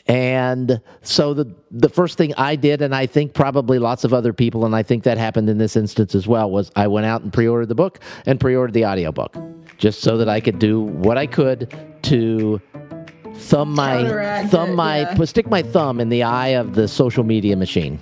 And 0.06 0.80
so 1.02 1.34
the 1.34 1.54
the 1.70 1.88
first 1.88 2.16
thing 2.18 2.34
I 2.36 2.56
did, 2.56 2.82
and 2.82 2.94
I 2.94 3.06
think 3.06 3.34
probably 3.34 3.78
lots 3.78 4.04
of 4.04 4.12
other 4.12 4.32
people, 4.32 4.64
and 4.64 4.74
I 4.74 4.82
think 4.82 5.04
that 5.04 5.18
happened 5.18 5.48
in 5.48 5.58
this 5.58 5.76
instance 5.76 6.14
as 6.14 6.26
well, 6.26 6.50
was 6.50 6.70
I 6.74 6.86
went 6.86 7.06
out 7.06 7.22
and 7.22 7.32
pre-ordered 7.32 7.68
the 7.68 7.74
book 7.74 8.00
and 8.26 8.40
pre-ordered 8.40 8.72
the 8.72 8.86
audiobook, 8.86 9.36
just 9.78 10.00
so 10.00 10.16
that 10.16 10.28
I 10.28 10.40
could 10.40 10.58
do 10.58 10.80
what 10.80 11.18
I 11.18 11.26
could 11.26 11.74
to 12.02 12.60
thumb 13.34 13.72
my 13.72 14.46
thumb 14.48 14.70
it, 14.70 14.74
my 14.74 15.00
yeah. 15.00 15.24
stick 15.24 15.48
my 15.48 15.62
thumb 15.62 16.00
in 16.00 16.08
the 16.08 16.22
eye 16.22 16.48
of 16.48 16.74
the 16.74 16.88
social 16.88 17.24
media 17.24 17.56
machine. 17.56 17.98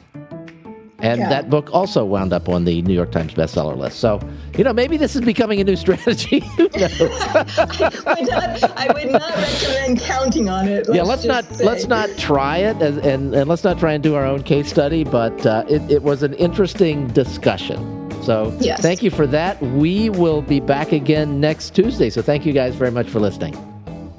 And 1.01 1.21
yeah. 1.21 1.29
that 1.29 1.49
book 1.49 1.73
also 1.73 2.05
wound 2.05 2.33
up 2.33 2.49
on 2.49 2.65
the 2.65 2.83
New 2.83 2.95
York 2.95 3.13
Times 3.13 3.33
bestseller 3.33 3.77
list. 3.77 4.01
So, 4.01 4.21
you 4.57 4.65
know, 4.65 4.73
maybe 4.73 4.97
this 4.97 5.15
is 5.15 5.21
becoming 5.21 5.61
a 5.61 5.65
new 5.65 5.77
strategy. 5.77 6.41
Who 6.57 6.65
knows? 6.65 6.91
I, 7.01 8.17
would 8.19 8.29
not, 8.29 8.77
I 8.77 8.93
would 8.93 9.13
not 9.13 9.37
recommend 9.37 10.01
counting 10.01 10.49
on 10.49 10.67
it. 10.67 10.89
Let's 10.89 10.97
yeah, 10.97 11.03
let's 11.05 11.25
not 11.25 11.45
say. 11.45 11.65
let's 11.65 11.87
not 11.87 12.11
try 12.19 12.59
it, 12.59 12.83
and, 12.83 12.99
and, 12.99 13.33
and, 13.33 13.49
let's 13.49 13.63
not 13.63 13.79
try 13.79 13.93
and 13.93 14.03
do 14.03 14.17
our 14.17 14.27
own 14.27 14.43
case 14.43 14.69
study. 14.69 15.05
But 15.05 15.47
uh, 15.47 15.65
it, 15.69 15.89
it 15.89 16.03
was 16.03 16.25
an 16.25 16.35
interesting 16.35 17.07
discussion. 17.09 17.95
So, 18.25 18.57
yes. 18.61 18.83
thank 18.83 19.01
you 19.01 19.13
for 19.13 19.27
that. 19.29 19.63
We 19.63 20.11
will 20.11 20.43
be 20.43 20.59
back 20.59 20.91
again 20.91 21.41
next 21.41 21.77
Tuesday. 21.77 22.11
So, 22.11 22.23
thank 22.23 22.45
you 22.45 22.53
guys 22.53 22.75
very 22.75 22.91
much 22.91 23.09
for 23.09 23.21
listening. 23.21 23.55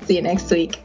See 0.06 0.16
you 0.16 0.22
next 0.22 0.50
week. 0.50 0.80